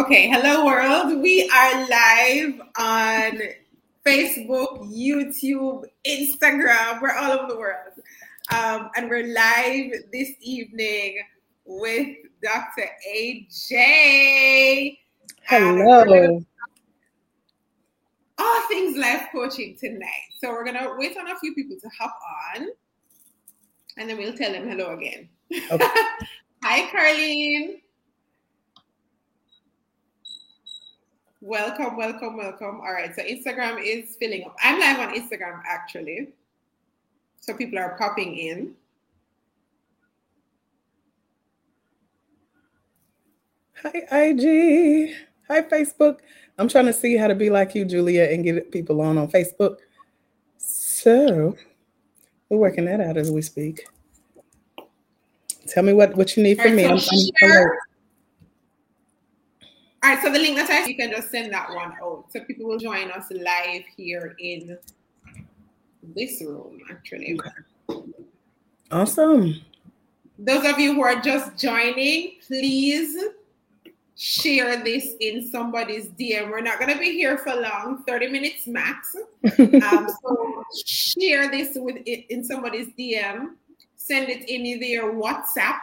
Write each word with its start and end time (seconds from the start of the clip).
Okay, 0.00 0.30
hello 0.30 0.64
world. 0.64 1.20
We 1.20 1.50
are 1.50 1.86
live 1.86 2.60
on 2.78 3.40
Facebook, 4.06 4.90
YouTube, 4.90 5.84
Instagram. 6.06 7.02
We're 7.02 7.14
all 7.14 7.32
over 7.32 7.52
the 7.52 7.58
world. 7.58 7.92
Um, 8.50 8.88
and 8.96 9.10
we're 9.10 9.26
live 9.26 9.92
this 10.10 10.30
evening 10.40 11.18
with 11.66 12.16
Dr. 12.42 12.88
AJ. 13.06 14.96
Hello. 15.42 16.40
all 18.38 18.68
things 18.68 18.96
life 18.96 19.28
coaching 19.30 19.76
tonight. 19.78 20.08
So 20.40 20.52
we're 20.52 20.64
gonna 20.64 20.94
wait 20.96 21.18
on 21.18 21.28
a 21.28 21.38
few 21.38 21.54
people 21.54 21.76
to 21.78 21.88
hop 21.98 22.18
on, 22.56 22.68
and 23.98 24.08
then 24.08 24.16
we'll 24.16 24.32
tell 24.32 24.52
them 24.52 24.66
hello 24.70 24.94
again. 24.96 25.28
Okay. 25.70 25.86
Hi, 26.62 26.88
Carlene. 26.90 27.82
Welcome, 31.44 31.96
welcome, 31.96 32.36
welcome. 32.36 32.80
All 32.80 32.92
right, 32.92 33.12
so 33.16 33.20
Instagram 33.20 33.82
is 33.84 34.14
filling 34.14 34.44
up. 34.44 34.54
I'm 34.62 34.78
live 34.78 35.00
on 35.00 35.12
Instagram 35.12 35.60
actually, 35.66 36.28
so 37.40 37.52
people 37.52 37.80
are 37.80 37.96
popping 37.98 38.36
in. 38.36 38.74
Hi, 43.82 44.28
IG. 44.28 45.16
Hi, 45.48 45.62
Facebook. 45.62 46.18
I'm 46.58 46.68
trying 46.68 46.86
to 46.86 46.92
see 46.92 47.16
how 47.16 47.26
to 47.26 47.34
be 47.34 47.50
like 47.50 47.74
you, 47.74 47.84
Julia, 47.86 48.22
and 48.30 48.44
get 48.44 48.70
people 48.70 49.00
on 49.00 49.18
on 49.18 49.26
Facebook. 49.26 49.78
So 50.58 51.56
we're 52.48 52.58
working 52.58 52.84
that 52.84 53.00
out 53.00 53.16
as 53.16 53.32
we 53.32 53.42
speak. 53.42 53.84
Tell 55.66 55.82
me 55.82 55.92
what, 55.92 56.14
what 56.14 56.36
you 56.36 56.44
need 56.44 56.58
from 56.58 56.76
right, 56.76 56.76
me. 56.76 56.82
so 56.84 56.88
I'm, 56.90 56.94
I'm 56.94 57.00
share- 57.00 57.62
alert. 57.66 57.78
All 60.04 60.10
right, 60.10 60.20
so 60.20 60.32
the 60.32 60.38
link 60.38 60.56
that 60.56 60.68
I 60.68 60.84
you 60.88 60.96
can 60.96 61.10
just 61.10 61.30
send 61.30 61.52
that 61.52 61.72
one 61.72 61.92
out, 62.02 62.24
so 62.30 62.40
people 62.40 62.66
will 62.66 62.78
join 62.78 63.12
us 63.12 63.26
live 63.30 63.82
here 63.96 64.34
in 64.40 64.76
this 66.02 66.42
room. 66.42 66.80
Actually, 66.90 67.38
awesome. 68.90 69.60
those 70.40 70.64
of 70.66 70.80
you 70.80 70.94
who 70.94 71.04
are 71.04 71.20
just 71.20 71.56
joining, 71.56 72.32
please 72.44 73.16
share 74.16 74.82
this 74.82 75.14
in 75.20 75.48
somebody's 75.48 76.08
DM. 76.08 76.50
We're 76.50 76.62
not 76.62 76.80
going 76.80 76.92
to 76.92 76.98
be 76.98 77.12
here 77.12 77.38
for 77.38 77.54
long, 77.54 78.02
30 78.02 78.28
minutes 78.28 78.66
max. 78.66 79.14
Um, 79.58 80.08
so 80.22 80.64
share 80.84 81.48
this 81.48 81.76
with 81.76 81.98
it 82.06 82.26
in 82.32 82.44
somebody's 82.44 82.88
DM. 82.98 83.50
Send 83.96 84.28
it 84.28 84.48
in 84.48 84.66
either 84.66 85.12
WhatsApp 85.12 85.78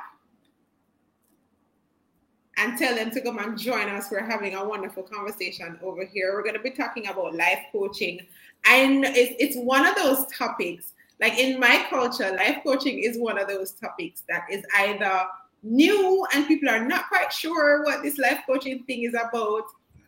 and 2.59 2.77
tell 2.77 2.93
them 2.93 3.09
to 3.11 3.21
come 3.21 3.39
and 3.39 3.57
join 3.57 3.88
us. 3.88 4.11
We're 4.11 4.23
having 4.23 4.53
a 4.53 4.63
wonderful 4.63 5.03
conversation 5.03 5.79
over 5.81 6.05
here. 6.05 6.33
We're 6.33 6.43
going 6.43 6.55
to 6.55 6.61
be 6.61 6.71
talking 6.71 7.07
about 7.07 7.33
life 7.33 7.59
coaching. 7.71 8.19
And 8.66 9.05
it's, 9.05 9.35
it's 9.39 9.55
one 9.55 9.85
of 9.85 9.95
those 9.95 10.25
topics, 10.27 10.91
like 11.21 11.39
in 11.39 11.59
my 11.59 11.85
culture, 11.89 12.35
life 12.35 12.59
coaching 12.66 12.99
is 12.99 13.17
one 13.17 13.39
of 13.39 13.47
those 13.47 13.71
topics 13.71 14.23
that 14.27 14.43
is 14.51 14.63
either 14.77 15.23
new 15.63 16.25
and 16.33 16.47
people 16.47 16.69
are 16.69 16.85
not 16.85 17.07
quite 17.07 17.31
sure 17.31 17.83
what 17.83 18.03
this 18.03 18.17
life 18.17 18.41
coaching 18.45 18.83
thing 18.83 19.03
is 19.03 19.13
about, 19.13 19.63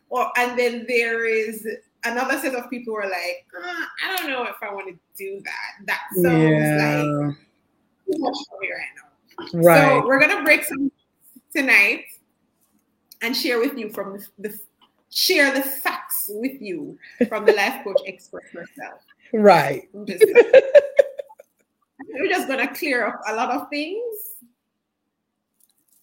or 0.09 0.29
and 0.37 0.59
then 0.59 0.85
there 0.87 1.25
is 1.25 1.65
another 2.03 2.37
set 2.39 2.55
of 2.55 2.69
people 2.69 2.93
who 2.93 2.99
are 2.99 3.09
like, 3.09 3.45
"Uh, 3.57 3.85
I 4.05 4.17
don't 4.17 4.29
know 4.29 4.43
if 4.43 4.55
I 4.61 4.73
want 4.73 4.87
to 4.87 4.97
do 5.17 5.41
that. 5.43 5.85
That 5.87 6.01
sounds 6.15 7.27
like 7.27 7.37
too 8.05 8.21
much 8.21 8.37
for 8.49 8.59
me 8.59 8.69
right 8.71 9.53
now. 9.53 9.59
Right. 9.61 10.01
So 10.01 10.07
we're 10.07 10.19
gonna 10.19 10.43
break 10.43 10.63
some 10.63 10.91
tonight 11.53 12.05
and 13.21 13.35
share 13.35 13.59
with 13.59 13.77
you 13.77 13.89
from 13.89 14.13
the, 14.13 14.27
the 14.49 14.59
share 15.09 15.53
the 15.53 15.61
facts 15.61 16.29
with 16.33 16.61
you 16.61 16.97
from 17.27 17.45
the 17.45 17.53
life 17.53 17.83
coach 17.83 17.99
expert 18.07 18.43
herself. 18.51 19.01
right. 19.33 19.89
Just, 20.05 20.23
we're 22.13 22.27
just 22.29 22.47
gonna 22.47 22.73
clear 22.75 23.05
up 23.07 23.21
a 23.27 23.35
lot 23.35 23.49
of 23.51 23.69
things. 23.69 24.01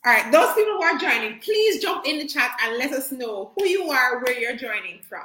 All 0.06 0.12
right, 0.12 0.30
those 0.30 0.54
people 0.54 0.74
who 0.74 0.82
are 0.82 0.96
joining, 0.96 1.38
please 1.40 1.82
jump 1.82 2.06
in 2.06 2.18
the 2.18 2.26
chat 2.26 2.56
and 2.64 2.78
let 2.78 2.92
us 2.92 3.10
know 3.12 3.50
who 3.56 3.66
you 3.66 3.90
are, 3.90 4.22
where 4.24 4.38
you're 4.38 4.56
joining 4.56 5.00
from. 5.02 5.24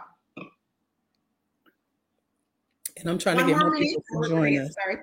And 2.98 3.10
I'm 3.10 3.18
trying 3.18 3.38
One 3.38 3.46
to 3.48 3.52
get 3.54 3.60
more 3.60 3.70
more 3.70 3.80
people 3.80 4.24
to 4.24 4.30
join 4.30 4.58
us. 4.60 4.72
started. 4.72 5.00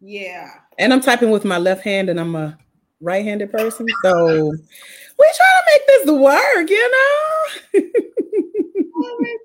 Yeah. 0.00 0.48
And 0.78 0.92
I'm 0.92 1.00
typing 1.00 1.30
with 1.30 1.44
my 1.44 1.58
left 1.58 1.82
hand, 1.82 2.08
and 2.08 2.18
I'm 2.20 2.34
a 2.34 2.56
right-handed 3.00 3.50
person, 3.52 3.86
so 4.04 4.52
we're 5.22 5.32
trying 5.36 5.58
to 5.58 5.66
make 5.72 5.86
this 5.86 6.06
work, 6.10 6.70
you 6.70 6.90
know. 6.92 7.88
Oh 9.04 9.18
my. 9.20 9.36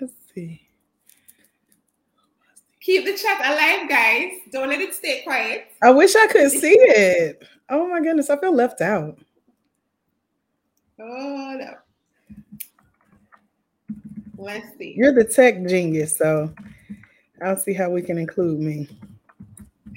Let's 0.00 0.12
see. 0.34 0.60
Keep 2.80 3.04
the 3.06 3.16
chat 3.16 3.40
alive, 3.40 3.88
guys. 3.88 4.32
Don't 4.50 4.68
let 4.68 4.80
it 4.80 4.94
stay 4.94 5.22
quiet. 5.22 5.68
I 5.82 5.90
wish 5.90 6.14
I 6.16 6.26
could 6.26 6.50
see 6.50 6.74
it. 6.76 7.42
Oh 7.70 7.86
my 7.88 8.00
goodness, 8.00 8.28
I 8.28 8.36
feel 8.36 8.54
left 8.54 8.80
out. 8.82 9.18
Hold 11.00 11.60
up. 11.62 11.86
Let's 14.36 14.76
see. 14.76 14.94
You're 14.96 15.14
the 15.14 15.24
tech 15.24 15.64
genius, 15.66 16.16
so 16.16 16.52
I'll 17.42 17.56
see 17.56 17.72
how 17.72 17.88
we 17.90 18.02
can 18.02 18.18
include 18.18 18.60
me. 18.60 18.88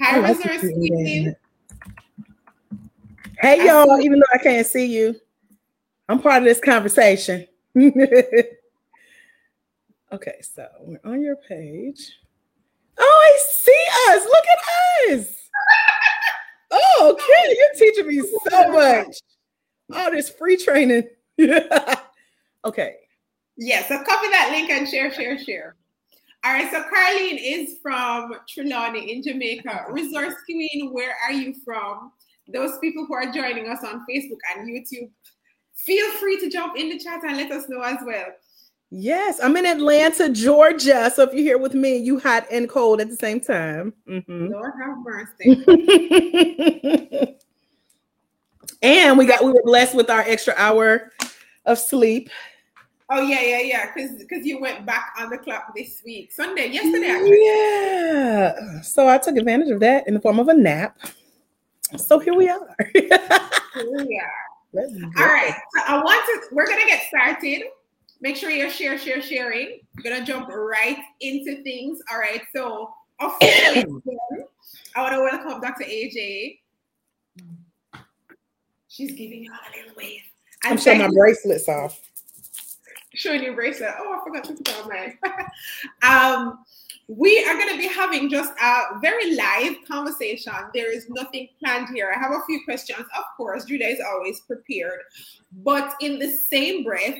Hi, 0.00 0.16
I 0.16 0.20
like 0.20 0.38
Resource 0.38 0.60
to 0.60 0.66
see 0.68 0.72
Queen. 0.74 0.98
engagement. 0.98 1.36
Hey 3.40 3.66
y'all, 3.66 4.00
even 4.00 4.18
though 4.18 4.24
I 4.32 4.38
can't 4.38 4.66
see 4.66 4.86
you, 4.86 5.14
I'm 6.08 6.20
part 6.20 6.38
of 6.38 6.44
this 6.44 6.60
conversation. 6.60 7.46
okay, 7.76 7.92
so 10.40 10.66
we're 10.80 11.00
on 11.04 11.20
your 11.20 11.36
page. 11.36 12.12
Oh, 12.98 13.22
I 13.24 13.38
see 13.52 13.84
us. 14.08 14.24
Look 14.24 14.44
at 14.46 14.60
us. 15.20 15.34
Oh, 16.70 17.12
okay. 17.12 17.56
You're 17.56 17.74
teaching 17.78 18.06
me 18.06 18.22
so 18.48 18.72
much. 18.72 19.18
All 19.94 20.10
this 20.10 20.30
free 20.30 20.56
training. 20.56 21.04
okay. 22.64 22.96
Yeah, 23.58 23.86
so 23.86 24.02
copy 24.02 24.28
that 24.28 24.48
link 24.50 24.70
and 24.70 24.88
share, 24.88 25.12
share, 25.12 25.38
share. 25.38 25.76
All 26.44 26.52
right, 26.52 26.70
so 26.70 26.82
Carlene 26.82 27.38
is 27.42 27.78
from 27.82 28.32
Trelawny 28.48 29.08
in 29.08 29.22
Jamaica. 29.22 29.86
Resource 29.90 30.34
Queen, 30.44 30.90
where 30.92 31.14
are 31.26 31.32
you 31.32 31.54
from? 31.64 32.12
Those 32.52 32.78
people 32.78 33.06
who 33.06 33.14
are 33.14 33.32
joining 33.32 33.68
us 33.68 33.82
on 33.84 34.04
Facebook 34.08 34.38
and 34.54 34.68
YouTube, 34.68 35.10
feel 35.74 36.10
free 36.12 36.38
to 36.40 36.48
jump 36.48 36.76
in 36.76 36.88
the 36.88 36.98
chat 36.98 37.24
and 37.24 37.36
let 37.36 37.50
us 37.50 37.68
know 37.68 37.80
as 37.80 37.98
well. 38.04 38.26
Yes, 38.90 39.40
I'm 39.42 39.56
in 39.56 39.66
Atlanta, 39.66 40.28
Georgia. 40.28 41.10
So 41.14 41.24
if 41.24 41.32
you're 41.32 41.42
here 41.42 41.58
with 41.58 41.74
me, 41.74 41.96
you 41.96 42.20
hot 42.20 42.46
and 42.52 42.68
cold 42.68 43.00
at 43.00 43.08
the 43.08 43.16
same 43.16 43.40
time. 43.40 43.92
Mhm. 44.08 44.50
Lord 44.50 44.72
have 44.80 44.98
mercy. 45.02 45.64
and 48.82 49.18
we 49.18 49.26
got 49.26 49.44
we 49.44 49.50
were 49.50 49.62
blessed 49.64 49.96
with 49.96 50.08
our 50.08 50.20
extra 50.20 50.54
hour 50.56 51.10
of 51.64 51.78
sleep. 51.78 52.30
Oh 53.10 53.22
yeah, 53.22 53.40
yeah, 53.40 53.60
yeah. 53.60 53.92
Because 53.92 54.18
because 54.18 54.46
you 54.46 54.60
went 54.60 54.86
back 54.86 55.14
on 55.18 55.30
the 55.30 55.38
clock 55.38 55.72
this 55.74 56.02
week, 56.04 56.30
Sunday, 56.30 56.68
yesterday. 56.68 57.08
Actually. 57.08 57.44
Yeah. 57.44 58.80
So 58.82 59.08
I 59.08 59.18
took 59.18 59.36
advantage 59.36 59.70
of 59.70 59.80
that 59.80 60.06
in 60.06 60.14
the 60.14 60.20
form 60.20 60.38
of 60.38 60.46
a 60.46 60.54
nap. 60.54 60.96
So 61.96 62.18
here 62.18 62.34
we 62.34 62.48
are. 62.48 62.76
Yeah. 64.08 64.26
Let's 64.72 64.94
go. 64.94 65.06
All 65.18 65.26
right. 65.26 65.54
So 65.74 65.82
I 65.86 66.02
want 66.02 66.24
to. 66.24 66.54
We're 66.54 66.66
gonna 66.66 66.86
get 66.86 67.06
started. 67.08 67.64
Make 68.22 68.36
sure 68.36 68.48
you're 68.48 68.70
share, 68.70 68.98
share, 68.98 69.20
sharing. 69.20 69.80
We're 69.94 70.10
gonna 70.10 70.24
jump 70.24 70.48
right 70.48 70.96
into 71.20 71.62
things. 71.62 72.00
All 72.10 72.18
right. 72.18 72.40
So 72.54 72.90
officially, 73.20 73.84
I 74.96 75.02
want 75.02 75.12
to 75.12 75.20
welcome 75.20 75.60
Dr. 75.60 75.84
AJ. 75.84 76.58
She's 78.88 79.10
giving 79.10 79.44
you 79.44 79.52
all 79.52 79.58
a 79.58 79.76
little 79.76 79.94
wave. 79.94 80.22
I'm 80.64 80.78
showing 80.78 80.98
my 80.98 81.08
bracelets 81.08 81.68
off. 81.68 82.00
showing 83.14 83.42
your 83.42 83.54
bracelet. 83.54 83.90
Oh, 83.98 84.18
I 84.18 84.24
forgot 84.24 84.44
to 84.44 84.54
put 84.54 84.82
on 84.82 84.88
mine. 84.88 85.18
um, 86.02 86.64
we 87.08 87.44
are 87.44 87.54
going 87.54 87.70
to 87.70 87.78
be 87.78 87.86
having 87.86 88.28
just 88.28 88.52
a 88.60 88.98
very 89.00 89.36
live 89.36 89.76
conversation. 89.86 90.52
There 90.74 90.92
is 90.92 91.06
nothing 91.08 91.48
planned 91.60 91.88
here. 91.94 92.12
I 92.14 92.18
have 92.18 92.32
a 92.32 92.44
few 92.46 92.64
questions, 92.64 93.06
of 93.16 93.24
course. 93.36 93.64
Julia 93.64 93.86
is 93.86 94.00
always 94.04 94.40
prepared, 94.40 95.00
but 95.62 95.94
in 96.00 96.18
the 96.18 96.30
same 96.30 96.82
breath, 96.82 97.18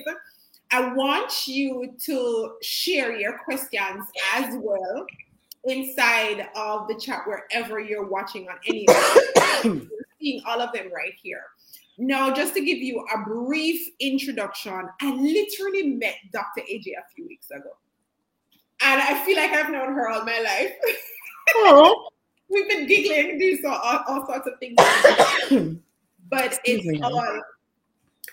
I 0.71 0.93
want 0.93 1.47
you 1.47 1.93
to 2.05 2.55
share 2.61 3.17
your 3.17 3.39
questions 3.45 4.05
as 4.33 4.55
well 4.57 5.05
inside 5.63 6.49
of 6.55 6.89
the 6.89 6.99
chat 6.99 7.21
wherever 7.25 7.79
you're 7.79 8.07
watching 8.07 8.47
on 8.49 8.57
any. 8.65 8.85
Seeing 10.19 10.41
all 10.45 10.59
of 10.59 10.73
them 10.73 10.91
right 10.91 11.13
here. 11.21 11.43
Now, 11.99 12.33
just 12.33 12.53
to 12.55 12.61
give 12.61 12.79
you 12.79 13.05
a 13.13 13.23
brief 13.23 13.87
introduction, 13.99 14.87
I 15.01 15.11
literally 15.11 15.95
met 15.95 16.15
Dr. 16.33 16.61
AJ 16.61 16.87
a 16.87 17.07
few 17.15 17.27
weeks 17.27 17.49
ago. 17.51 17.69
And 18.81 19.01
I 19.01 19.23
feel 19.25 19.37
like 19.37 19.51
I've 19.51 19.71
known 19.71 19.93
her 19.93 20.09
all 20.09 20.23
my 20.23 20.39
life. 20.39 20.73
Oh, 21.55 22.09
We've 22.49 22.67
been 22.69 22.87
giggling, 22.87 23.37
doing 23.39 23.59
so, 23.61 23.69
all, 23.69 24.03
all 24.07 24.25
sorts 24.25 24.47
of 24.47 24.53
things. 24.59 24.75
but 26.29 26.45
Excuse 26.45 26.59
it's 26.63 26.85
me. 26.85 27.01
all 27.01 27.41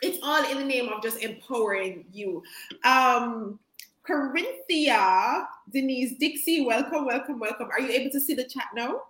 it's 0.02 0.18
all 0.22 0.44
in 0.50 0.58
the 0.58 0.64
name 0.64 0.88
of 0.88 1.02
just 1.02 1.22
empowering 1.22 2.04
you. 2.12 2.42
Um, 2.84 3.58
Corinthia, 4.06 5.46
Denise, 5.72 6.12
Dixie, 6.18 6.64
welcome, 6.64 7.06
welcome, 7.06 7.38
welcome. 7.38 7.68
Are 7.70 7.80
you 7.80 7.90
able 7.90 8.10
to 8.10 8.20
see 8.20 8.34
the 8.34 8.44
chat 8.44 8.66
now? 8.74 9.00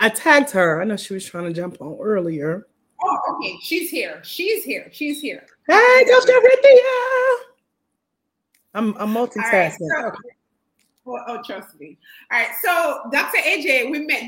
I 0.00 0.08
tagged 0.08 0.50
her. 0.50 0.80
I 0.80 0.84
know 0.84 0.96
she 0.96 1.14
was 1.14 1.24
trying 1.24 1.44
to 1.44 1.52
jump 1.52 1.80
on 1.80 1.96
earlier. 2.00 2.66
Oh, 3.02 3.18
okay. 3.30 3.56
She's 3.62 3.90
here. 3.90 4.20
She's 4.24 4.64
here. 4.64 4.88
She's 4.92 5.20
here. 5.20 5.46
Hey, 5.68 6.04
Corinthia. 6.04 7.36
I'm, 8.78 8.96
I'm 8.98 9.12
multitasking. 9.12 9.42
Right, 9.52 9.72
so, 9.72 10.06
okay. 10.06 10.18
oh, 11.06 11.18
oh, 11.26 11.42
trust 11.44 11.78
me. 11.80 11.98
All 12.30 12.38
right. 12.38 12.50
So, 12.62 13.02
Dr. 13.10 13.38
AJ, 13.38 13.90
we 13.90 14.06
met 14.06 14.22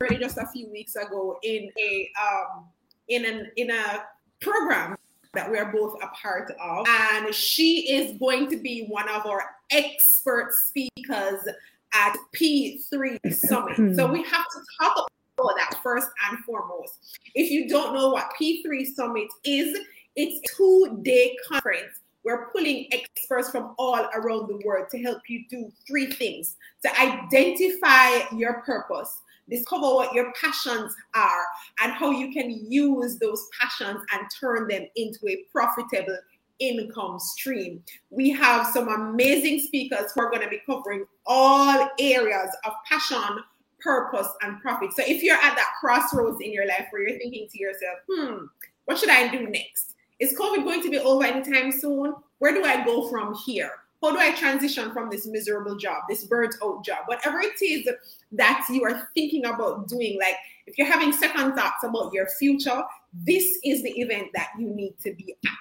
literally 0.00 0.22
just 0.22 0.38
a 0.38 0.46
few 0.52 0.70
weeks 0.70 0.94
ago 0.96 1.38
in 1.42 1.70
a 1.78 2.10
um 2.20 2.66
in 3.08 3.24
an 3.24 3.50
in 3.56 3.70
a 3.70 4.04
program 4.40 4.96
that 5.34 5.50
we 5.50 5.58
are 5.58 5.70
both 5.70 5.96
a 6.02 6.06
part 6.08 6.50
of. 6.62 6.86
And 6.88 7.34
she 7.34 7.92
is 7.92 8.18
going 8.18 8.48
to 8.50 8.56
be 8.56 8.86
one 8.86 9.08
of 9.08 9.26
our 9.26 9.42
expert 9.70 10.52
speakers 10.52 11.46
at 11.92 12.16
P3 12.34 13.32
Summit. 13.32 13.96
so 13.96 14.10
we 14.10 14.22
have 14.22 14.46
to 14.48 14.60
talk 14.80 15.08
about 15.38 15.56
that 15.56 15.78
first 15.82 16.08
and 16.30 16.38
foremost. 16.44 17.18
If 17.34 17.50
you 17.50 17.68
don't 17.68 17.94
know 17.94 18.10
what 18.10 18.30
P3 18.40 18.86
Summit 18.94 19.28
is, 19.44 19.78
it's 20.16 20.38
a 20.38 20.56
two-day 20.56 21.36
conference. 21.48 22.00
We're 22.26 22.48
pulling 22.48 22.88
experts 22.90 23.50
from 23.50 23.76
all 23.78 24.08
around 24.12 24.48
the 24.48 24.60
world 24.66 24.88
to 24.90 25.00
help 25.00 25.20
you 25.28 25.44
do 25.48 25.70
three 25.86 26.10
things 26.10 26.56
to 26.84 27.00
identify 27.00 28.34
your 28.34 28.62
purpose, 28.62 29.20
discover 29.48 29.94
what 29.94 30.12
your 30.12 30.32
passions 30.32 30.92
are 31.14 31.44
and 31.80 31.92
how 31.92 32.10
you 32.10 32.32
can 32.32 32.50
use 32.68 33.20
those 33.20 33.48
passions 33.60 34.00
and 34.12 34.26
turn 34.40 34.66
them 34.66 34.86
into 34.96 35.20
a 35.28 35.44
profitable 35.52 36.18
income 36.58 37.20
stream. 37.20 37.80
We 38.10 38.30
have 38.30 38.66
some 38.72 38.88
amazing 38.88 39.60
speakers 39.60 40.10
who 40.12 40.22
are 40.22 40.30
going 40.30 40.42
to 40.42 40.48
be 40.48 40.62
covering 40.66 41.04
all 41.26 41.88
areas 42.00 42.50
of 42.64 42.72
passion, 42.88 43.38
purpose, 43.78 44.28
and 44.42 44.60
profit. 44.60 44.92
So 44.94 45.04
if 45.06 45.22
you're 45.22 45.36
at 45.36 45.54
that 45.54 45.74
crossroads 45.78 46.40
in 46.40 46.52
your 46.52 46.66
life 46.66 46.88
where 46.90 47.08
you're 47.08 47.20
thinking 47.20 47.46
to 47.52 47.58
yourself, 47.60 47.98
hmm, 48.10 48.46
what 48.86 48.98
should 48.98 49.10
I 49.10 49.28
do 49.28 49.46
next? 49.46 49.95
Is 50.18 50.34
COVID 50.38 50.64
going 50.64 50.82
to 50.82 50.90
be 50.90 50.98
over 50.98 51.24
anytime 51.24 51.72
soon? 51.72 52.14
Where 52.38 52.54
do 52.54 52.64
I 52.64 52.84
go 52.84 53.08
from 53.08 53.34
here? 53.44 53.70
How 54.02 54.12
do 54.12 54.18
I 54.18 54.32
transition 54.32 54.92
from 54.92 55.10
this 55.10 55.26
miserable 55.26 55.76
job, 55.76 56.02
this 56.08 56.24
burnt 56.24 56.54
out 56.62 56.84
job, 56.84 56.98
whatever 57.06 57.40
it 57.40 57.60
is 57.62 57.88
that 58.32 58.66
you 58.70 58.84
are 58.84 59.08
thinking 59.14 59.46
about 59.46 59.88
doing? 59.88 60.18
Like 60.18 60.36
if 60.66 60.76
you're 60.78 60.86
having 60.86 61.12
second 61.12 61.54
thoughts 61.54 61.82
about 61.82 62.12
your 62.12 62.26
future, 62.38 62.82
this 63.12 63.58
is 63.64 63.82
the 63.82 63.90
event 64.00 64.28
that 64.34 64.50
you 64.58 64.68
need 64.68 64.98
to 65.02 65.12
be 65.14 65.34
at. 65.46 65.52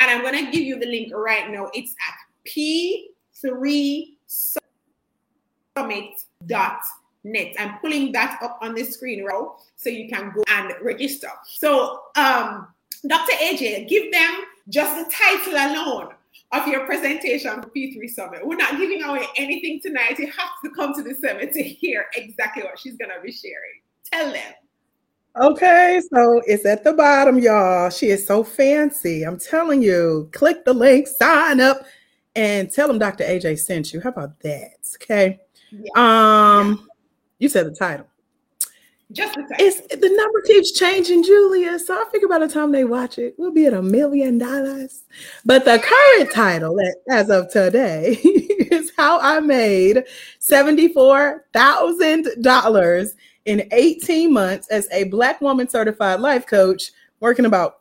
And 0.00 0.10
I'm 0.10 0.22
going 0.22 0.44
to 0.44 0.50
give 0.50 0.62
you 0.62 0.78
the 0.78 0.86
link 0.86 1.12
right 1.14 1.50
now. 1.50 1.70
It's 1.74 1.94
at 2.08 2.14
p3summit.net. 5.76 7.54
I'm 7.58 7.78
pulling 7.78 8.12
that 8.12 8.38
up 8.42 8.58
on 8.60 8.74
the 8.74 8.84
screen, 8.84 9.24
right? 9.24 9.48
So 9.76 9.88
you 9.88 10.08
can 10.08 10.32
go 10.34 10.42
and 10.48 10.72
register. 10.82 11.30
So, 11.44 12.02
um, 12.16 12.73
Dr. 13.02 13.32
AJ, 13.36 13.88
give 13.88 14.12
them 14.12 14.44
just 14.68 14.96
the 14.96 15.12
title 15.12 15.52
alone 15.52 16.14
of 16.52 16.68
your 16.68 16.86
presentation 16.86 17.62
for 17.62 17.68
P3 17.70 18.08
Summit. 18.08 18.46
We're 18.46 18.56
not 18.56 18.78
giving 18.78 19.02
away 19.02 19.26
anything 19.36 19.80
tonight. 19.80 20.18
You 20.18 20.26
have 20.26 20.50
to 20.64 20.70
come 20.70 20.94
to 20.94 21.02
the 21.02 21.14
summit 21.14 21.52
to 21.52 21.62
hear 21.62 22.06
exactly 22.14 22.62
what 22.62 22.78
she's 22.78 22.96
going 22.96 23.10
to 23.14 23.20
be 23.22 23.32
sharing. 23.32 23.80
Tell 24.10 24.32
them. 24.32 24.52
Okay, 25.36 26.00
so 26.12 26.42
it's 26.46 26.64
at 26.64 26.84
the 26.84 26.92
bottom, 26.92 27.40
y'all. 27.40 27.90
She 27.90 28.06
is 28.06 28.24
so 28.24 28.44
fancy. 28.44 29.24
I'm 29.24 29.38
telling 29.38 29.82
you, 29.82 30.28
click 30.32 30.64
the 30.64 30.72
link, 30.72 31.08
sign 31.08 31.60
up, 31.60 31.84
and 32.36 32.70
tell 32.70 32.86
them 32.86 33.00
Dr. 33.00 33.24
AJ 33.24 33.58
sent 33.58 33.92
you. 33.92 34.00
How 34.00 34.10
about 34.10 34.38
that? 34.40 34.76
Okay. 35.02 35.40
Yeah. 35.72 35.90
Um, 35.96 36.68
yeah. 36.68 36.84
you 37.40 37.48
said 37.48 37.66
the 37.66 37.74
title. 37.74 38.06
Just 39.14 39.34
the 39.34 39.46
It's 39.58 39.80
the 39.94 40.08
number 40.08 40.40
keeps 40.42 40.72
changing, 40.72 41.22
Julia. 41.22 41.78
So 41.78 41.94
I 41.94 42.04
figure 42.10 42.26
by 42.26 42.40
the 42.40 42.48
time 42.48 42.72
they 42.72 42.84
watch 42.84 43.16
it, 43.18 43.34
we'll 43.38 43.52
be 43.52 43.66
at 43.66 43.72
a 43.72 43.80
million 43.80 44.38
dollars. 44.38 45.04
But 45.44 45.64
the 45.64 45.78
current 45.78 46.32
title, 46.32 46.76
as 47.08 47.30
of 47.30 47.48
today, 47.50 48.18
is 48.24 48.92
how 48.96 49.20
I 49.20 49.38
made 49.38 50.04
seventy-four 50.40 51.46
thousand 51.52 52.26
dollars 52.42 53.14
in 53.44 53.68
eighteen 53.70 54.32
months 54.32 54.68
as 54.68 54.88
a 54.90 55.04
Black 55.04 55.40
woman 55.40 55.68
certified 55.68 56.18
life 56.18 56.46
coach, 56.46 56.90
working 57.20 57.46
about 57.46 57.80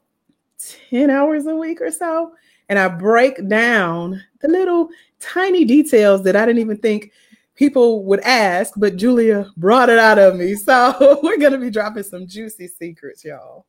ten 0.91 1.09
hours 1.09 1.47
a 1.47 1.55
week 1.55 1.81
or 1.81 1.91
so. 1.91 2.33
And 2.69 2.77
I 2.77 2.87
break 2.87 3.47
down 3.49 4.23
the 4.41 4.49
little 4.49 4.89
tiny 5.19 5.65
details 5.65 6.23
that 6.23 6.35
I 6.35 6.45
didn't 6.45 6.61
even 6.61 6.77
think 6.77 7.11
people 7.55 8.03
would 8.05 8.19
ask, 8.21 8.73
but 8.77 8.95
Julia 8.95 9.51
brought 9.57 9.89
it 9.89 9.99
out 9.99 10.19
of 10.19 10.35
me. 10.35 10.55
So 10.63 11.19
we're 11.21 11.37
going 11.37 11.51
to 11.51 11.57
be 11.57 11.69
dropping 11.69 12.03
some 12.03 12.25
juicy 12.25 12.67
secrets, 12.67 13.25
y'all. 13.25 13.65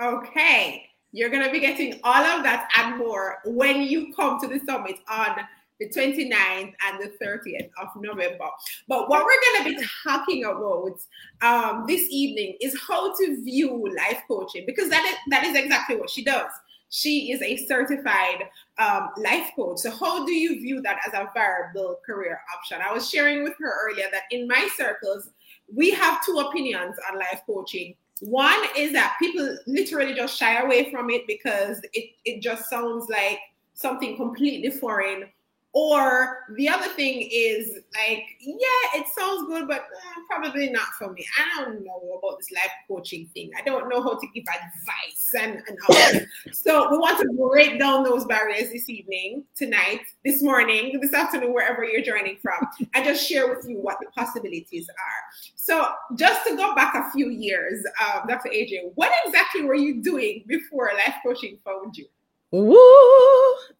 Okay. 0.00 0.86
You're 1.12 1.28
going 1.28 1.44
to 1.44 1.52
be 1.52 1.60
getting 1.60 2.00
all 2.04 2.24
of 2.24 2.42
that 2.42 2.68
and 2.78 2.96
more 2.96 3.38
when 3.44 3.82
you 3.82 4.14
come 4.14 4.40
to 4.40 4.46
the 4.46 4.60
summit 4.60 4.96
on 5.08 5.36
the 5.78 5.88
29th 5.88 6.72
and 6.86 7.00
the 7.00 7.12
30th 7.22 7.68
of 7.80 7.88
November. 7.96 8.48
But 8.88 9.08
what 9.08 9.24
we're 9.24 9.62
going 9.62 9.74
to 9.74 9.80
be 9.80 9.86
talking 10.02 10.44
about 10.44 11.00
um, 11.42 11.84
this 11.86 12.06
evening 12.10 12.56
is 12.60 12.78
how 12.86 13.14
to 13.14 13.42
view 13.42 13.92
life 13.96 14.22
coaching 14.26 14.64
because 14.66 14.88
that 14.88 15.04
is, 15.04 15.16
that 15.30 15.44
is 15.44 15.56
exactly 15.56 15.96
what 15.96 16.10
she 16.10 16.24
does 16.24 16.50
she 16.90 17.30
is 17.32 17.40
a 17.40 17.56
certified 17.66 18.44
um, 18.80 19.10
life 19.18 19.50
coach. 19.54 19.78
So, 19.78 19.90
how 19.90 20.24
do 20.24 20.32
you 20.32 20.60
view 20.60 20.80
that 20.82 20.98
as 21.06 21.12
a 21.12 21.30
viable 21.34 22.00
career 22.04 22.40
option? 22.56 22.78
I 22.84 22.92
was 22.92 23.08
sharing 23.08 23.44
with 23.44 23.54
her 23.60 23.72
earlier 23.84 24.06
that 24.10 24.22
in 24.30 24.48
my 24.48 24.68
circles, 24.76 25.30
we 25.72 25.90
have 25.90 26.24
two 26.24 26.38
opinions 26.38 26.96
on 27.08 27.18
life 27.18 27.42
coaching. 27.46 27.94
One 28.20 28.58
is 28.76 28.92
that 28.92 29.16
people 29.20 29.56
literally 29.66 30.14
just 30.14 30.36
shy 30.36 30.60
away 30.60 30.90
from 30.90 31.10
it 31.10 31.26
because 31.26 31.80
it, 31.92 32.10
it 32.24 32.42
just 32.42 32.68
sounds 32.68 33.08
like 33.08 33.38
something 33.74 34.16
completely 34.16 34.70
foreign 34.70 35.24
or 35.72 36.46
the 36.56 36.68
other 36.68 36.88
thing 36.88 37.28
is 37.32 37.70
like, 37.94 38.24
yeah, 38.40 39.00
it 39.00 39.06
sounds 39.16 39.46
good, 39.46 39.68
but 39.68 39.82
uh, 39.82 40.20
probably 40.28 40.68
not 40.68 40.88
for 40.98 41.12
me. 41.12 41.24
I 41.38 41.62
don't 41.62 41.84
know 41.84 42.18
about 42.18 42.38
this 42.38 42.50
life 42.50 42.72
coaching 42.88 43.28
thing. 43.34 43.50
I 43.56 43.62
don't 43.62 43.88
know 43.88 44.02
how 44.02 44.18
to 44.18 44.26
give 44.34 44.44
advice 44.48 45.30
and, 45.38 45.62
and 45.68 46.26
So 46.52 46.90
we 46.90 46.98
want 46.98 47.18
to 47.20 47.48
break 47.48 47.78
down 47.78 48.02
those 48.02 48.24
barriers 48.24 48.72
this 48.72 48.88
evening, 48.88 49.44
tonight, 49.54 50.00
this 50.24 50.42
morning, 50.42 50.98
this 51.00 51.14
afternoon, 51.14 51.54
wherever 51.54 51.84
you're 51.84 52.02
joining 52.02 52.38
from, 52.42 52.66
and 52.94 53.04
just 53.04 53.28
share 53.28 53.54
with 53.54 53.64
you 53.68 53.76
what 53.76 53.98
the 54.00 54.06
possibilities 54.10 54.88
are. 54.88 55.52
So 55.54 55.86
just 56.16 56.46
to 56.48 56.56
go 56.56 56.74
back 56.74 56.94
a 56.96 57.12
few 57.12 57.30
years, 57.30 57.84
um, 58.04 58.26
Dr. 58.26 58.48
AJ, 58.48 58.90
what 58.96 59.12
exactly 59.24 59.62
were 59.62 59.76
you 59.76 60.02
doing 60.02 60.44
before 60.48 60.90
life 60.96 61.14
coaching 61.24 61.58
found 61.64 61.96
you? 61.96 62.06
Woo! 62.52 62.76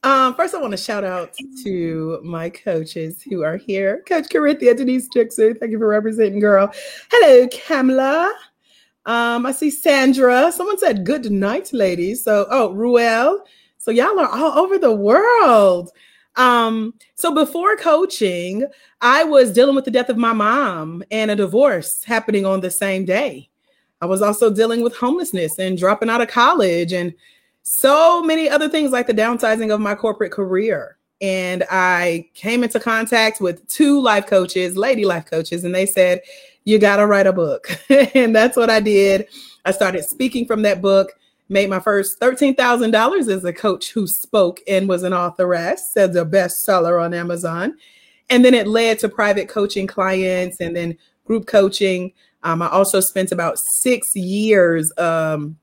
Um, 0.04 0.34
first, 0.34 0.54
I 0.54 0.60
want 0.60 0.70
to 0.70 0.76
shout 0.76 1.02
out 1.04 1.34
to 1.64 2.20
my 2.22 2.48
coaches 2.50 3.20
who 3.20 3.42
are 3.42 3.56
here. 3.56 4.02
Coach 4.06 4.28
Corinthia, 4.28 4.76
Denise 4.76 5.08
Dixon, 5.08 5.56
thank 5.56 5.72
you 5.72 5.78
for 5.78 5.88
representing, 5.88 6.38
girl. 6.38 6.72
Hello, 7.10 7.48
Kamla. 7.48 8.30
Um, 9.06 9.44
I 9.44 9.52
see 9.52 9.70
Sandra. 9.70 10.52
Someone 10.52 10.78
said 10.78 11.04
good 11.04 11.30
night, 11.32 11.72
ladies. 11.72 12.22
So, 12.22 12.46
oh, 12.50 12.72
Ruel. 12.72 13.44
So 13.78 13.90
y'all 13.90 14.18
are 14.20 14.28
all 14.28 14.58
over 14.58 14.78
the 14.78 14.94
world. 14.94 15.90
Um, 16.36 16.94
so 17.16 17.34
before 17.34 17.76
coaching, 17.76 18.66
I 19.00 19.24
was 19.24 19.52
dealing 19.52 19.74
with 19.74 19.84
the 19.84 19.90
death 19.90 20.10
of 20.10 20.16
my 20.16 20.32
mom 20.32 21.02
and 21.10 21.30
a 21.30 21.36
divorce 21.36 22.04
happening 22.04 22.46
on 22.46 22.60
the 22.60 22.70
same 22.70 23.04
day. 23.04 23.48
I 24.00 24.06
was 24.06 24.22
also 24.22 24.48
dealing 24.48 24.82
with 24.82 24.96
homelessness 24.96 25.58
and 25.58 25.76
dropping 25.76 26.08
out 26.08 26.20
of 26.20 26.28
college 26.28 26.92
and 26.92 27.12
so 27.62 28.22
many 28.22 28.48
other 28.48 28.68
things 28.68 28.90
like 28.90 29.06
the 29.06 29.14
downsizing 29.14 29.72
of 29.72 29.80
my 29.80 29.94
corporate 29.94 30.32
career. 30.32 30.96
And 31.20 31.64
I 31.70 32.28
came 32.34 32.64
into 32.64 32.80
contact 32.80 33.40
with 33.40 33.66
two 33.66 34.00
life 34.00 34.26
coaches, 34.26 34.76
lady 34.76 35.04
life 35.04 35.26
coaches, 35.26 35.64
and 35.64 35.74
they 35.74 35.86
said, 35.86 36.22
You 36.64 36.78
got 36.78 36.96
to 36.96 37.06
write 37.06 37.26
a 37.26 37.32
book. 37.32 37.68
and 38.14 38.34
that's 38.34 38.56
what 38.56 38.70
I 38.70 38.80
did. 38.80 39.28
I 39.64 39.72
started 39.72 40.04
speaking 40.04 40.46
from 40.46 40.62
that 40.62 40.80
book, 40.80 41.12
made 41.50 41.68
my 41.68 41.80
first 41.80 42.18
$13,000 42.20 43.28
as 43.28 43.44
a 43.44 43.52
coach 43.52 43.92
who 43.92 44.06
spoke 44.06 44.60
and 44.66 44.88
was 44.88 45.02
an 45.02 45.12
authoress, 45.12 45.92
said 45.92 46.14
the 46.14 46.24
bestseller 46.24 47.02
on 47.02 47.12
Amazon. 47.12 47.76
And 48.30 48.44
then 48.44 48.54
it 48.54 48.66
led 48.66 48.98
to 49.00 49.08
private 49.08 49.48
coaching 49.48 49.86
clients 49.86 50.60
and 50.60 50.74
then 50.74 50.96
group 51.26 51.46
coaching. 51.46 52.12
Um, 52.42 52.62
I 52.62 52.68
also 52.70 53.00
spent 53.00 53.32
about 53.32 53.58
six 53.58 54.16
years 54.16 54.92
um, 54.96 55.58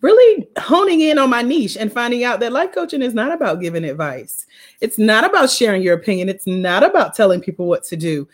really 0.00 0.46
honing 0.58 1.00
in 1.00 1.18
on 1.18 1.30
my 1.30 1.42
niche 1.42 1.76
and 1.76 1.92
finding 1.92 2.24
out 2.24 2.40
that 2.40 2.52
life 2.52 2.72
coaching 2.72 3.02
is 3.02 3.14
not 3.14 3.32
about 3.32 3.60
giving 3.60 3.84
advice. 3.84 4.46
It's 4.80 4.98
not 4.98 5.24
about 5.24 5.50
sharing 5.50 5.82
your 5.82 5.94
opinion. 5.94 6.28
It's 6.28 6.46
not 6.46 6.82
about 6.82 7.14
telling 7.14 7.40
people 7.40 7.66
what 7.66 7.84
to 7.84 7.96
do. 7.96 8.28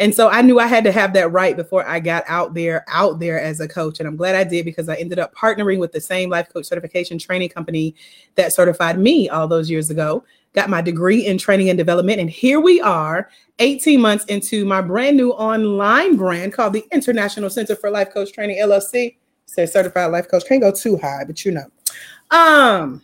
And 0.00 0.14
so 0.14 0.28
I 0.28 0.42
knew 0.42 0.60
I 0.60 0.66
had 0.66 0.84
to 0.84 0.92
have 0.92 1.12
that 1.14 1.32
right 1.32 1.56
before 1.56 1.86
I 1.86 1.98
got 1.98 2.22
out 2.28 2.54
there, 2.54 2.84
out 2.88 3.18
there 3.18 3.40
as 3.40 3.58
a 3.58 3.66
coach. 3.66 3.98
And 3.98 4.08
I'm 4.08 4.16
glad 4.16 4.36
I 4.36 4.44
did 4.44 4.64
because 4.64 4.88
I 4.88 4.94
ended 4.94 5.18
up 5.18 5.34
partnering 5.34 5.80
with 5.80 5.90
the 5.90 6.00
same 6.00 6.30
life 6.30 6.48
coach 6.52 6.66
certification 6.66 7.18
training 7.18 7.48
company 7.48 7.96
that 8.36 8.52
certified 8.52 8.98
me 8.98 9.28
all 9.28 9.48
those 9.48 9.68
years 9.68 9.90
ago. 9.90 10.24
Got 10.54 10.70
my 10.70 10.80
degree 10.80 11.26
in 11.26 11.36
training 11.36 11.68
and 11.68 11.76
development. 11.76 12.20
And 12.20 12.30
here 12.30 12.60
we 12.60 12.80
are, 12.80 13.28
18 13.58 14.00
months 14.00 14.24
into 14.26 14.64
my 14.64 14.80
brand 14.80 15.16
new 15.16 15.32
online 15.32 16.16
brand 16.16 16.52
called 16.52 16.74
the 16.74 16.86
International 16.92 17.50
Center 17.50 17.74
for 17.74 17.90
Life 17.90 18.14
Coach 18.14 18.32
Training 18.32 18.58
LLC. 18.58 19.16
Says 19.48 19.72
certified 19.72 20.12
life 20.12 20.28
coach. 20.28 20.44
Can't 20.46 20.60
go 20.60 20.70
too 20.70 20.96
high, 20.98 21.24
but 21.26 21.44
you 21.44 21.52
know. 21.52 21.66
Um, 22.30 23.02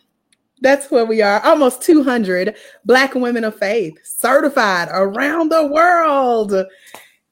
that's 0.60 0.90
where 0.90 1.04
we 1.04 1.22
are. 1.22 1.40
Almost 1.40 1.82
200 1.82 2.56
Black 2.84 3.14
women 3.14 3.44
of 3.44 3.58
faith 3.58 3.98
certified 4.02 4.88
around 4.92 5.50
the 5.50 5.66
world 5.66 6.54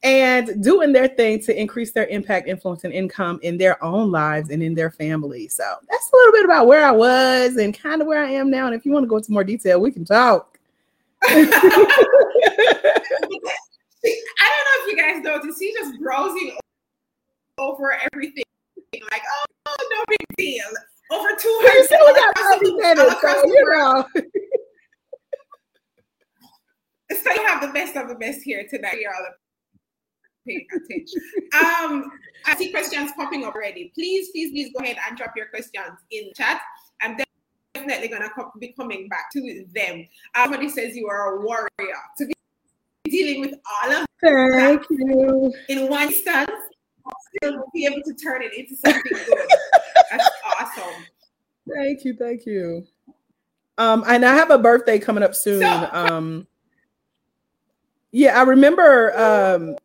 and 0.03 0.63
doing 0.63 0.93
their 0.93 1.09
thing 1.09 1.41
to 1.41 1.59
increase 1.59 1.93
their 1.93 2.07
impact, 2.07 2.49
influence, 2.49 2.85
and 2.85 2.93
income 2.93 3.39
in 3.43 3.57
their 3.57 3.83
own 3.85 4.11
lives 4.11 4.51
and 4.51 4.63
in 4.63 4.75
their 4.75 4.91
families. 4.91 5.55
So 5.55 5.65
that's 5.89 6.11
a 6.13 6.17
little 6.17 6.33
bit 6.33 6.45
about 6.45 6.67
where 6.67 6.85
I 6.85 6.91
was 6.91 7.57
and 7.57 7.73
kind 7.77 8.01
of 8.01 8.09
where 8.09 8.23
I 8.23 8.31
am 8.31 8.51
now. 8.51 8.67
And 8.67 8.75
if 8.75 8.85
you 8.85 8.93
want 8.93 9.05
to 9.05 9.09
go 9.09 9.17
into 9.19 9.33
more 9.33 9.45
detail, 9.45 9.81
we 9.81 9.93
can 9.93 10.05
talk. 10.05 10.59
I 11.25 11.35
don't 11.35 11.51
know 11.51 11.61
if 14.05 14.89
you 14.89 14.97
guys 14.97 15.23
noticed, 15.23 15.61
he's 15.61 15.75
just 15.75 16.01
browsing 16.01 16.57
over 17.59 17.97
everything. 18.13 18.45
Like, 18.93 19.23
oh, 19.67 19.77
no 19.91 20.05
big 20.09 20.27
deal 20.37 20.67
over 21.13 21.29
200 21.29 21.89
so 21.89 21.95
you 23.45 23.65
know. 23.77 24.05
so 27.23 27.33
you 27.33 27.47
have 27.47 27.61
the 27.61 27.69
best 27.73 27.97
of 27.97 28.09
the 28.09 28.15
best 28.15 28.43
here 28.43 28.67
tonight. 28.69 28.99
You're 29.01 29.15
all 29.15 29.27
paying 30.47 30.67
attention. 30.75 31.21
Um, 31.55 32.11
I 32.47 32.57
see 32.57 32.71
questions 32.71 33.13
popping 33.17 33.45
up 33.45 33.55
already. 33.55 33.93
Please, 33.95 34.31
please, 34.31 34.51
please 34.51 34.73
go 34.77 34.83
ahead 34.83 34.97
and 35.09 35.17
drop 35.17 35.33
your 35.37 35.47
questions 35.47 35.99
in 36.11 36.29
the 36.29 36.35
chat. 36.35 36.61
I'm 37.01 37.19
definitely 37.75 38.09
gonna 38.09 38.31
be 38.59 38.73
coming 38.73 39.09
back 39.09 39.31
to 39.33 39.67
them. 39.75 40.07
Uh, 40.35 40.45
somebody 40.45 40.69
says 40.69 40.97
you 40.97 41.09
are 41.09 41.37
a 41.37 41.41
warrior 41.45 41.69
to 42.19 42.27
be 42.27 42.35
dealing 43.05 43.41
with 43.41 43.55
all 43.83 43.93
of 43.93 44.07
Thank 44.23 44.85
you. 44.91 45.53
in 45.69 45.89
one 45.89 46.09
instance 46.09 46.51
still 47.37 47.65
be 47.75 47.87
able 47.87 48.03
to 48.03 48.15
turn 48.15 48.43
it 48.43 48.53
into 48.55 48.77
something 48.77 49.03
good. 49.13 49.49
That's 50.11 50.29
awesome. 50.61 51.05
Thank 51.75 52.05
you, 52.05 52.15
thank 52.15 52.47
you. 52.47 52.87
Um, 53.79 54.05
and 54.07 54.25
I 54.25 54.35
have 54.35 54.51
a 54.51 54.59
birthday 54.59 54.99
coming 54.99 55.23
up 55.23 55.35
soon. 55.35 55.61
So, 55.61 55.89
um, 55.93 56.47
yeah, 58.11 58.39
I 58.39 58.43
remember 58.43 59.19
um 59.19 59.77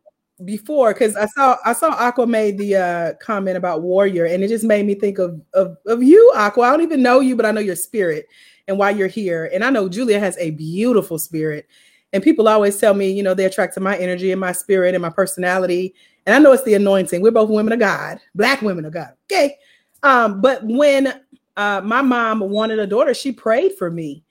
before 0.44 0.92
because 0.92 1.16
I 1.16 1.26
saw 1.26 1.56
I 1.64 1.72
saw 1.72 1.88
Aqua 1.88 2.26
made 2.26 2.58
the 2.58 2.76
uh 2.76 3.14
comment 3.20 3.56
about 3.56 3.82
warrior, 3.82 4.26
and 4.26 4.44
it 4.44 4.48
just 4.48 4.64
made 4.64 4.86
me 4.86 4.94
think 4.94 5.18
of 5.18 5.40
of 5.54 5.78
of 5.86 6.02
you, 6.02 6.32
Aqua. 6.36 6.64
I 6.64 6.70
don't 6.70 6.82
even 6.82 7.02
know 7.02 7.20
you, 7.20 7.34
but 7.34 7.46
I 7.46 7.50
know 7.50 7.60
your 7.60 7.76
spirit 7.76 8.26
and 8.68 8.78
why 8.78 8.90
you're 8.90 9.08
here. 9.08 9.50
And 9.52 9.64
I 9.64 9.70
know 9.70 9.88
Julia 9.88 10.20
has 10.20 10.36
a 10.38 10.50
beautiful 10.50 11.18
spirit. 11.18 11.66
And 12.12 12.22
people 12.22 12.48
always 12.48 12.78
tell 12.78 12.94
me, 12.94 13.10
you 13.10 13.22
know, 13.22 13.34
they 13.34 13.44
attract 13.44 13.74
to 13.74 13.80
my 13.80 13.96
energy 13.96 14.32
and 14.32 14.40
my 14.40 14.52
spirit 14.52 14.94
and 14.94 15.02
my 15.02 15.10
personality. 15.10 15.94
And 16.26 16.34
I 16.34 16.38
know 16.38 16.52
it's 16.52 16.62
the 16.64 16.74
anointing. 16.74 17.20
We're 17.20 17.30
both 17.30 17.50
women 17.50 17.72
of 17.72 17.78
God, 17.78 18.18
black 18.34 18.62
women 18.62 18.84
of 18.84 18.92
God. 18.92 19.12
Okay. 19.30 19.56
Um, 20.02 20.40
but 20.40 20.64
when 20.64 21.20
uh, 21.56 21.82
my 21.84 22.00
mom 22.00 22.40
wanted 22.40 22.78
a 22.78 22.86
daughter, 22.86 23.12
she 23.14 23.32
prayed 23.32 23.72
for 23.76 23.90
me. 23.90 24.22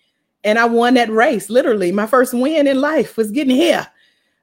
And 0.43 0.57
I 0.57 0.65
won 0.65 0.93
that 0.95 1.09
race. 1.09 1.49
Literally, 1.49 1.91
my 1.91 2.07
first 2.07 2.33
win 2.33 2.67
in 2.67 2.79
life 2.79 3.17
was 3.17 3.31
getting 3.31 3.55
here. 3.55 3.85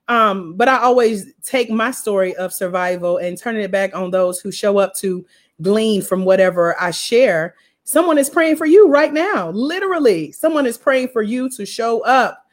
Um, 0.08 0.54
but 0.54 0.68
I 0.68 0.78
always 0.78 1.32
take 1.42 1.70
my 1.70 1.90
story 1.90 2.34
of 2.36 2.52
survival 2.52 3.16
and 3.16 3.38
turning 3.38 3.62
it 3.62 3.70
back 3.70 3.96
on 3.96 4.10
those 4.10 4.38
who 4.38 4.52
show 4.52 4.78
up 4.78 4.94
to 4.96 5.24
glean 5.62 6.02
from 6.02 6.24
whatever 6.24 6.78
I 6.80 6.90
share. 6.90 7.54
Someone 7.84 8.18
is 8.18 8.28
praying 8.28 8.56
for 8.56 8.66
you 8.66 8.88
right 8.88 9.12
now. 9.12 9.50
Literally, 9.50 10.30
someone 10.32 10.66
is 10.66 10.76
praying 10.76 11.08
for 11.08 11.22
you 11.22 11.48
to 11.50 11.64
show 11.64 12.04
up 12.04 12.43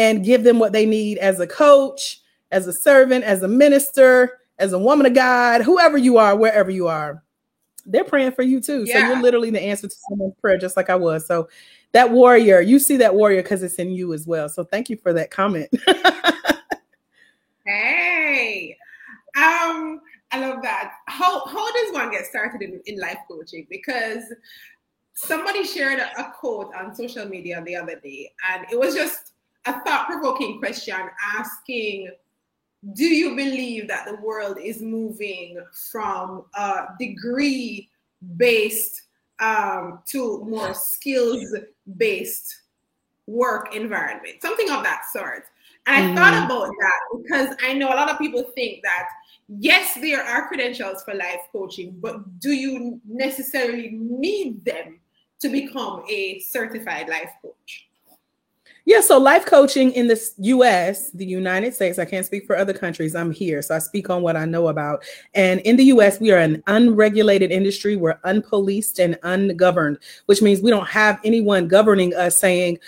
and 0.00 0.24
give 0.24 0.44
them 0.44 0.58
what 0.58 0.72
they 0.72 0.86
need 0.86 1.18
as 1.18 1.40
a 1.40 1.46
coach, 1.46 2.22
as 2.52 2.66
a 2.66 2.72
servant, 2.72 3.22
as 3.22 3.42
a 3.42 3.48
minister, 3.48 4.38
as 4.58 4.72
a 4.72 4.78
woman 4.78 5.04
of 5.04 5.12
God, 5.12 5.60
whoever 5.60 5.98
you 5.98 6.16
are, 6.16 6.34
wherever 6.34 6.70
you 6.70 6.88
are, 6.88 7.22
they're 7.84 8.04
praying 8.04 8.32
for 8.32 8.40
you 8.40 8.62
too. 8.62 8.84
Yeah. 8.84 8.94
So 8.94 9.06
you're 9.06 9.20
literally 9.22 9.50
the 9.50 9.60
answer 9.60 9.88
to 9.88 9.94
someone's 10.08 10.32
prayer, 10.40 10.56
just 10.56 10.74
like 10.74 10.88
I 10.88 10.96
was. 10.96 11.26
So 11.26 11.50
that 11.92 12.10
warrior, 12.10 12.62
you 12.62 12.78
see 12.78 12.96
that 12.96 13.14
warrior 13.14 13.42
because 13.42 13.62
it's 13.62 13.74
in 13.74 13.90
you 13.90 14.14
as 14.14 14.26
well. 14.26 14.48
So 14.48 14.64
thank 14.64 14.88
you 14.88 14.96
for 14.96 15.12
that 15.12 15.30
comment. 15.30 15.68
hey, 17.66 18.74
um, 19.36 20.00
I 20.32 20.40
love 20.40 20.62
that. 20.62 20.94
How 21.08 21.44
how 21.44 21.72
does 21.74 21.92
one 21.92 22.10
get 22.10 22.24
started 22.24 22.62
in, 22.62 22.80
in 22.86 22.98
life 22.98 23.18
coaching? 23.28 23.66
Because 23.68 24.22
somebody 25.12 25.64
shared 25.64 25.98
a, 25.98 26.18
a 26.18 26.32
quote 26.32 26.74
on 26.74 26.94
social 26.94 27.26
media 27.26 27.62
the 27.66 27.76
other 27.76 28.00
day, 28.00 28.32
and 28.50 28.64
it 28.72 28.78
was 28.78 28.94
just 28.94 29.32
a 29.66 29.72
thought 29.84 30.06
provoking 30.06 30.58
question 30.58 30.96
asking 31.36 32.10
do 32.94 33.04
you 33.04 33.36
believe 33.36 33.88
that 33.88 34.06
the 34.06 34.16
world 34.16 34.56
is 34.58 34.80
moving 34.80 35.58
from 35.90 36.44
a 36.54 36.86
degree 36.98 37.90
based 38.36 39.02
um, 39.38 40.00
to 40.06 40.42
more 40.44 40.72
skills 40.72 41.54
based 41.98 42.62
work 43.26 43.74
environment, 43.74 44.40
something 44.40 44.70
of 44.70 44.82
that 44.82 45.02
sort? 45.12 45.44
And 45.86 45.96
I 45.96 46.00
mm-hmm. 46.00 46.16
thought 46.16 46.44
about 46.44 46.68
that 46.68 47.22
because 47.22 47.56
I 47.62 47.74
know 47.74 47.88
a 47.88 47.96
lot 47.96 48.10
of 48.10 48.18
people 48.18 48.44
think 48.54 48.82
that 48.82 49.08
yes, 49.58 49.94
there 50.00 50.22
are 50.22 50.48
credentials 50.48 51.02
for 51.02 51.14
life 51.14 51.40
coaching, 51.52 51.96
but 52.00 52.40
do 52.40 52.52
you 52.52 53.00
necessarily 53.06 53.90
need 53.92 54.64
them 54.64 55.00
to 55.40 55.48
become 55.48 56.02
a 56.08 56.38
certified 56.40 57.08
life 57.08 57.32
coach? 57.42 57.89
Yeah, 58.86 59.00
so 59.00 59.18
life 59.18 59.46
coaching 59.46 59.92
in 59.92 60.08
the 60.08 60.20
US, 60.38 61.10
the 61.10 61.24
United 61.24 61.74
States, 61.74 61.98
I 61.98 62.04
can't 62.04 62.26
speak 62.26 62.46
for 62.46 62.56
other 62.56 62.72
countries. 62.72 63.14
I'm 63.14 63.30
here, 63.30 63.62
so 63.62 63.74
I 63.74 63.78
speak 63.78 64.10
on 64.10 64.22
what 64.22 64.36
I 64.36 64.44
know 64.44 64.68
about. 64.68 65.04
And 65.34 65.60
in 65.60 65.76
the 65.76 65.84
US, 65.84 66.20
we 66.20 66.30
are 66.32 66.38
an 66.38 66.62
unregulated 66.66 67.50
industry. 67.50 67.96
We're 67.96 68.18
unpoliced 68.24 68.98
and 68.98 69.18
ungoverned, 69.22 69.98
which 70.26 70.42
means 70.42 70.62
we 70.62 70.70
don't 70.70 70.88
have 70.88 71.20
anyone 71.24 71.68
governing 71.68 72.14
us 72.14 72.38
saying, 72.38 72.78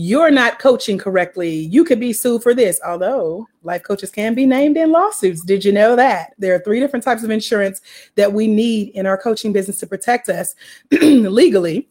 you're 0.00 0.30
not 0.30 0.60
coaching 0.60 0.96
correctly. 0.96 1.50
You 1.50 1.82
could 1.82 1.98
be 1.98 2.12
sued 2.12 2.44
for 2.44 2.54
this. 2.54 2.78
Although 2.86 3.48
life 3.64 3.82
coaches 3.82 4.12
can 4.12 4.32
be 4.32 4.46
named 4.46 4.76
in 4.76 4.92
lawsuits. 4.92 5.42
Did 5.42 5.64
you 5.64 5.72
know 5.72 5.96
that? 5.96 6.34
There 6.38 6.54
are 6.54 6.60
three 6.60 6.78
different 6.78 7.04
types 7.04 7.24
of 7.24 7.30
insurance 7.30 7.80
that 8.14 8.32
we 8.32 8.46
need 8.46 8.90
in 8.90 9.06
our 9.06 9.18
coaching 9.18 9.52
business 9.52 9.78
to 9.78 9.88
protect 9.88 10.28
us 10.28 10.54
legally 10.92 11.88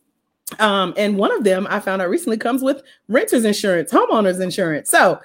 um, 0.60 0.94
and 0.98 1.18
one 1.18 1.32
of 1.32 1.44
them 1.44 1.68
I 1.70 1.80
found 1.80 2.02
out 2.02 2.10
recently 2.10 2.38
comes 2.38 2.62
with 2.62 2.84
renters 3.08 3.46
insurance, 3.46 3.92
homeowners 3.92 4.42
insurance. 4.42 4.90
So 4.90 5.20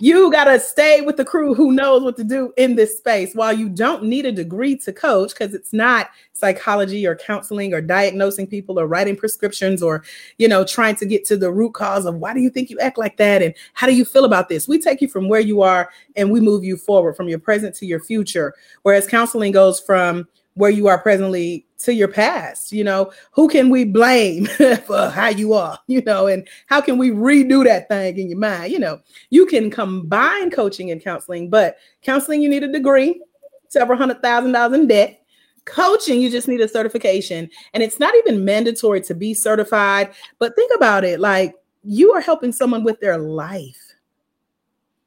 you 0.00 0.32
got 0.32 0.44
to 0.44 0.58
stay 0.58 1.02
with 1.02 1.16
the 1.16 1.24
crew 1.24 1.54
who 1.54 1.70
knows 1.70 2.02
what 2.02 2.16
to 2.16 2.24
do 2.24 2.52
in 2.56 2.74
this 2.74 2.96
space. 2.96 3.34
While 3.34 3.52
you 3.52 3.68
don't 3.68 4.02
need 4.02 4.26
a 4.26 4.32
degree 4.32 4.76
to 4.78 4.92
coach, 4.92 5.30
because 5.30 5.54
it's 5.54 5.72
not 5.72 6.10
psychology 6.32 7.06
or 7.06 7.14
counseling 7.14 7.72
or 7.72 7.80
diagnosing 7.80 8.46
people 8.46 8.80
or 8.80 8.88
writing 8.88 9.14
prescriptions 9.14 9.82
or, 9.82 10.02
you 10.38 10.48
know, 10.48 10.64
trying 10.64 10.96
to 10.96 11.06
get 11.06 11.24
to 11.26 11.36
the 11.36 11.52
root 11.52 11.74
cause 11.74 12.04
of 12.04 12.16
why 12.16 12.34
do 12.34 12.40
you 12.40 12.50
think 12.50 12.68
you 12.68 12.78
act 12.80 12.98
like 12.98 13.16
that 13.18 13.42
and 13.42 13.54
how 13.74 13.86
do 13.86 13.94
you 13.94 14.04
feel 14.04 14.24
about 14.24 14.48
this? 14.48 14.66
We 14.66 14.80
take 14.80 15.00
you 15.00 15.08
from 15.08 15.28
where 15.28 15.40
you 15.40 15.62
are 15.62 15.90
and 16.16 16.32
we 16.32 16.40
move 16.40 16.64
you 16.64 16.76
forward 16.76 17.14
from 17.14 17.28
your 17.28 17.38
present 17.38 17.76
to 17.76 17.86
your 17.86 18.00
future. 18.00 18.54
Whereas 18.82 19.06
counseling 19.06 19.52
goes 19.52 19.78
from 19.78 20.26
where 20.54 20.70
you 20.70 20.86
are 20.86 20.98
presently 20.98 21.66
to 21.78 21.94
your 21.94 22.08
past 22.08 22.72
you 22.72 22.84
know? 22.84 23.12
Who 23.32 23.48
can 23.48 23.70
we 23.70 23.84
blame 23.84 24.46
for 24.86 25.08
how 25.08 25.28
you 25.28 25.52
are 25.54 25.78
you 25.86 26.02
know? 26.02 26.26
And 26.26 26.46
how 26.66 26.80
can 26.80 26.98
we 26.98 27.10
redo 27.10 27.64
that 27.64 27.88
thing 27.88 28.18
in 28.18 28.30
your 28.30 28.38
mind? 28.38 28.72
You 28.72 28.78
know 28.78 29.00
you 29.30 29.46
can 29.46 29.70
combine 29.70 30.50
coaching 30.50 30.90
and 30.90 31.02
counseling 31.02 31.50
but 31.50 31.76
counseling 32.02 32.42
you 32.42 32.48
need 32.48 32.64
a 32.64 32.72
degree 32.72 33.20
several 33.68 33.98
hundred 33.98 34.22
thousand 34.22 34.52
dollars 34.52 34.78
in 34.78 34.86
debt. 34.86 35.18
Coaching 35.64 36.20
you 36.20 36.28
just 36.28 36.48
need 36.48 36.60
a 36.60 36.68
certification. 36.68 37.48
And 37.72 37.82
it's 37.82 38.00
not 38.00 38.14
even 38.16 38.44
mandatory 38.44 39.00
to 39.02 39.14
be 39.14 39.34
certified 39.34 40.12
but 40.38 40.54
think 40.56 40.72
about 40.74 41.04
it 41.04 41.20
like 41.20 41.54
you 41.84 42.12
are 42.12 42.20
helping 42.20 42.52
someone 42.52 42.84
with 42.84 43.00
their 43.00 43.18
life 43.18 43.91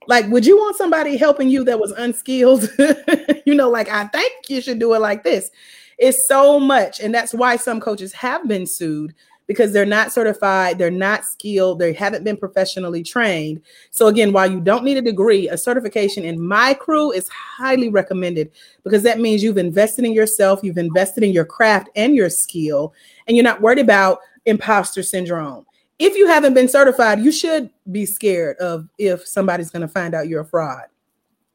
like, 0.08 0.28
would 0.28 0.46
you 0.46 0.58
want 0.58 0.76
somebody 0.76 1.18
helping 1.18 1.50
you 1.50 1.64
that 1.66 1.80
was 1.80 1.92
unskilled? 1.92 2.70
you 3.46 3.56
know, 3.56 3.70
like, 3.70 3.90
I 3.90 4.06
think 4.08 4.50
you 4.50 4.62
should 4.62 4.80
do 4.80 4.94
it 4.94 5.00
like 5.00 5.24
this. 5.24 5.52
It's 5.98 6.28
so 6.28 6.60
much. 6.60 7.00
And 7.00 7.14
that's 7.14 7.34
why 7.34 7.56
some 7.56 7.80
coaches 7.80 8.14
have 8.14 8.48
been 8.48 8.66
sued 8.66 9.14
because 9.48 9.72
they're 9.72 9.86
not 9.86 10.12
certified, 10.12 10.78
they're 10.78 10.90
not 10.90 11.24
skilled, 11.24 11.78
they 11.78 11.94
haven't 11.94 12.24
been 12.24 12.38
professionally 12.38 13.04
trained. 13.04 13.62
So, 13.92 14.08
again, 14.08 14.34
while 14.34 14.50
you 14.50 14.60
don't 14.60 14.84
need 14.84 14.98
a 14.98 15.02
degree, 15.02 15.50
a 15.50 15.58
certification 15.58 16.24
in 16.24 16.42
my 16.42 16.74
crew 16.74 17.12
is 17.12 17.30
highly 17.30 17.90
recommended 17.90 18.52
because 18.84 19.04
that 19.04 19.20
means 19.20 19.44
you've 19.44 19.60
invested 19.60 20.04
in 20.04 20.14
yourself, 20.14 20.62
you've 20.64 20.80
invested 20.80 21.24
in 21.24 21.32
your 21.32 21.46
craft 21.46 21.90
and 21.96 22.16
your 22.16 22.30
skill, 22.30 22.94
and 23.28 23.38
you're 23.38 23.44
not 23.44 23.62
worried 23.62 23.80
about 23.80 24.20
imposter 24.46 25.04
syndrome 25.04 25.66
if 26.00 26.16
you 26.16 26.28
haven't 26.28 26.54
been 26.54 26.68
certified, 26.68 27.20
you 27.20 27.32
should 27.32 27.70
be 27.92 28.06
scared 28.06 28.58
of 28.58 28.88
if 28.98 29.26
somebody's 29.28 29.70
going 29.70 29.82
to 29.82 29.88
find 29.88 30.14
out 30.14 30.28
you're 30.28 30.42
a 30.42 30.46
fraud. 30.46 30.86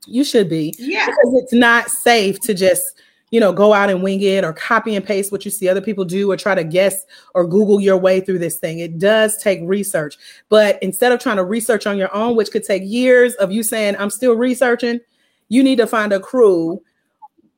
You 0.07 0.25
should 0.25 0.49
be. 0.49 0.75
Yeah. 0.79 1.07
Because 1.07 1.43
it's 1.43 1.53
not 1.53 1.91
safe 1.91 2.41
to 2.41 2.55
just, 2.55 3.01
you 3.31 3.39
know, 3.39 3.53
go 3.53 3.75
out 3.75 3.91
and 3.91 4.03
wing 4.03 4.23
it 4.23 4.45
or 4.45 4.53
copy 4.53 4.97
and 4.97 5.05
paste 5.05 5.31
what 5.31 5.45
you 5.45 5.51
see 5.51 5.69
other 5.69 5.83
people 5.83 6.05
do 6.05 6.31
or 6.31 6.37
try 6.37 6.55
to 6.55 6.65
guess 6.65 7.05
or 7.35 7.47
Google 7.47 7.81
your 7.81 7.99
way 7.99 8.21
through 8.21 8.39
this 8.39 8.57
thing. 8.57 8.79
It 8.79 8.99
does 8.99 9.37
take 9.37 9.61
research. 9.63 10.17
But 10.49 10.83
instead 10.83 11.13
of 11.13 11.21
trying 11.21 11.37
to 11.37 11.45
research 11.45 11.87
on 11.87 11.99
your 11.99 12.15
own, 12.15 12.35
which 12.35 12.51
could 12.51 12.65
take 12.65 12.83
years 12.85 13.35
of 13.35 13.53
you 13.53 13.63
saying, 13.63 13.97
I'm 13.99 14.11
still 14.11 14.35
researching, 14.35 15.01
you 15.49 15.63
need 15.63 15.77
to 15.77 15.87
find 15.87 16.13
a 16.13 16.21
crew 16.21 16.83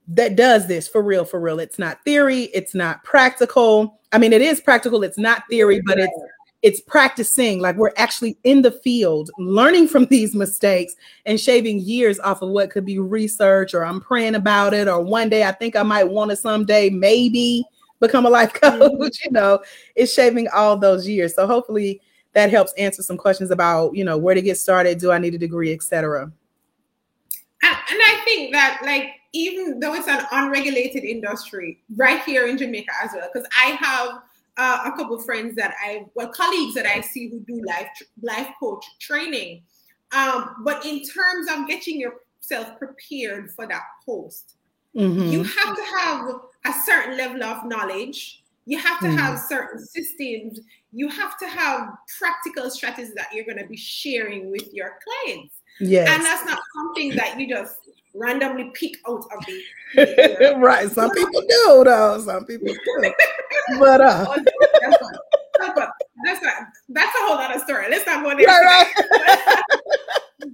that 0.09 0.35
does 0.35 0.67
this 0.67 0.89
for 0.89 1.01
real, 1.01 1.25
for 1.25 1.41
real. 1.41 1.61
It's 1.61 1.79
not 1.79 2.05
theory, 2.05 2.45
it's 2.55 2.75
not 2.75 3.05
practical. 3.05 4.01
I 4.11 4.19
mean, 4.19 4.33
it 4.33 4.43
is 4.43 4.61
practical, 4.61 5.05
it's 5.05 5.19
not 5.19 5.45
theory, 5.49 5.81
but 5.87 5.99
it's 5.99 6.13
it's 6.63 6.81
practicing 6.81 7.61
like 7.61 7.77
we're 7.77 7.93
actually 7.97 8.37
in 8.45 8.63
the 8.63 8.71
field 8.71 9.31
learning 9.37 9.89
from 9.89 10.07
these 10.07 10.35
mistakes 10.35 10.95
and 11.27 11.39
shaving 11.39 11.81
years 11.81 12.19
off 12.21 12.41
of 12.41 12.51
what 12.51 12.71
could 12.71 12.87
be 12.87 12.99
research 12.99 13.75
or 13.75 13.85
i'm 13.85 14.01
praying 14.01 14.37
about 14.37 14.73
it 14.73 14.89
or 14.89 15.03
one 15.03 15.29
day 15.29 15.45
i 15.45 15.53
think 15.53 15.77
i 15.77 15.83
might 15.83 16.05
want 16.05 16.31
to 16.31 16.37
someday 16.37 16.89
maybe 16.89 17.65
become 18.01 18.27
a 18.27 18.31
life 18.31 18.53
coach 18.61 18.81
mm-hmm. 18.81 19.05
you 19.25 19.31
know 19.31 19.59
it's 19.97 20.15
shaving 20.15 20.49
all 20.55 20.77
those 20.77 21.07
years 21.07 21.35
so 21.35 21.47
hopefully 21.47 22.01
that 22.33 22.51
helps 22.51 22.73
answer 22.75 23.03
some 23.03 23.17
questions 23.17 23.51
about 23.51 23.95
you 23.95 24.05
know 24.05 24.17
where 24.17 24.35
to 24.35 24.43
get 24.43 24.57
started 24.57 24.99
do 24.99 25.11
i 25.11 25.19
need 25.19 25.35
a 25.35 25.39
degree 25.39 25.73
etc 25.73 26.23
and, 26.23 26.33
and 27.63 28.01
i 28.07 28.21
think 28.25 28.53
that 28.53 28.81
like 28.85 29.11
even 29.35 29.81
though 29.81 29.95
it's 29.95 30.09
an 30.09 30.25
unregulated 30.31 31.05
industry 31.05 31.83
right 31.97 32.23
here 32.23 32.47
in 32.47 32.57
jamaica 32.57 32.93
as 33.03 33.11
well 33.15 33.29
because 33.33 33.49
i 33.59 33.71
have 33.81 34.23
uh, 34.57 34.79
a 34.87 34.93
couple 34.93 35.17
of 35.17 35.25
friends 35.25 35.57
that 35.57 35.75
I, 35.83 36.07
well, 36.15 36.29
colleagues 36.29 36.75
that 36.75 36.87
I 36.87 37.01
see 37.01 37.29
who 37.29 37.41
do 37.41 37.63
life 37.67 37.89
life 38.23 38.49
coach 38.61 38.85
training. 39.01 39.63
Um, 40.13 40.57
but 40.65 40.85
in 40.85 41.03
terms 41.03 41.49
of 41.51 41.67
getting 41.67 41.99
yourself 41.99 42.79
prepared 42.79 43.51
for 43.53 43.67
that 43.67 43.83
post, 44.05 44.55
mm-hmm. 44.95 45.29
you 45.29 45.43
have 45.43 45.77
to 45.77 45.83
have 45.99 46.29
a 46.67 46.73
certain 46.85 47.17
level 47.17 47.43
of 47.43 47.65
knowledge. 47.65 48.43
You 48.67 48.79
have 48.79 49.01
to 49.01 49.07
mm-hmm. 49.07 49.17
have 49.17 49.39
certain 49.39 49.85
systems. 49.85 50.61
You 50.93 51.09
have 51.09 51.39
to 51.39 51.49
have 51.49 51.89
practical 52.19 52.71
strategies 52.71 53.15
that 53.15 53.29
you're 53.33 53.47
going 53.47 53.59
to 53.59 53.67
be 53.67 53.77
sharing 53.77 54.51
with 54.51 54.73
your 54.73 54.99
clients. 55.03 55.57
Yes. 55.81 56.09
And 56.09 56.25
that's 56.25 56.45
not 56.45 56.61
something 56.77 57.17
that 57.17 57.41
you 57.41 57.49
just 57.49 57.82
randomly 58.15 58.71
pick 58.75 58.97
out 59.09 59.25
of 59.33 59.47
the 59.47 60.55
right. 60.59 60.91
Some 60.91 61.11
people 61.11 61.41
do 61.41 61.83
though. 61.85 62.21
Some 62.25 62.45
people 62.45 62.69
do. 62.75 63.13
but 63.79 64.01
uh 64.01 64.27
oh, 64.29 64.43
that's, 66.25 66.45
a, 66.45 66.69
that's, 66.89 67.15
a, 67.15 67.27
whole 67.27 67.39
other 67.39 67.59
story. 67.61 67.87
Let's 67.91 68.07
not 68.07 68.23
go 68.23 68.37
there. 68.37 68.47
Right, 68.47 68.87
right. 68.97 69.63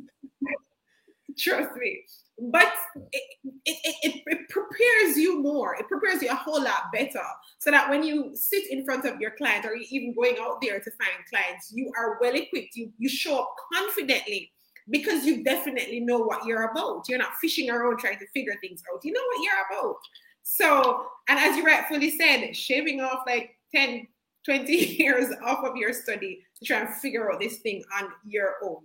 Trust 1.38 1.70
me. 1.76 2.02
But 2.40 2.72
it, 3.10 3.22
it, 3.64 3.96
it, 4.02 4.22
it 4.24 4.48
prepares 4.48 5.16
you 5.16 5.42
more. 5.42 5.74
It 5.74 5.88
prepares 5.88 6.22
you 6.22 6.30
a 6.30 6.36
whole 6.36 6.62
lot 6.62 6.92
better 6.92 7.24
so 7.58 7.72
that 7.72 7.90
when 7.90 8.04
you 8.04 8.30
sit 8.34 8.70
in 8.70 8.84
front 8.84 9.04
of 9.04 9.20
your 9.20 9.32
client 9.32 9.64
or 9.64 9.74
even 9.90 10.14
going 10.14 10.36
out 10.40 10.60
there 10.62 10.78
to 10.78 10.90
find 10.92 11.26
clients, 11.28 11.72
you 11.74 11.90
are 11.98 12.16
well 12.20 12.34
equipped. 12.34 12.76
You, 12.76 12.92
you 12.98 13.08
show 13.08 13.40
up 13.40 13.54
confidently 13.74 14.52
because 14.90 15.24
you 15.24 15.44
definitely 15.44 16.00
know 16.00 16.18
what 16.18 16.44
you're 16.46 16.70
about. 16.70 17.08
You're 17.08 17.18
not 17.18 17.36
fishing 17.40 17.70
around 17.70 17.98
trying 17.98 18.18
to 18.18 18.26
figure 18.28 18.54
things 18.60 18.82
out. 18.92 19.04
You 19.04 19.12
know 19.12 19.20
what 19.26 19.44
you're 19.44 19.78
about. 19.78 19.96
So, 20.42 21.06
and 21.28 21.38
as 21.38 21.56
you 21.56 21.64
rightfully 21.64 22.16
said, 22.16 22.56
shaving 22.56 23.00
off 23.00 23.20
like 23.26 23.56
10, 23.74 24.06
20 24.44 24.72
years 24.98 25.34
off 25.44 25.64
of 25.64 25.76
your 25.76 25.92
study 25.92 26.40
to 26.58 26.64
try 26.64 26.80
and 26.80 26.94
figure 26.94 27.30
out 27.30 27.40
this 27.40 27.58
thing 27.58 27.82
on 27.98 28.08
your 28.26 28.54
own. 28.62 28.78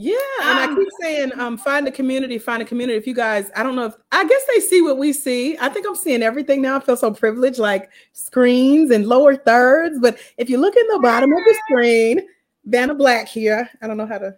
Yeah, 0.00 0.14
and 0.42 0.70
um, 0.70 0.76
I 0.76 0.76
keep 0.76 0.88
saying, 1.00 1.40
um, 1.40 1.58
find 1.58 1.88
a 1.88 1.90
community, 1.90 2.38
find 2.38 2.62
a 2.62 2.64
community. 2.64 2.96
If 2.96 3.04
you 3.04 3.14
guys, 3.14 3.50
I 3.56 3.64
don't 3.64 3.74
know 3.74 3.86
if 3.86 3.94
I 4.12 4.24
guess 4.28 4.42
they 4.46 4.60
see 4.60 4.80
what 4.80 4.96
we 4.96 5.12
see. 5.12 5.58
I 5.58 5.68
think 5.68 5.86
I'm 5.88 5.96
seeing 5.96 6.22
everything 6.22 6.62
now. 6.62 6.76
I 6.76 6.80
feel 6.80 6.96
so 6.96 7.12
privileged, 7.12 7.58
like 7.58 7.90
screens 8.12 8.92
and 8.92 9.08
lower 9.08 9.34
thirds. 9.34 9.98
But 9.98 10.20
if 10.36 10.48
you 10.48 10.58
look 10.58 10.76
in 10.76 10.86
the 10.86 11.00
bottom 11.00 11.32
of 11.32 11.38
the 11.38 11.58
screen, 11.66 12.20
Vanna 12.64 12.94
Black 12.94 13.26
here. 13.26 13.68
I 13.82 13.88
don't 13.88 13.96
know 13.96 14.06
how 14.06 14.18
to 14.18 14.36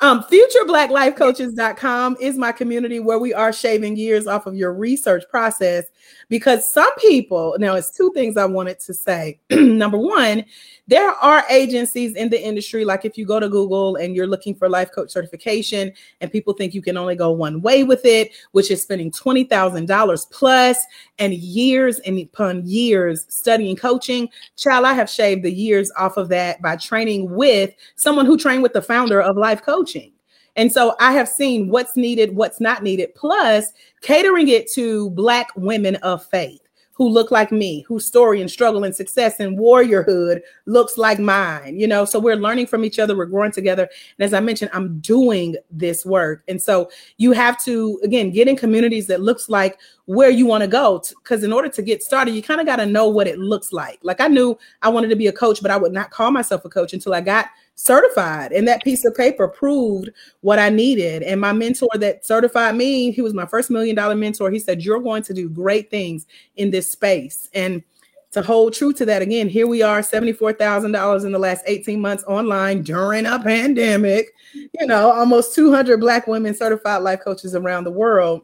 um, 0.00 0.24
futureblacklifecoaches.com 0.24 2.18
is 2.20 2.38
my 2.38 2.52
community 2.52 3.00
where 3.00 3.18
we 3.18 3.34
are 3.34 3.52
shaving 3.52 3.96
years 3.96 4.28
off 4.28 4.46
of 4.46 4.54
your 4.54 4.72
research 4.72 5.24
process 5.28 5.86
because 6.28 6.72
some 6.72 6.94
people, 6.98 7.56
now 7.58 7.74
it's 7.74 7.90
two 7.90 8.12
things 8.14 8.36
I 8.36 8.44
wanted 8.44 8.78
to 8.80 8.94
say. 8.94 9.40
Number 9.50 9.98
one, 9.98 10.44
there 10.86 11.10
are 11.10 11.44
agencies 11.50 12.14
in 12.14 12.28
the 12.28 12.40
industry, 12.40 12.84
like 12.84 13.04
if 13.04 13.18
you 13.18 13.26
go 13.26 13.40
to 13.40 13.48
Google 13.48 13.96
and 13.96 14.14
you're 14.14 14.26
looking 14.26 14.54
for 14.54 14.68
life 14.68 14.90
coach 14.92 15.10
certification, 15.10 15.92
and 16.20 16.30
people 16.30 16.54
think 16.54 16.74
you 16.74 16.82
can 16.82 16.96
only 16.96 17.16
go 17.16 17.30
one 17.30 17.60
way 17.60 17.82
with 17.84 18.04
it, 18.04 18.30
which 18.52 18.70
is 18.70 18.82
spending 18.82 19.10
$20,000 19.10 20.30
plus 20.30 20.78
and 21.18 21.34
years 21.34 21.98
and 22.00 22.18
upon 22.18 22.66
years 22.66 23.26
studying 23.28 23.76
coaching. 23.76 24.28
Child, 24.56 24.86
I 24.86 24.92
have 24.92 25.10
shaved 25.10 25.42
the 25.42 25.52
years 25.52 25.90
off 25.98 26.16
of 26.16 26.28
that 26.28 26.62
by 26.62 26.76
training 26.76 27.34
with 27.34 27.74
someone 27.96 28.26
who 28.26 28.38
trained 28.38 28.62
with 28.62 28.72
the 28.72 28.82
founder 28.82 29.20
of 29.20 29.36
Life 29.36 29.62
Coaching. 29.68 30.12
And 30.56 30.72
so 30.72 30.96
I 30.98 31.12
have 31.12 31.28
seen 31.28 31.68
what's 31.68 31.94
needed, 31.94 32.34
what's 32.34 32.58
not 32.58 32.82
needed, 32.82 33.14
plus 33.14 33.70
catering 34.00 34.48
it 34.48 34.72
to 34.72 35.10
Black 35.10 35.50
women 35.56 35.96
of 35.96 36.24
faith 36.24 36.62
who 36.94 37.06
look 37.08 37.30
like 37.30 37.52
me, 37.52 37.82
whose 37.82 38.06
story 38.06 38.40
and 38.40 38.50
struggle 38.50 38.82
and 38.82 38.96
success 38.96 39.38
and 39.38 39.58
warriorhood 39.58 40.40
looks 40.64 40.96
like 40.96 41.20
mine, 41.20 41.78
you 41.78 41.86
know. 41.86 42.04
So 42.06 42.18
we're 42.18 42.34
learning 42.34 42.66
from 42.66 42.82
each 42.82 42.98
other, 42.98 43.16
we're 43.16 43.26
growing 43.26 43.52
together. 43.52 43.82
And 44.18 44.24
as 44.24 44.34
I 44.34 44.40
mentioned, 44.40 44.70
I'm 44.72 44.98
doing 45.00 45.56
this 45.70 46.04
work. 46.04 46.42
And 46.48 46.60
so 46.60 46.90
you 47.18 47.30
have 47.32 47.62
to, 47.64 48.00
again, 48.02 48.30
get 48.30 48.48
in 48.48 48.56
communities 48.56 49.06
that 49.06 49.20
looks 49.20 49.50
like 49.50 49.78
where 50.06 50.30
you 50.30 50.46
want 50.46 50.62
to 50.62 50.68
go. 50.68 51.00
Because 51.22 51.44
in 51.44 51.52
order 51.52 51.68
to 51.68 51.82
get 51.82 52.02
started, 52.02 52.34
you 52.34 52.42
kind 52.42 52.60
of 52.60 52.66
got 52.66 52.76
to 52.76 52.86
know 52.86 53.06
what 53.06 53.28
it 53.28 53.38
looks 53.38 53.70
like. 53.70 54.00
Like 54.02 54.20
I 54.20 54.26
knew 54.28 54.58
I 54.82 54.88
wanted 54.88 55.08
to 55.10 55.16
be 55.16 55.28
a 55.28 55.32
coach, 55.32 55.62
but 55.62 55.70
I 55.70 55.76
would 55.76 55.92
not 55.92 56.10
call 56.10 56.32
myself 56.32 56.64
a 56.64 56.68
coach 56.68 56.94
until 56.94 57.14
I 57.14 57.20
got 57.20 57.46
certified 57.78 58.50
and 58.50 58.66
that 58.66 58.82
piece 58.82 59.04
of 59.04 59.14
paper 59.14 59.46
proved 59.46 60.10
what 60.40 60.58
i 60.58 60.68
needed. 60.68 61.22
And 61.22 61.40
my 61.40 61.52
mentor 61.52 61.88
that 61.94 62.26
certified 62.26 62.74
me 62.74 63.12
he 63.12 63.22
was 63.22 63.34
my 63.34 63.46
first 63.46 63.70
million 63.70 63.94
dollar 63.94 64.16
mentor. 64.16 64.50
He 64.50 64.58
said 64.58 64.82
you're 64.82 64.98
going 64.98 65.22
to 65.22 65.32
do 65.32 65.48
great 65.48 65.88
things 65.88 66.26
in 66.56 66.72
this 66.72 66.90
space. 66.90 67.48
And 67.54 67.84
to 68.32 68.42
hold 68.42 68.74
true 68.74 68.92
to 68.94 69.06
that 69.06 69.22
again 69.22 69.48
here 69.48 69.68
we 69.68 69.80
are 69.80 70.00
$74000 70.00 71.24
in 71.24 71.32
the 71.32 71.38
last 71.38 71.62
18 71.68 72.00
months 72.00 72.24
online 72.24 72.82
during 72.82 73.26
a 73.26 73.38
pandemic. 73.38 74.34
You 74.54 74.86
know 74.86 75.12
almost 75.12 75.54
200 75.54 76.00
black 76.00 76.26
women 76.26 76.54
certified 76.54 77.02
life 77.02 77.20
coaches 77.20 77.54
around 77.54 77.84
the 77.84 77.92
world 77.92 78.42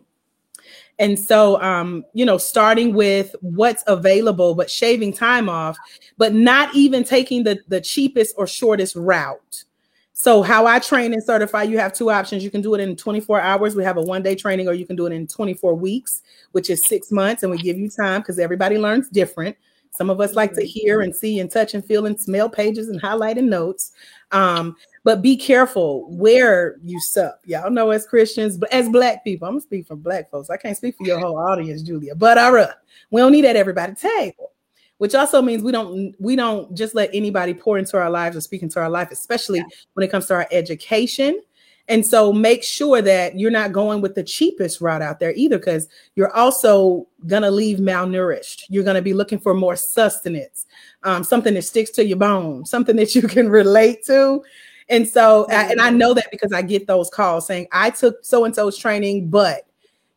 and 0.99 1.19
so, 1.19 1.61
um, 1.61 2.05
you 2.13 2.25
know, 2.25 2.39
starting 2.39 2.95
with 2.95 3.35
what's 3.41 3.83
available, 3.87 4.55
but 4.55 4.71
shaving 4.71 5.13
time 5.13 5.49
off, 5.49 5.77
but 6.19 6.35
not 6.35 6.75
even 6.75 7.03
taking 7.03 7.43
the, 7.43 7.59
the 7.69 7.81
cheapest 7.81 8.35
or 8.39 8.47
shortest 8.47 8.95
route. 8.95 9.65
So, 10.13 10.43
how 10.43 10.67
I 10.67 10.79
train 10.79 11.13
and 11.13 11.23
certify, 11.23 11.65
you 11.65 11.77
have 11.79 11.93
two 11.93 12.09
options. 12.11 12.45
You 12.45 12.51
can 12.51 12.63
do 12.63 12.75
it 12.75 12.81
in 12.81 12.95
24 12.95 13.41
hours. 13.41 13.75
We 13.75 13.83
have 13.83 13.97
a 13.97 14.03
one 14.03 14.23
day 14.23 14.37
training, 14.37 14.69
or 14.69 14.75
you 14.75 14.87
can 14.87 14.95
do 14.95 15.07
it 15.07 15.13
in 15.13 15.27
24 15.27 15.75
weeks, 15.75 16.23
which 16.53 16.71
is 16.71 16.87
six 16.87 17.11
months. 17.11 17.43
And 17.43 17.51
we 17.51 17.59
give 17.59 17.77
you 17.77 17.91
time 17.91 18.21
because 18.21 18.39
everybody 18.39 18.79
learns 18.79 19.09
different. 19.09 19.57
Some 19.97 20.11
of 20.11 20.21
us 20.21 20.35
like 20.35 20.53
to 20.55 20.65
hear 20.65 21.01
and 21.01 21.15
see 21.15 21.39
and 21.39 21.51
touch 21.51 21.75
and 21.75 21.85
feel 21.85 22.07
and 22.07 22.21
smell 22.21 22.49
pages 22.49 22.89
and 22.89 23.01
highlight 23.01 23.39
and 23.39 23.49
notes. 23.49 23.93
Um, 24.33 24.77
but 25.05 25.23
be 25.23 25.37
careful 25.37 26.11
where 26.11 26.77
you 26.83 26.99
sup. 27.01 27.41
Y'all 27.45 27.71
know 27.71 27.91
as 27.91 28.07
Christians, 28.07 28.57
but 28.57 28.73
as 28.73 28.89
black 28.89 29.23
people, 29.23 29.47
I'm 29.47 29.55
gonna 29.55 29.61
speak 29.61 29.87
for 29.87 29.97
black 29.97 30.31
folks. 30.31 30.51
I 30.51 30.57
can't 30.57 30.77
speak 30.77 30.97
for 30.97 31.07
your 31.07 31.21
whole 31.21 31.39
audience, 31.39 31.83
Julia. 31.83 32.15
But 32.15 32.39
all 32.39 32.53
right, 32.53 32.71
we 33.11 33.21
don't 33.21 33.33
need 33.33 33.45
at 33.45 33.57
everybody 33.57 33.95
table. 33.95 34.51
Which 34.99 35.15
also 35.15 35.43
means 35.43 35.63
we 35.63 35.73
don't 35.73 36.15
we 36.19 36.37
don't 36.37 36.75
just 36.75 36.95
let 36.95 37.11
anybody 37.13 37.53
pour 37.53 37.79
into 37.79 37.99
our 37.99 38.11
lives 38.11 38.37
or 38.37 38.41
speak 38.41 38.63
into 38.63 38.81
our 38.81 38.89
life, 38.89 39.11
especially 39.11 39.59
yeah. 39.59 39.65
when 39.95 40.05
it 40.05 40.11
comes 40.11 40.27
to 40.27 40.35
our 40.35 40.49
education. 40.51 41.41
And 41.89 42.05
so 42.05 42.33
make 42.33 42.63
sure 42.63 43.03
that 43.03 43.39
you're 43.39 43.51
not 43.51 43.73
going 43.73 44.01
with 44.01 44.15
the 44.15 44.23
cheapest 44.23 44.81
route 44.81 45.03
out 45.03 45.21
there 45.21 45.35
either, 45.37 45.59
because 45.59 45.89
you're 46.15 46.35
also 46.35 47.07
gonna 47.27 47.51
leave 47.51 47.79
malnourished. 47.79 48.65
You're 48.69 48.85
gonna 48.85 49.03
be 49.03 49.13
looking 49.13 49.39
for 49.39 49.53
more 49.53 49.77
sustenance, 49.77 50.67
um, 51.03 51.23
something 51.25 51.55
that 51.55 51.63
sticks 51.63 51.91
to 51.93 52.05
your 52.05 52.17
bone, 52.17 52.65
something 52.65 52.97
that 52.97 53.15
you 53.15 53.23
can 53.23 53.49
relate 53.49 54.05
to. 54.07 54.43
And 54.89 55.09
so, 55.09 55.47
and 55.51 55.81
I 55.81 55.91
know 55.91 56.13
that 56.15 56.31
because 56.31 56.53
I 56.53 56.63
get 56.63 56.87
those 56.87 57.09
calls 57.09 57.47
saying, 57.47 57.69
I 57.73 57.91
took 57.91 58.25
so 58.25 58.45
and 58.45 58.55
so's 58.55 58.77
training, 58.77 59.29
but 59.29 59.67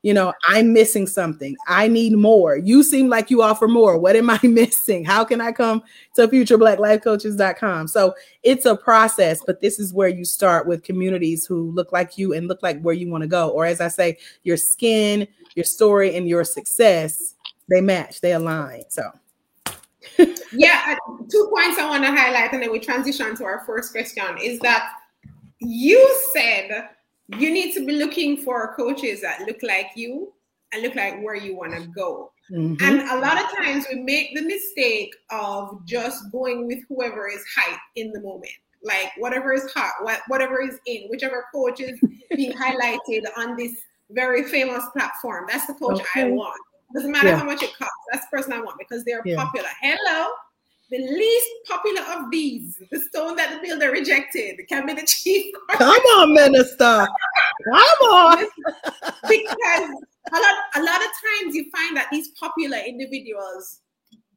you 0.04 0.14
know, 0.14 0.34
I'm 0.46 0.74
missing 0.74 1.08
something. 1.08 1.56
I 1.68 1.88
need 1.88 2.14
more. 2.14 2.58
You 2.58 2.84
seem 2.84 3.10
like 3.10 3.30
you 3.30 3.42
offer 3.42 3.68
more. 3.68 3.98
What 3.98 4.16
am 4.16 4.30
I 4.30 4.40
missing? 4.44 5.04
How 5.04 5.24
can 5.24 5.42
I 5.42 5.52
come 5.52 5.84
to 6.16 6.28
futureblacklifecoaches.com? 6.28 7.88
So 7.88 8.14
it's 8.44 8.66
a 8.66 8.76
process, 8.76 9.42
but 9.46 9.60
this 9.60 9.80
is 9.80 9.94
where 9.94 10.08
you 10.08 10.24
start 10.24 10.68
with 10.68 10.84
communities 10.84 11.46
who 11.46 11.72
look 11.72 11.92
like 11.92 12.18
you 12.18 12.34
and 12.34 12.48
look 12.48 12.62
like 12.62 12.82
where 12.82 12.94
you 12.94 13.10
want 13.10 13.24
to 13.24 13.28
go. 13.28 13.50
Or 13.50 13.66
as 13.66 13.82
I 13.82 13.88
say, 13.88 14.18
your 14.44 14.58
skin, 14.58 15.28
your 15.56 15.66
story, 15.66 16.16
and 16.16 16.28
your 16.28 16.44
success, 16.44 17.36
they 17.68 17.82
match, 17.82 18.22
they 18.22 18.34
align. 18.34 18.84
So 18.90 19.12
yeah, 20.54 20.96
two 21.30 21.52
points 21.54 21.80
I 21.80 21.88
want 21.90 22.04
to 22.04 22.12
highlight, 22.12 22.54
and 22.54 22.62
then 22.62 22.72
we 22.72 22.80
transition 22.80 23.36
to 23.36 23.44
our 23.44 23.64
first 23.66 23.92
question 23.92 24.38
is 24.42 24.60
that 24.60 24.90
you 25.60 26.22
said 26.34 26.90
you 27.30 27.52
need 27.52 27.74
to 27.74 27.86
be 27.86 27.94
looking 27.94 28.38
for 28.38 28.74
coaches 28.76 29.22
that 29.22 29.42
look 29.42 29.62
like 29.62 29.88
you 29.96 30.34
and 30.74 30.82
look 30.82 30.96
like 30.96 31.22
where 31.22 31.36
you 31.36 31.56
want 31.56 31.74
to 31.74 31.88
go. 31.88 32.32
Mm-hmm. 32.52 32.84
And 32.84 33.02
a 33.10 33.20
lot 33.20 33.42
of 33.42 33.50
times 33.52 33.86
we 33.92 34.00
make 34.00 34.34
the 34.34 34.42
mistake 34.42 35.14
of 35.30 35.86
just 35.86 36.32
going 36.32 36.68
with 36.68 36.80
whoever 36.88 37.28
is 37.28 37.44
hype 37.56 37.80
in 37.96 38.12
the 38.12 38.22
moment. 38.22 38.52
Like 38.84 39.12
whatever 39.18 39.54
is 39.54 39.70
hot, 39.74 39.94
what, 40.02 40.22
whatever 40.28 40.62
is 40.62 40.80
in, 40.86 41.08
whichever 41.10 41.46
coach 41.54 41.82
is 41.82 42.00
being 42.34 42.54
highlighted 42.58 43.24
on 43.36 43.58
this 43.58 43.74
very 44.12 44.44
famous 44.44 44.84
platform. 44.94 45.46
That's 45.50 45.68
the 45.68 45.74
coach 45.74 46.00
okay. 46.00 46.22
I 46.22 46.30
want. 46.30 46.60
Doesn't 46.94 47.12
matter 47.12 47.30
yeah. 47.30 47.40
how 47.40 47.46
much 47.46 47.64
it 47.64 47.78
costs. 47.78 47.94
That's 48.12 48.26
the 48.26 48.38
person 48.38 48.54
I 48.54 48.62
want 48.62 48.78
because 48.80 49.04
they're 49.04 49.22
yeah. 49.26 49.44
popular. 49.44 49.68
Hello, 49.82 50.30
the 50.90 51.00
least 51.00 51.50
popular 51.68 52.02
of 52.16 52.32
these, 52.32 52.82
the 52.92 53.00
stone 53.00 53.36
that 53.36 53.52
the 53.52 53.68
builder 53.68 53.92
rejected, 53.92 54.60
can 54.70 54.86
be 54.86 54.94
the 54.94 55.06
chief. 55.06 55.54
Come 55.72 55.90
on, 55.90 56.34
minister. 56.34 57.08
Come 57.66 58.10
on. 58.10 58.46
because 59.28 59.90
a 60.32 60.40
lot, 60.40 60.56
a 60.76 60.82
lot 60.82 61.02
of 61.02 61.12
times 61.42 61.56
you 61.56 61.70
find 61.76 61.98
that 61.98 62.08
these 62.12 62.30
popular 62.40 62.78
individuals, 62.78 63.82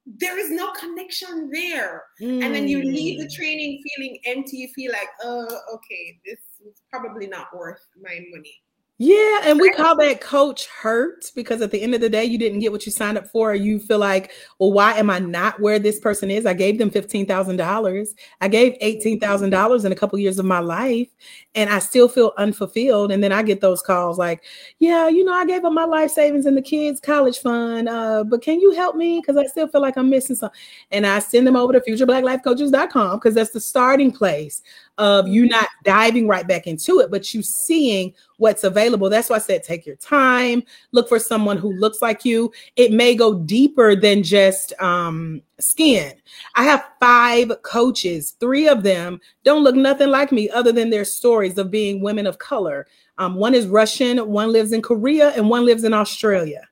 there 0.07 0.39
is 0.39 0.51
no 0.51 0.73
connection 0.73 1.51
there. 1.53 2.05
Mm. 2.21 2.45
And 2.45 2.55
then 2.55 2.67
you 2.67 2.83
leave 2.83 3.21
the 3.21 3.29
training 3.29 3.83
feeling 3.97 4.19
empty. 4.27 4.59
You 4.59 4.69
feel 4.75 4.93
like, 4.93 5.09
oh, 5.23 5.47
okay, 5.75 6.19
this 6.25 6.41
is 6.67 6.83
probably 6.91 7.27
not 7.27 7.47
worth 7.57 7.87
my 8.01 8.19
money. 8.33 8.61
Yeah, 9.03 9.41
and 9.45 9.59
we 9.59 9.73
call 9.73 9.97
that 9.97 10.21
coach 10.21 10.67
hurt 10.67 11.33
because 11.35 11.63
at 11.63 11.71
the 11.71 11.81
end 11.81 11.95
of 11.95 12.03
the 12.03 12.11
day, 12.11 12.23
you 12.23 12.37
didn't 12.37 12.59
get 12.59 12.71
what 12.71 12.85
you 12.85 12.93
signed 12.93 13.17
up 13.17 13.27
for. 13.31 13.55
You 13.55 13.79
feel 13.79 13.99
like, 13.99 14.31
well, 14.59 14.73
why 14.75 14.93
am 14.93 15.09
I 15.09 15.19
not 15.19 15.59
where 15.59 15.79
this 15.79 15.99
person 15.99 16.31
is? 16.31 16.45
I 16.45 16.53
gave 16.53 16.77
them 16.77 16.91
fifteen 16.91 17.25
thousand 17.25 17.57
dollars. 17.57 18.15
I 18.43 18.49
gave 18.49 18.77
eighteen 18.83 19.19
thousand 19.19 19.51
dollars 19.51 19.87
in 19.87 19.93
a 19.93 19.95
couple 19.95 20.19
years 20.19 20.39
of 20.39 20.45
my 20.45 20.59
life, 20.59 21.09
and 21.55 21.71
I 21.71 21.79
still 21.79 22.11
feel 22.11 22.35
unfulfilled. 22.37 23.11
And 23.11 23.25
then 23.25 23.33
I 23.33 23.43
get 23.43 23.63
those 23.63 23.81
calls 23.81 24.19
like, 24.19 24.43
yeah, 24.81 25.09
you 25.09 25.25
know, 25.25 25.33
I 25.33 25.47
gave 25.47 25.65
up 25.65 25.73
my 25.73 25.87
life 25.87 26.11
savings 26.11 26.45
and 26.45 26.55
the 26.55 26.61
kids' 26.61 27.01
college 27.01 27.39
fund, 27.39 27.89
uh, 27.89 28.23
but 28.23 28.43
can 28.43 28.61
you 28.61 28.73
help 28.73 28.97
me? 28.97 29.23
Because 29.23 29.39
I 29.39 29.47
still 29.47 29.67
feel 29.67 29.81
like 29.81 29.97
I'm 29.97 30.11
missing 30.11 30.37
something. 30.37 30.61
And 30.91 31.07
I 31.07 31.21
send 31.21 31.47
them 31.47 31.57
over 31.57 31.73
to 31.73 31.81
futureblackLifeCoaches.com 31.81 33.17
because 33.17 33.35
that's 33.35 33.53
the 33.53 33.61
starting 33.61 34.13
place 34.13 34.61
of 34.99 35.29
you 35.29 35.49
not 35.49 35.69
diving 35.85 36.29
right 36.29 36.47
back 36.47 36.67
into 36.67 37.01
it, 37.01 37.11
but 37.11 37.33
you 37.33 37.43
seeing 37.43 38.13
what's 38.37 38.65
available. 38.65 39.09
That's 39.09 39.31
why 39.31 39.37
I 39.37 39.41
said 39.41 39.63
take 39.63 39.87
your 39.87 39.97
time, 39.97 40.63
look 40.93 41.09
for 41.09 41.19
someone 41.19 41.57
who 41.57 41.73
looks 41.73 42.03
like 42.03 42.25
you. 42.25 42.53
It 42.77 42.93
may 42.93 43.15
go 43.15 43.35
deeper 43.35 43.97
than 43.97 44.23
just 44.23 44.73
um, 44.81 45.43
skin. 45.59 46.13
I 46.55 46.65
have 46.65 46.91
five 47.01 47.53
coaches, 47.63 48.37
three 48.41 48.69
of 48.69 48.83
them 48.83 49.21
don't 49.45 49.65
look 49.65 49.75
nothing 49.75 50.11
like 50.11 50.33
me 50.33 50.51
other 50.51 50.73
than 50.73 50.91
their 50.91 51.05
stories 51.05 51.57
of 51.59 51.71
being 51.71 52.03
women 52.03 52.27
of 52.27 52.39
color. 52.39 52.87
Um, 53.19 53.35
one 53.35 53.55
is 53.55 53.67
Russian, 53.67 54.19
one 54.29 54.53
lives 54.53 54.73
in 54.73 54.83
Korea, 54.83 55.31
and 55.31 55.49
one 55.49 55.65
lives 55.65 55.85
in 55.85 55.93
Australia. 55.93 56.67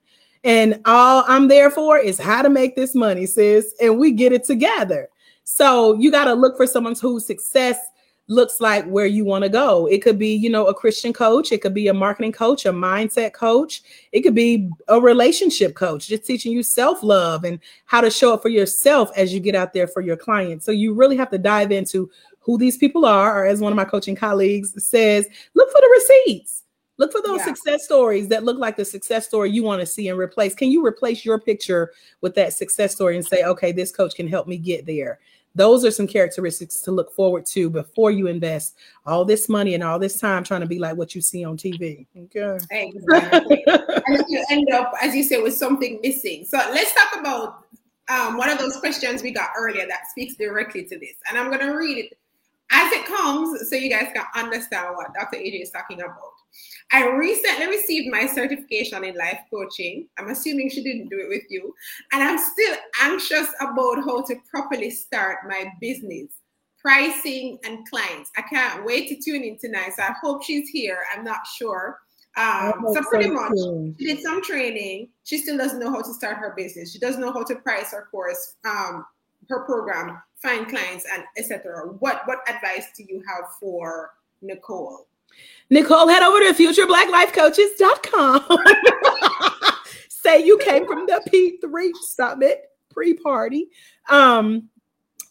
And 0.45 0.81
all 0.85 1.25
I'm 1.27 1.49
there 1.49 1.71
for 1.71 1.99
is 1.99 2.19
how 2.19 2.43
to 2.43 2.49
make 2.49 2.77
this 2.77 2.95
money, 2.95 3.27
sis, 3.27 3.75
and 3.81 3.99
we 3.99 4.13
get 4.13 4.33
it 4.33 4.45
together. 4.45 5.09
So 5.45 5.95
you 5.95 6.11
got 6.11 6.25
to 6.25 6.35
look 6.35 6.57
for 6.57 6.67
someone 6.67 6.95
whose 6.95 7.27
success 7.27 7.79
looks 8.29 8.61
like 8.61 8.85
where 8.85 9.07
you 9.07 9.25
want 9.25 9.43
to 9.43 9.49
go. 9.49 9.87
It 9.87 10.03
could 10.03 10.19
be, 10.19 10.35
you 10.35 10.51
know, 10.51 10.67
a 10.67 10.75
Christian 10.75 11.13
coach, 11.13 11.51
it 11.51 11.63
could 11.63 11.75
be 11.75 11.89
a 11.89 11.95
marketing 11.95 12.33
coach, 12.33 12.67
a 12.67 12.73
mindset 12.73 13.33
coach, 13.33 13.83
it 14.13 14.21
could 14.21 14.35
be 14.35 14.71
a 14.89 15.01
relationship 15.01 15.75
coach, 15.75 16.09
just 16.09 16.27
teaching 16.27 16.53
you 16.53 16.63
self-love 16.63 17.45
and 17.45 17.59
how 17.87 18.03
to 18.03 18.11
show 18.11 18.35
up 18.35 18.43
for 18.43 18.51
yourself 18.51 19.11
as 19.17 19.33
you 19.33 19.41
get 19.41 19.55
out 19.55 19.73
there 19.73 19.89
for 19.89 20.03
your 20.03 20.17
clients. 20.17 20.67
So 20.67 20.73
you 20.73 20.95
really 20.95 21.17
have 21.17 21.31
to 21.31 21.39
dive 21.39 21.73
into 21.73 22.11
who 22.41 22.59
these 22.59 22.77
people 22.77 23.05
are, 23.05 23.43
or 23.43 23.47
as 23.47 23.61
one 23.61 23.73
of 23.73 23.77
my 23.77 23.85
coaching 23.85 24.17
colleagues 24.17 24.73
says, 24.83 25.27
look 25.55 25.71
for 25.71 25.81
the 25.81 25.89
receipts. 26.27 26.65
Look 26.99 27.13
for 27.13 27.23
those 27.23 27.39
yeah. 27.39 27.45
success 27.45 27.85
stories 27.85 28.27
that 28.29 28.43
look 28.43 28.59
like 28.59 28.77
the 28.77 28.85
success 28.85 29.25
story 29.25 29.51
you 29.51 29.63
want 29.63 29.81
to 29.81 29.87
see 29.87 30.09
and 30.09 30.19
replace. 30.19 30.55
Can 30.55 30.69
you 30.71 30.85
replace 30.85 31.25
your 31.25 31.39
picture 31.39 31.93
with 32.23 32.35
that 32.35 32.53
success 32.53 32.93
story 32.93 33.17
and 33.17 33.25
say, 33.25 33.45
okay, 33.45 33.71
this 33.71 33.93
coach 33.93 34.17
can 34.17 34.27
help 34.27 34.49
me 34.49 34.57
get 34.57 34.85
there? 34.85 35.21
Those 35.59 35.85
are 35.85 35.91
some 35.91 36.07
characteristics 36.07 36.83
to 36.83 36.93
look 36.93 37.13
forward 37.13 37.45
to 37.47 37.69
before 37.69 38.13
you 38.13 38.29
invest 38.29 38.79
all 39.05 39.25
this 39.25 39.49
money 39.49 39.75
and 39.75 39.83
all 39.83 39.99
this 39.99 40.21
time 40.21 40.45
trying 40.45 40.61
to 40.61 40.69
be 40.69 40.79
like 40.79 40.97
what 40.97 41.17
you 41.17 41.21
see 41.21 41.45
on 41.45 41.57
TV. 41.57 42.07
Okay. 42.17 42.59
Exactly. 42.71 43.65
and 43.67 44.25
you 44.29 44.45
end 44.51 44.71
up, 44.73 44.93
as 45.03 45.17
you 45.17 45.25
say, 45.25 45.43
with 45.43 45.55
something 45.55 45.99
missing. 46.01 46.45
So 46.45 46.59
let's 46.59 46.95
talk 46.95 47.19
about 47.19 47.65
um, 48.09 48.37
one 48.37 48.49
of 48.49 48.59
those 48.59 48.77
questions 48.77 49.21
we 49.21 49.33
got 49.33 49.51
earlier 49.59 49.85
that 49.89 50.09
speaks 50.09 50.37
directly 50.37 50.85
to 50.85 50.97
this. 50.97 51.17
And 51.29 51.37
I'm 51.37 51.49
going 51.49 51.67
to 51.67 51.77
read 51.77 51.99
it 51.99 52.17
as 52.71 52.93
it 52.93 53.05
comes 53.07 53.69
so 53.69 53.75
you 53.75 53.91
guys 53.91 54.13
can 54.15 54.25
understand 54.37 54.95
what 54.95 55.13
Dr. 55.13 55.39
AJ 55.39 55.63
is 55.63 55.71
talking 55.71 56.01
about. 56.01 56.38
I 56.93 57.07
recently 57.07 57.67
received 57.67 58.11
my 58.11 58.27
certification 58.27 59.05
in 59.05 59.15
life 59.17 59.41
coaching. 59.51 60.09
I'm 60.19 60.29
assuming 60.31 60.71
she 60.71 60.83
didn't 60.83 61.09
do 61.09 61.19
it 61.19 61.29
with 61.29 61.45
you. 61.51 61.75
And 62.13 62.23
I'm 62.23 62.39
still 62.39 62.77
anxious 63.03 63.49
about 63.61 64.05
how 64.05 64.23
to 64.23 64.37
properly 64.51 64.91
start 64.91 65.39
my 65.47 65.71
business, 65.81 66.31
pricing, 66.81 67.59
and 67.65 67.87
clients. 67.89 68.31
I 68.37 68.43
can't 68.43 68.85
wait 68.85 69.09
to 69.09 69.17
tune 69.17 69.45
in 69.45 69.59
tonight. 69.59 69.93
So 69.97 70.03
I 70.03 70.15
hope 70.23 70.43
she's 70.43 70.71
here. 70.71 71.01
I'm 71.15 71.25
not 71.25 71.47
sure. 71.47 71.99
Um, 72.37 72.87
so 72.93 73.03
pretty 73.03 73.31
much, 73.31 73.53
she 73.99 74.07
did 74.07 74.21
some 74.21 74.43
training. 74.43 75.09
She 75.25 75.39
still 75.39 75.59
doesn't 75.59 75.81
know 75.81 75.91
how 75.91 76.03
to 76.03 76.15
start 76.15 76.37
her 76.39 76.55
business. 76.57 76.93
She 76.93 76.99
doesn't 76.99 77.21
know 77.21 77.33
how 77.33 77.43
to 77.43 77.57
price 77.57 77.91
her 77.93 78.07
course, 78.11 78.55
um, 78.65 79.05
her 79.49 79.65
program, 79.65 80.23
find 80.41 80.69
clients, 80.69 81.05
and 81.13 81.25
etc. 81.37 81.89
What 81.99 82.23
what 82.27 82.49
advice 82.49 82.93
do 82.97 83.05
you 83.09 83.23
have 83.27 83.51
for 83.59 84.13
Nicole? 84.41 85.09
Nicole, 85.71 86.09
head 86.09 86.23
over 86.23 86.39
to 86.41 86.55
futureblacklifecoaches.com. 86.55 88.45
Say 90.09 90.45
you 90.45 90.59
came 90.59 90.87
from 90.87 91.07
the 91.07 91.23
P3 91.31 91.91
Summit 92.03 92.63
pre 92.91 93.15
party. 93.15 93.69
Um, 94.09 94.69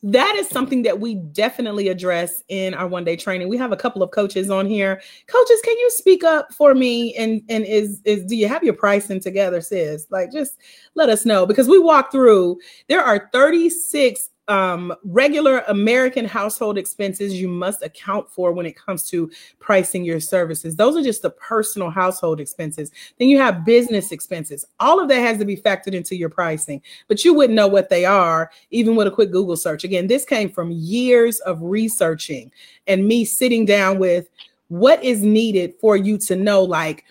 that 0.04 0.36
is 0.36 0.48
something 0.48 0.84
that 0.84 1.00
we 1.00 1.16
definitely 1.16 1.88
address 1.88 2.44
in 2.50 2.74
our 2.76 2.88
one 2.88 3.04
day 3.04 3.16
training. 3.16 3.50
We 3.50 3.58
have 3.58 3.72
a 3.72 3.78
couple 3.78 4.04
of 4.04 4.12
coaches 4.12 4.52
on 4.52 4.68
here. 4.68 5.02
Coaches, 5.28 5.60
can 5.64 5.78
you 5.78 5.90
speak 5.92 6.24
up 6.24 6.54
for 6.54 6.76
me? 6.76 7.16
And 7.16 7.42
and 7.50 7.66
is 7.66 8.02
is 8.06 8.24
do 8.26 8.36
you 8.36 8.48
have 8.48 8.64
your 8.64 8.76
pricing 8.76 9.20
together, 9.20 9.60
sis? 9.60 10.06
Like 10.12 10.32
just 10.32 10.60
let 10.94 11.10
us 11.10 11.26
know 11.26 11.46
because 11.46 11.68
we 11.68 11.80
walk 11.80 12.12
through. 12.12 12.60
There 12.88 13.04
are 13.04 13.30
36 13.34 14.30
um, 14.48 14.94
regular 15.04 15.60
American 15.68 16.26
household 16.26 16.78
expenses 16.78 17.34
you 17.34 17.48
must 17.48 17.84
account 17.84 18.30
for 18.30 18.52
when 18.52 18.66
it 18.66 18.78
comes 18.78 19.08
to 19.10 19.30
pricing 19.60 20.06
your 20.06 20.20
services. 20.20 20.76
Those 20.76 20.96
are 20.96 21.04
just 21.04 21.22
the 21.22 21.32
personal 21.32 21.90
household 21.90 22.40
expenses. 22.40 22.92
Then 23.20 23.28
you 23.28 23.40
have 23.40 23.66
business 23.66 24.12
expenses. 24.12 24.66
All 24.80 25.00
of 25.00 25.10
that 25.10 25.20
has 25.20 25.38
to 25.40 25.46
be 25.46 25.58
factored 25.58 25.94
into 25.94 26.16
your 26.16 26.30
pricing, 26.30 26.82
but 27.08 27.26
you 27.26 27.34
wouldn't 27.34 27.56
know 27.56 27.68
what 27.68 27.90
they 27.90 28.06
are 28.06 28.52
even 28.72 28.96
with 28.96 29.08
a 29.08 29.12
quick 29.12 29.32
Google 29.32 29.58
search. 29.58 29.84
Again, 29.84 30.08
this 30.08 30.26
came 30.26 30.50
from 30.50 30.72
years 30.72 31.40
of 31.42 31.62
researching 31.62 32.52
and 32.88 33.06
me 33.06 33.26
sitting 33.26 33.66
down 33.66 34.00
with 34.00 34.30
what 34.70 35.04
is 35.04 35.22
needed 35.22 35.74
for 35.80 35.96
you 35.96 36.18
to 36.18 36.36
know, 36.36 36.64
like, 36.64 37.06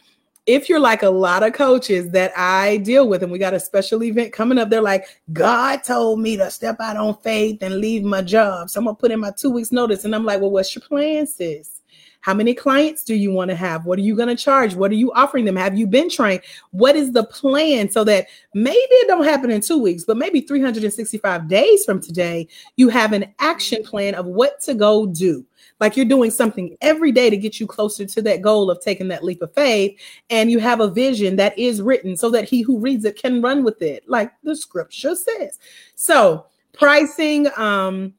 if 0.47 0.69
you're 0.69 0.81
like 0.81 1.03
a 1.03 1.11
lot 1.11 1.43
of 1.43 1.53
coaches 1.53 2.11
that 2.11 2.33
I 2.37 2.79
deal 2.79 3.09
with, 3.09 3.23
and 3.23 3.33
we 3.33 3.39
got 3.39 3.55
a 3.55 3.61
special 3.61 4.03
event 4.05 4.33
coming 4.33 4.59
up, 4.59 4.71
they're 4.71 4.81
like, 4.81 5.05
God 5.33 5.83
told 5.83 6.21
me 6.21 6.37
to 6.37 6.51
step 6.51 6.77
out 6.81 6.97
on 6.97 7.17
faith 7.19 7.63
and 7.63 7.81
leave 7.81 8.05
my 8.05 8.23
job. 8.23 8.71
So 8.71 8.81
I'm 8.81 8.87
gonna 8.87 8.95
put 8.95 9.11
in 9.11 9.21
my 9.21 9.33
two 9.33 9.51
weeks 9.51 9.73
notice. 9.73 10.05
And 10.05 10.15
I'm 10.15 10.25
like, 10.25 10.41
well, 10.41 10.51
what's 10.51 10.75
your 10.75 10.83
plan, 10.83 11.27
sis? 11.27 11.83
How 12.21 12.35
many 12.35 12.55
clients 12.55 13.05
do 13.05 13.15
you 13.15 13.31
want 13.31 13.51
to 13.51 13.55
have? 13.55 13.87
What 13.87 14.01
are 14.01 14.03
you 14.03 14.17
going 14.17 14.29
to 14.29 14.35
charge? 14.35 14.75
What 14.75 14.91
are 14.91 14.97
you 14.97 15.13
offering 15.13 15.45
them? 15.45 15.55
Have 15.55 15.79
you 15.79 15.87
been 15.87 16.11
trained? 16.11 16.41
What 16.73 16.97
is 16.97 17.13
the 17.13 17.23
plan 17.23 17.89
so 17.89 18.03
that 18.03 18.27
maybe 18.53 18.77
it 18.77 19.07
don't 19.07 19.23
happen 19.23 19.49
in 19.49 19.61
two 19.61 19.81
weeks, 19.81 20.03
but 20.05 20.17
maybe 20.17 20.41
365 20.41 21.47
days 21.47 21.85
from 21.85 22.01
today, 22.01 22.49
you 22.75 22.89
have 22.89 23.13
an 23.13 23.33
action 23.39 23.85
plan 23.85 24.17
of 24.17 24.27
what 24.27 24.61
to 24.63 24.75
go 24.75 25.07
do 25.07 25.47
like 25.81 25.97
you're 25.97 26.07
doing 26.07 26.31
something 26.31 26.77
every 26.81 27.13
day 27.13 27.31
to 27.31 27.37
get 27.37 27.61
you 27.61 27.67
closer 27.67 28.07
to 28.07 28.23
that 28.23 28.43
goal 28.43 28.71
of 28.71 28.81
taking 28.81 29.09
that 29.09 29.25
leap 29.25 29.43
of 29.43 29.53
faith. 29.55 29.99
And 30.31 30.51
you 30.51 30.59
have 30.59 30.81
a 30.81 30.89
vision 30.89 31.37
that 31.37 31.59
is 31.59 31.83
written 31.83 32.17
so 32.17 32.31
that 32.31 32.49
he 32.49 32.63
who 32.63 32.79
reads 32.79 33.05
it 33.05 33.21
can 33.21 33.43
run 33.43 33.65
with 33.65 33.83
it, 33.83 34.09
like 34.09 34.33
the 34.43 34.57
scripture 34.57 35.15
says. 35.15 35.59
So, 35.95 36.47
pricing, 36.73 37.49
um, 37.57 38.15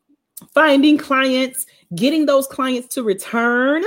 finding 0.54 0.98
clients, 0.98 1.66
getting 1.96 2.26
those 2.26 2.48
clients 2.48 2.94
to 2.96 3.04
return, 3.04 3.84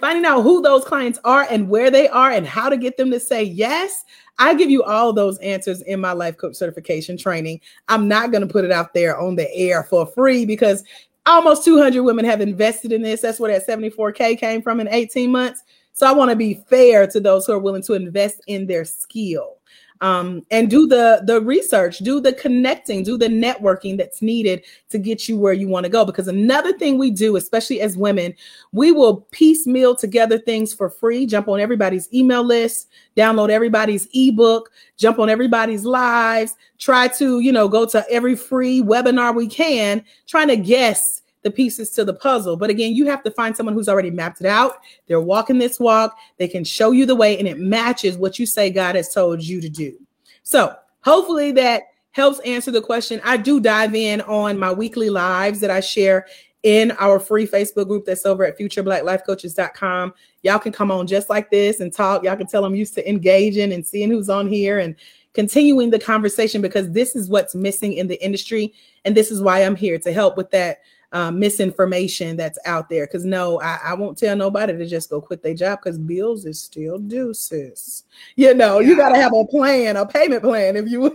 finding 0.00 0.24
out 0.24 0.42
who 0.42 0.60
those 0.60 0.84
clients 0.84 1.18
are 1.24 1.46
and 1.50 1.68
where 1.68 1.90
they 1.90 2.08
are 2.08 2.30
and 2.30 2.46
how 2.46 2.68
to 2.68 2.76
get 2.76 2.96
them 2.96 3.10
to 3.10 3.20
say 3.20 3.42
yes. 3.42 4.04
I 4.38 4.54
give 4.54 4.68
you 4.68 4.82
all 4.82 5.12
those 5.12 5.38
answers 5.38 5.82
in 5.82 6.00
my 6.00 6.12
life 6.12 6.36
coach 6.36 6.56
certification 6.56 7.16
training. 7.16 7.60
I'm 7.88 8.08
not 8.08 8.32
going 8.32 8.46
to 8.46 8.52
put 8.52 8.64
it 8.64 8.72
out 8.72 8.92
there 8.92 9.18
on 9.18 9.36
the 9.36 9.52
air 9.54 9.84
for 9.84 10.06
free 10.06 10.44
because 10.44 10.82
almost 11.26 11.64
200 11.64 12.02
women 12.02 12.24
have 12.24 12.40
invested 12.40 12.92
in 12.92 13.02
this. 13.02 13.20
That's 13.22 13.40
where 13.40 13.52
that 13.52 13.66
74K 13.66 14.38
came 14.38 14.62
from 14.62 14.80
in 14.80 14.88
18 14.88 15.30
months. 15.30 15.62
So 15.92 16.06
I 16.06 16.12
want 16.12 16.30
to 16.30 16.36
be 16.36 16.54
fair 16.68 17.06
to 17.06 17.20
those 17.20 17.46
who 17.46 17.52
are 17.52 17.58
willing 17.58 17.82
to 17.84 17.94
invest 17.94 18.42
in 18.46 18.66
their 18.66 18.84
skill. 18.84 19.58
Um, 20.00 20.44
and 20.50 20.68
do 20.68 20.86
the 20.86 21.22
the 21.24 21.40
research, 21.40 21.98
do 21.98 22.20
the 22.20 22.32
connecting, 22.32 23.02
do 23.02 23.16
the 23.16 23.28
networking 23.28 23.96
that's 23.96 24.20
needed 24.20 24.64
to 24.90 24.98
get 24.98 25.28
you 25.28 25.38
where 25.38 25.52
you 25.52 25.68
want 25.68 25.84
to 25.84 25.90
go. 25.90 26.04
Because 26.04 26.28
another 26.28 26.76
thing 26.76 26.98
we 26.98 27.10
do, 27.10 27.36
especially 27.36 27.80
as 27.80 27.96
women, 27.96 28.34
we 28.72 28.92
will 28.92 29.22
piecemeal 29.30 29.94
together 29.96 30.38
things 30.38 30.74
for 30.74 30.90
free, 30.90 31.26
jump 31.26 31.48
on 31.48 31.60
everybody's 31.60 32.12
email 32.12 32.42
list, 32.42 32.88
download 33.16 33.50
everybody's 33.50 34.08
ebook, 34.12 34.70
jump 34.96 35.18
on 35.18 35.30
everybody's 35.30 35.84
lives, 35.84 36.54
try 36.78 37.08
to 37.08 37.40
you 37.40 37.52
know 37.52 37.68
go 37.68 37.86
to 37.86 38.04
every 38.10 38.36
free 38.36 38.82
webinar 38.82 39.34
we 39.34 39.46
can, 39.46 40.04
trying 40.26 40.48
to 40.48 40.56
guess 40.56 41.22
the 41.44 41.50
pieces 41.50 41.90
to 41.90 42.04
the 42.04 42.14
puzzle. 42.14 42.56
But 42.56 42.70
again, 42.70 42.94
you 42.94 43.06
have 43.06 43.22
to 43.22 43.30
find 43.30 43.56
someone 43.56 43.74
who's 43.74 43.88
already 43.88 44.10
mapped 44.10 44.40
it 44.40 44.46
out. 44.46 44.78
They're 45.06 45.20
walking 45.20 45.58
this 45.58 45.78
walk, 45.78 46.18
they 46.38 46.48
can 46.48 46.64
show 46.64 46.90
you 46.90 47.06
the 47.06 47.14
way, 47.14 47.38
and 47.38 47.46
it 47.46 47.60
matches 47.60 48.16
what 48.16 48.38
you 48.38 48.46
say 48.46 48.70
God 48.70 48.96
has 48.96 49.14
told 49.14 49.42
you 49.42 49.60
to 49.60 49.68
do. 49.68 49.96
So, 50.42 50.74
hopefully, 51.02 51.52
that 51.52 51.84
helps 52.10 52.40
answer 52.40 52.70
the 52.70 52.80
question. 52.80 53.20
I 53.22 53.36
do 53.36 53.60
dive 53.60 53.94
in 53.94 54.20
on 54.22 54.58
my 54.58 54.72
weekly 54.72 55.10
lives 55.10 55.60
that 55.60 55.70
I 55.70 55.80
share 55.80 56.26
in 56.64 56.92
our 56.92 57.20
free 57.20 57.46
Facebook 57.46 57.88
group 57.88 58.06
that's 58.06 58.24
over 58.24 58.44
at 58.44 58.58
futureblacklifecoaches.com. 58.58 60.14
Y'all 60.42 60.58
can 60.58 60.72
come 60.72 60.90
on 60.90 61.06
just 61.06 61.28
like 61.28 61.50
this 61.50 61.80
and 61.80 61.92
talk. 61.92 62.24
Y'all 62.24 62.36
can 62.36 62.46
tell 62.46 62.64
I'm 62.64 62.74
used 62.74 62.94
to 62.94 63.06
engaging 63.08 63.72
and 63.72 63.86
seeing 63.86 64.10
who's 64.10 64.30
on 64.30 64.48
here 64.48 64.78
and 64.78 64.96
continuing 65.34 65.90
the 65.90 65.98
conversation 65.98 66.62
because 66.62 66.90
this 66.92 67.14
is 67.14 67.28
what's 67.28 67.54
missing 67.54 67.92
in 67.92 68.06
the 68.06 68.22
industry. 68.24 68.72
And 69.04 69.14
this 69.14 69.30
is 69.30 69.42
why 69.42 69.58
I'm 69.60 69.76
here 69.76 69.98
to 69.98 70.12
help 70.12 70.38
with 70.38 70.50
that 70.52 70.78
um, 71.14 71.38
misinformation 71.38 72.36
that's 72.36 72.58
out 72.66 72.88
there. 72.88 73.06
Because 73.06 73.24
no, 73.24 73.60
I, 73.62 73.78
I, 73.84 73.94
won't 73.94 74.18
tell 74.18 74.36
nobody 74.36 74.76
to 74.76 74.86
just 74.86 75.08
go 75.08 75.20
quit 75.20 75.42
their 75.42 75.54
job 75.54 75.78
because 75.82 75.96
bills 75.96 76.44
is 76.44 76.60
still 76.60 76.98
due, 76.98 77.32
sis. 77.32 78.02
You 78.34 78.52
know, 78.52 78.80
yeah. 78.80 78.88
you 78.88 78.96
got 78.96 79.10
to 79.10 79.16
have 79.16 79.32
a 79.32 79.46
plan, 79.46 79.96
a 79.96 80.04
payment 80.04 80.42
plan, 80.42 80.76
if 80.76 80.90
you 80.90 81.00
will. 81.00 81.12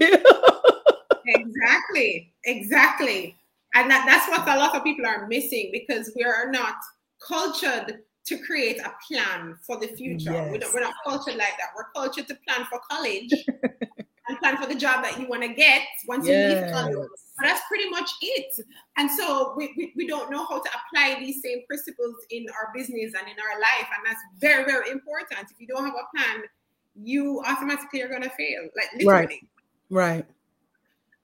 exactly, 1.26 2.34
exactly. 2.46 3.36
And 3.76 3.92
that, 3.92 4.06
that's 4.08 4.28
what 4.30 4.48
a 4.48 4.60
lot 4.60 4.76
of 4.76 4.84
people 4.84 5.06
are 5.06 5.28
missing 5.28 5.70
because 5.72 6.12
we 6.16 6.24
are 6.24 6.50
not 6.50 6.76
cultured 7.22 8.00
to 8.26 8.38
create 8.38 8.80
a 8.80 8.94
plan 9.06 9.58
for 9.68 9.78
the 9.80 9.88
future. 9.88 10.32
Yes. 10.32 10.50
We're, 10.50 10.60
not, 10.60 10.74
we're 10.74 10.82
not 10.82 10.94
cultured 11.06 11.36
like 11.36 11.58
that. 11.60 11.72
We're 11.76 11.92
cultured 11.94 12.28
to 12.30 12.38
plan 12.48 12.66
for 12.70 12.80
college 12.90 13.32
and 14.30 14.40
plan 14.40 14.58
for 14.58 14.68
the 14.68 14.76
job 14.76 15.04
that 15.04 15.20
you 15.20 15.28
want 15.28 15.42
to 15.42 15.50
get 15.50 15.82
once 16.08 16.28
yes. 16.28 16.54
you 16.54 16.62
leave 16.62 16.74
college. 16.74 17.10
But 17.38 17.48
that's 17.48 17.62
pretty 17.68 17.90
much 17.90 18.10
it. 18.22 18.66
And 18.98 19.10
so 19.10 19.54
we, 19.58 19.74
we, 19.78 19.94
we, 19.96 20.08
don't 20.08 20.30
know 20.30 20.46
how 20.46 20.62
to 20.62 20.70
apply 20.70 21.20
these 21.20 21.42
same 21.42 21.64
principles 21.68 22.16
in 22.30 22.46
our 22.50 22.72
business 22.74 23.14
and 23.18 23.28
in 23.28 23.36
our 23.40 23.60
life. 23.60 23.88
And 23.96 24.06
that's 24.06 24.22
very, 24.40 24.66
very 24.66 24.92
important. 24.92 25.50
If 25.50 25.60
you 25.60 25.68
don't 25.68 25.86
have 25.86 25.96
a 25.96 26.16
plan, 26.16 26.44
you 26.96 27.42
automatically 27.46 28.02
are 28.02 28.10
going 28.10 28.24
to 28.24 28.30
fail. 28.30 28.70
Like 28.76 28.90
literally. 28.98 29.42
Right. 29.90 30.16
Right. 30.16 30.26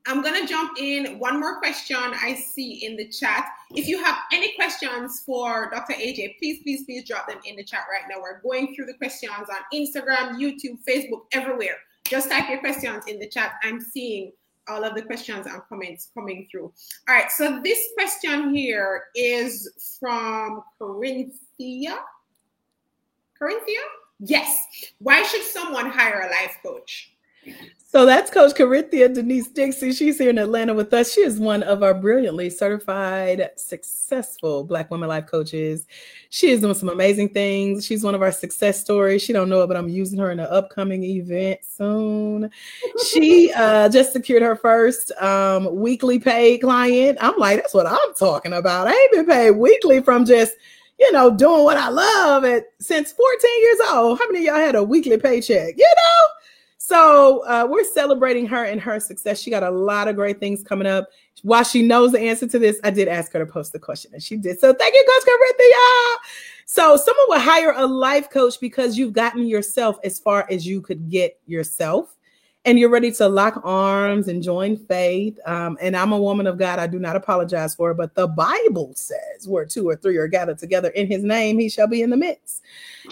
I'm 0.07 0.21
going 0.21 0.39
to 0.39 0.47
jump 0.47 0.77
in. 0.79 1.17
One 1.17 1.39
more 1.39 1.59
question 1.59 1.97
I 1.97 2.35
see 2.35 2.85
in 2.85 2.95
the 2.95 3.07
chat. 3.07 3.49
If 3.71 3.87
you 3.87 4.03
have 4.03 4.17
any 4.31 4.53
questions 4.53 5.23
for 5.25 5.69
Dr. 5.71 5.93
AJ, 5.93 6.37
please, 6.37 6.61
please, 6.61 6.85
please 6.85 7.07
drop 7.07 7.27
them 7.27 7.39
in 7.43 7.55
the 7.55 7.63
chat 7.63 7.85
right 7.91 8.03
now. 8.07 8.21
We're 8.21 8.39
going 8.41 8.75
through 8.75 8.85
the 8.85 8.93
questions 8.93 9.31
on 9.33 9.57
Instagram, 9.73 10.39
YouTube, 10.39 10.77
Facebook, 10.87 11.23
everywhere. 11.33 11.77
Just 12.05 12.29
type 12.29 12.49
your 12.49 12.59
questions 12.59 13.05
in 13.07 13.19
the 13.19 13.27
chat. 13.27 13.53
I'm 13.63 13.81
seeing 13.81 14.31
all 14.67 14.83
of 14.83 14.95
the 14.95 15.01
questions 15.01 15.47
and 15.47 15.61
comments 15.67 16.11
coming 16.13 16.47
through. 16.49 16.71
All 17.07 17.15
right, 17.15 17.31
so 17.31 17.61
this 17.63 17.79
question 17.95 18.53
here 18.53 19.05
is 19.15 19.97
from 19.99 20.61
Corinthia. 20.79 21.97
Corinthia? 23.39 23.83
Yes. 24.19 24.65
Why 24.99 25.23
should 25.23 25.43
someone 25.43 25.89
hire 25.89 26.21
a 26.21 26.31
life 26.31 26.57
coach? 26.63 27.11
So 27.95 28.05
that's 28.05 28.29
Coach 28.29 28.55
Corinthia 28.55 29.13
Denise 29.13 29.47
Dixie. 29.47 29.93
She's 29.93 30.17
here 30.17 30.29
in 30.29 30.37
Atlanta 30.37 30.73
with 30.73 30.93
us. 30.93 31.13
She 31.13 31.21
is 31.21 31.39
one 31.39 31.63
of 31.63 31.81
our 31.81 31.93
brilliantly 31.93 32.49
certified, 32.49 33.51
successful 33.55 34.65
Black 34.65 34.91
women 34.91 35.07
life 35.07 35.27
coaches. 35.27 35.87
She 36.29 36.49
is 36.49 36.59
doing 36.59 36.73
some 36.73 36.89
amazing 36.89 37.29
things. 37.29 37.85
She's 37.85 38.03
one 38.03 38.13
of 38.13 38.21
our 38.21 38.33
success 38.33 38.81
stories. 38.81 39.21
She 39.21 39.31
don't 39.31 39.47
know 39.47 39.61
it, 39.61 39.67
but 39.67 39.77
I'm 39.77 39.87
using 39.87 40.19
her 40.19 40.29
in 40.29 40.41
an 40.41 40.47
upcoming 40.47 41.05
event 41.05 41.61
soon. 41.63 42.51
She 43.07 43.53
uh, 43.55 43.87
just 43.87 44.11
secured 44.11 44.41
her 44.41 44.57
first 44.57 45.13
um, 45.13 45.73
weekly 45.73 46.19
paid 46.19 46.63
client. 46.63 47.17
I'm 47.21 47.37
like, 47.37 47.61
that's 47.61 47.73
what 47.73 47.87
I'm 47.87 48.13
talking 48.19 48.51
about. 48.51 48.87
I 48.87 48.91
ain't 48.91 49.11
been 49.13 49.25
paid 49.25 49.51
weekly 49.51 50.01
from 50.01 50.25
just 50.25 50.51
you 50.99 51.11
know, 51.11 51.29
doing 51.29 51.63
what 51.63 51.77
I 51.77 51.89
love 51.89 52.45
at 52.45 52.65
since 52.79 53.11
14 53.11 53.61
years 53.61 53.77
old. 53.91 54.19
How 54.19 54.31
many 54.31 54.45
y'all 54.45 54.55
had 54.55 54.75
a 54.75 54.83
weekly 54.83 55.17
paycheck? 55.17 55.75
You 55.77 55.83
know, 55.83 56.34
so 56.87 57.43
uh, 57.47 57.65
we're 57.67 57.83
celebrating 57.83 58.45
her 58.45 58.63
and 58.63 58.79
her 58.79 58.99
success. 58.99 59.41
She 59.41 59.49
got 59.49 59.63
a 59.63 59.71
lot 59.71 60.07
of 60.07 60.15
great 60.15 60.39
things 60.39 60.61
coming 60.61 60.85
up. 60.85 61.09
While 61.41 61.63
she 61.63 61.81
knows 61.81 62.11
the 62.11 62.19
answer 62.19 62.45
to 62.45 62.59
this, 62.59 62.79
I 62.83 62.91
did 62.91 63.07
ask 63.07 63.33
her 63.33 63.39
to 63.39 63.51
post 63.51 63.73
the 63.73 63.79
question, 63.79 64.11
and 64.13 64.21
she 64.21 64.37
did. 64.37 64.59
So 64.59 64.71
thank 64.71 64.93
you, 64.93 65.03
Coach 65.03 65.27
Corinthia. 65.27 66.15
So 66.67 66.95
someone 66.95 67.25
will 67.27 67.39
hire 67.39 67.73
a 67.75 67.87
life 67.87 68.29
coach 68.29 68.59
because 68.59 68.99
you've 68.99 69.13
gotten 69.13 69.47
yourself 69.47 69.97
as 70.03 70.19
far 70.19 70.45
as 70.51 70.67
you 70.67 70.79
could 70.79 71.09
get 71.09 71.39
yourself 71.47 72.15
and 72.65 72.79
you're 72.79 72.89
ready 72.89 73.11
to 73.11 73.29
lock 73.29 73.61
arms 73.63 74.27
and 74.27 74.41
join 74.41 74.75
faith. 74.75 75.39
Um, 75.45 75.77
and 75.79 75.95
I'm 75.95 76.11
a 76.11 76.19
woman 76.19 76.47
of 76.47 76.57
God. 76.57 76.79
I 76.79 76.87
do 76.87 76.97
not 76.97 77.15
apologize 77.15 77.75
for 77.75 77.91
it, 77.91 77.95
but 77.95 78.15
the 78.15 78.27
Bible 78.27 78.91
says 78.95 79.47
where 79.47 79.65
two 79.65 79.87
or 79.87 79.95
three 79.95 80.17
are 80.17 80.27
gathered 80.27 80.57
together 80.57 80.89
in 80.89 81.05
his 81.05 81.23
name, 81.23 81.59
he 81.59 81.69
shall 81.69 81.87
be 81.87 82.01
in 82.01 82.09
the 82.09 82.17
midst. 82.17 82.63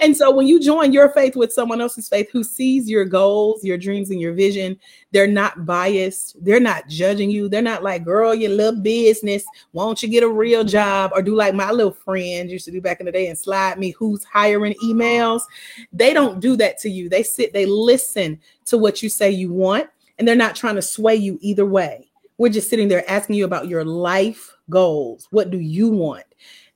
And 0.02 0.18
so 0.18 0.32
when 0.32 0.48
you 0.48 0.60
join 0.60 0.92
your 0.92 1.10
faith 1.10 1.36
with 1.36 1.54
someone 1.54 1.80
else's 1.80 2.10
faith 2.10 2.32
who 2.32 2.44
sees 2.44 2.90
your 2.90 3.06
goals, 3.06 3.64
your 3.64 3.78
dreams, 3.78 4.10
and 4.10 4.20
your 4.20 4.34
vision, 4.34 4.80
they're 5.12 5.28
not 5.28 5.68
biased. 5.68 6.44
They're 6.44 6.60
not 6.60 6.88
judging 6.88 7.30
you. 7.30 7.48
They're 7.48 7.62
not 7.62 7.84
like, 7.84 8.04
girl, 8.04 8.34
your 8.34 8.50
little 8.50 8.82
business. 8.82 9.46
Won't 9.74 10.02
you 10.02 10.10
get 10.10 10.24
a 10.24 10.30
real 10.30 10.64
job? 10.64 11.12
Or 11.14 11.22
do 11.22 11.36
like 11.36 11.54
my 11.54 11.70
little 11.70 11.94
friend 11.94 12.50
used 12.50 12.66
to 12.66 12.72
do 12.72 12.82
back 12.82 13.02
in 13.02 13.06
the 13.06 13.12
day 13.12 13.28
and 13.28 13.38
slide 13.38 13.78
me 13.78 13.92
who's 13.92 14.24
hiring 14.24 14.74
emails. 14.84 15.44
They 15.92 16.12
don't 16.12 16.40
do 16.40 16.56
that 16.56 16.80
to 16.80 16.90
you. 16.90 17.08
They 17.08 17.22
sit, 17.22 17.54
they 17.54 17.68
listen 17.68 18.40
to 18.74 18.78
what 18.80 19.04
you 19.04 19.10
say 19.10 19.30
you 19.30 19.54
want, 19.54 19.88
and 20.18 20.28
they're 20.28 20.36
not 20.36 20.56
trying 20.56 20.76
to 20.76 20.82
sway 20.82 21.16
you 21.16 21.38
either 21.42 21.66
way. 21.66 22.10
We're 22.40 22.50
just 22.50 22.72
sitting 22.72 22.88
there 22.88 23.10
asking 23.10 23.36
you 23.36 23.46
about 23.46 23.68
your 23.68 23.86
life 23.86 24.52
goals. 24.72 25.28
What 25.30 25.52
do 25.52 25.60
you 25.60 25.90
want? 25.90 26.24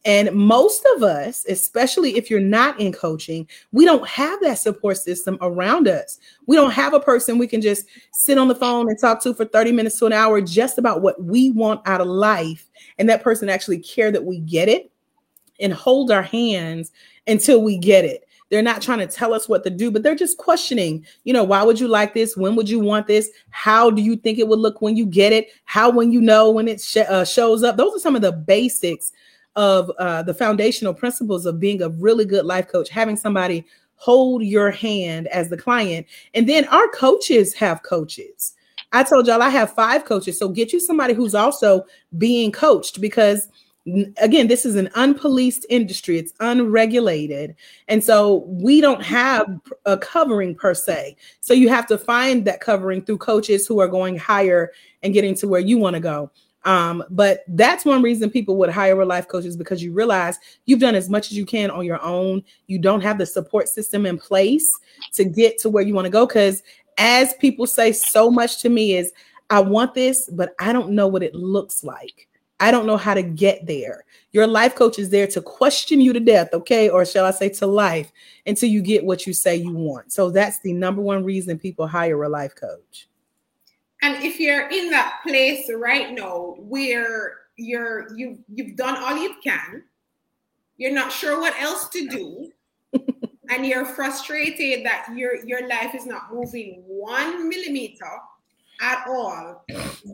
And 0.06 0.32
most 0.32 0.88
of 0.96 1.02
us, 1.02 1.44
especially 1.50 2.16
if 2.16 2.30
you're 2.30 2.40
not 2.40 2.80
in 2.80 2.94
coaching, 2.94 3.48
we 3.72 3.84
don't 3.84 4.08
have 4.08 4.40
that 4.42 4.60
support 4.60 4.98
system 4.98 5.40
around 5.42 5.88
us. 5.88 6.20
We 6.46 6.56
don't 6.56 6.72
have 6.72 6.94
a 6.94 7.00
person 7.00 7.40
we 7.40 7.48
can 7.48 7.62
just 7.62 7.88
sit 8.14 8.38
on 8.38 8.48
the 8.48 8.56
phone 8.56 8.88
and 8.88 9.00
talk 9.00 9.22
to 9.24 9.34
for 9.34 9.46
30 9.46 9.72
minutes 9.72 9.98
to 9.98 10.06
an 10.06 10.14
hour 10.14 10.40
just 10.40 10.78
about 10.78 11.02
what 11.02 11.22
we 11.24 11.50
want 11.50 11.82
out 11.88 12.00
of 12.00 12.08
life. 12.08 12.70
And 13.00 13.10
that 13.10 13.24
person 13.24 13.50
actually 13.50 13.80
care 13.80 14.12
that 14.12 14.24
we 14.24 14.38
get 14.42 14.70
it 14.70 14.92
and 15.60 15.74
hold 15.74 16.12
our 16.12 16.22
hands 16.22 16.92
until 17.26 17.64
we 17.64 17.80
get 17.80 18.06
it. 18.06 18.27
They're 18.50 18.62
not 18.62 18.82
trying 18.82 19.00
to 19.00 19.08
tell 19.08 19.34
us 19.34 19.50
what 19.50 19.64
to 19.66 19.70
do, 19.70 19.92
but 19.92 20.04
they're 20.04 20.16
just 20.16 20.38
questioning, 20.38 21.06
you 21.26 21.34
know, 21.34 21.44
why 21.44 21.64
would 21.64 21.80
you 21.80 21.88
like 21.88 22.14
this? 22.14 22.38
When 22.38 22.56
would 22.56 22.70
you 22.70 22.80
want 22.80 23.08
this? 23.08 23.30
How 23.50 23.90
do 23.90 24.02
you 24.02 24.16
think 24.16 24.40
it 24.40 24.48
would 24.48 24.60
look 24.60 24.82
when 24.82 24.96
you 24.96 25.06
get 25.06 25.34
it? 25.34 25.50
How 25.66 25.90
when 25.90 26.12
you 26.12 26.22
know 26.22 26.50
when 26.52 26.68
it 26.68 26.80
sh- 26.80 26.98
uh, 26.98 27.26
shows 27.26 27.64
up? 27.64 27.76
Those 27.76 27.96
are 27.96 28.00
some 28.00 28.16
of 28.16 28.22
the 28.22 28.32
basics 28.32 29.12
of 29.56 29.92
uh, 30.00 30.24
the 30.24 30.34
foundational 30.34 30.94
principles 30.94 31.46
of 31.46 31.60
being 31.60 31.82
a 31.82 31.90
really 31.90 32.26
good 32.26 32.46
life 32.46 32.68
coach, 32.68 32.90
having 32.90 33.18
somebody 33.18 33.66
hold 33.96 34.44
your 34.44 34.72
hand 34.72 35.28
as 35.28 35.50
the 35.50 35.58
client. 35.58 36.06
And 36.34 36.48
then 36.48 36.66
our 36.66 36.88
coaches 36.90 37.54
have 37.56 37.84
coaches. 37.84 38.54
I 38.94 39.04
told 39.04 39.28
y'all 39.28 39.42
I 39.42 39.50
have 39.50 39.74
five 39.74 40.06
coaches. 40.06 40.40
So 40.40 40.48
get 40.48 40.72
you 40.72 40.80
somebody 40.80 41.14
who's 41.14 41.36
also 41.36 41.86
being 42.18 42.52
coached 42.52 43.02
because 43.02 43.50
again 44.18 44.48
this 44.48 44.66
is 44.66 44.76
an 44.76 44.88
unpoliced 44.96 45.64
industry 45.70 46.18
it's 46.18 46.34
unregulated 46.40 47.56
and 47.88 48.04
so 48.04 48.44
we 48.48 48.82
don't 48.82 49.04
have 49.04 49.48
a 49.86 49.98
covering 49.98 50.54
per 50.54 50.74
se 50.74 51.16
so 51.40 51.54
you 51.54 51.70
have 51.70 51.88
to 51.88 51.98
find 51.98 52.46
that 52.46 52.60
covering 52.60 53.02
through 53.02 53.18
coaches 53.18 53.66
who 53.66 53.80
are 53.80 53.88
going 53.88 54.18
higher 54.18 54.72
and 55.04 55.14
getting 55.14 55.34
to 55.34 55.48
where 55.48 55.62
you 55.62 55.78
want 55.78 55.94
to 55.94 56.00
go 56.00 56.30
um, 56.68 57.02
but 57.10 57.46
that's 57.48 57.86
one 57.86 58.02
reason 58.02 58.30
people 58.30 58.58
would 58.58 58.70
hire 58.70 59.00
a 59.00 59.06
life 59.06 59.30
coach 59.30 59.46
is 59.46 59.56
because 59.56 59.82
you 59.82 59.94
realize 59.94 60.38
you've 60.66 60.82
done 60.82 60.96
as 60.96 61.10
much 61.10 61.32
as 61.32 61.38
you 61.38 61.46
can 61.46 61.72
on 61.72 61.86
your 61.86 62.04
own. 62.04 62.44
You 62.66 62.78
don't 62.78 63.00
have 63.00 63.18
the 63.18 63.26
support 63.26 63.70
system 63.70 64.06
in 64.06 64.18
place 64.18 64.70
to 65.14 65.24
get 65.24 65.58
to 65.60 65.70
where 65.70 65.84
you 65.84 65.94
want 65.94 66.06
to 66.08 66.12
go. 66.12 66.26
Because 66.26 66.64
as 66.98 67.34
people 67.36 67.68
say 67.68 67.94
so 67.94 68.30
much 68.30 68.60
to 68.64 68.70
me, 68.70 68.98
is 68.98 69.14
I 69.50 69.62
want 69.62 69.94
this, 69.94 70.30
but 70.30 70.56
I 70.60 70.74
don't 70.74 70.92
know 70.92 71.08
what 71.08 71.24
it 71.24 71.34
looks 71.34 71.86
like. 71.86 72.27
I 72.60 72.72
don't 72.72 72.88
know 72.88 72.98
how 72.98 73.14
to 73.14 73.22
get 73.22 73.68
there. 73.68 74.04
Your 74.32 74.48
life 74.48 74.76
coach 74.76 74.98
is 74.98 75.10
there 75.10 75.28
to 75.28 75.42
question 75.42 76.02
you 76.02 76.12
to 76.14 76.20
death, 76.20 76.50
okay? 76.54 76.90
Or 76.90 77.06
shall 77.06 77.26
I 77.26 77.32
say 77.32 77.50
to 77.50 77.68
life 77.68 78.12
until 78.46 78.70
you 78.70 78.82
get 78.82 79.06
what 79.06 79.28
you 79.28 79.34
say 79.34 79.56
you 79.56 79.74
want. 79.74 80.12
So 80.12 80.32
that's 80.32 80.60
the 80.60 80.74
number 80.74 81.02
one 81.02 81.24
reason 81.24 81.60
people 81.60 81.88
hire 81.88 82.24
a 82.24 82.30
life 82.30 82.56
coach. 82.56 83.08
And 84.02 84.24
if 84.24 84.40
you're 84.40 84.70
in 84.70 84.90
that 84.92 85.20
place 85.24 85.70
right 85.76 86.12
now 86.14 86.56
where 86.60 87.34
you're 87.58 88.16
you 88.16 88.40
you've 88.48 88.76
done 88.76 88.96
all 88.98 89.18
you 89.18 89.36
can, 89.44 89.84
you're 90.78 90.94
not 90.94 91.12
sure 91.12 91.40
what 91.40 91.60
else 91.60 91.90
to 91.90 92.08
do, 92.08 92.52
and 93.50 93.66
you're 93.66 93.86
frustrated 93.86 94.86
that 94.86 95.08
your 95.16 95.44
your 95.46 95.68
life 95.68 95.96
is 95.96 96.06
not 96.06 96.32
moving 96.32 96.84
one 96.86 97.50
millimeter 97.50 98.06
at 98.82 99.06
all, 99.08 99.64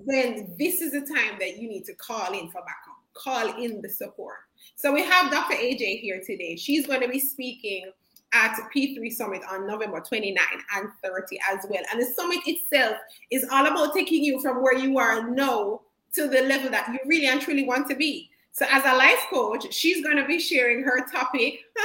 then 0.07 0.55
this 0.57 0.81
is 0.81 0.91
the 0.91 1.01
time 1.01 1.37
that 1.39 1.57
you 1.57 1.67
need 1.67 1.85
to 1.85 1.93
call 1.95 2.33
in 2.33 2.49
for 2.49 2.61
backup. 2.61 2.93
Call 3.13 3.61
in 3.61 3.81
the 3.81 3.89
support. 3.89 4.37
So 4.75 4.91
we 4.91 5.03
have 5.03 5.31
Dr. 5.31 5.55
AJ 5.55 5.99
here 6.01 6.21
today. 6.25 6.55
She's 6.55 6.87
going 6.87 7.01
to 7.01 7.07
be 7.07 7.19
speaking 7.19 7.91
at 8.33 8.57
P3 8.75 9.11
Summit 9.11 9.41
on 9.49 9.67
November 9.67 9.99
29 9.99 10.37
and 10.75 10.89
30 11.03 11.39
as 11.51 11.65
well. 11.69 11.83
And 11.91 12.01
the 12.01 12.05
summit 12.05 12.39
itself 12.45 12.97
is 13.31 13.45
all 13.51 13.65
about 13.67 13.93
taking 13.93 14.23
you 14.23 14.41
from 14.41 14.63
where 14.63 14.77
you 14.77 14.97
are 14.97 15.29
now 15.29 15.81
to 16.15 16.27
the 16.27 16.41
level 16.41 16.71
that 16.71 16.87
you 16.89 16.99
really 17.05 17.27
and 17.27 17.41
truly 17.41 17.65
want 17.65 17.87
to 17.89 17.95
be. 17.95 18.29
So, 18.51 18.65
as 18.69 18.83
a 18.85 18.95
life 18.95 19.25
coach, 19.31 19.73
she's 19.73 20.03
going 20.03 20.17
to 20.17 20.25
be 20.25 20.39
sharing 20.39 20.83
her 20.83 21.07
topic. 21.11 21.59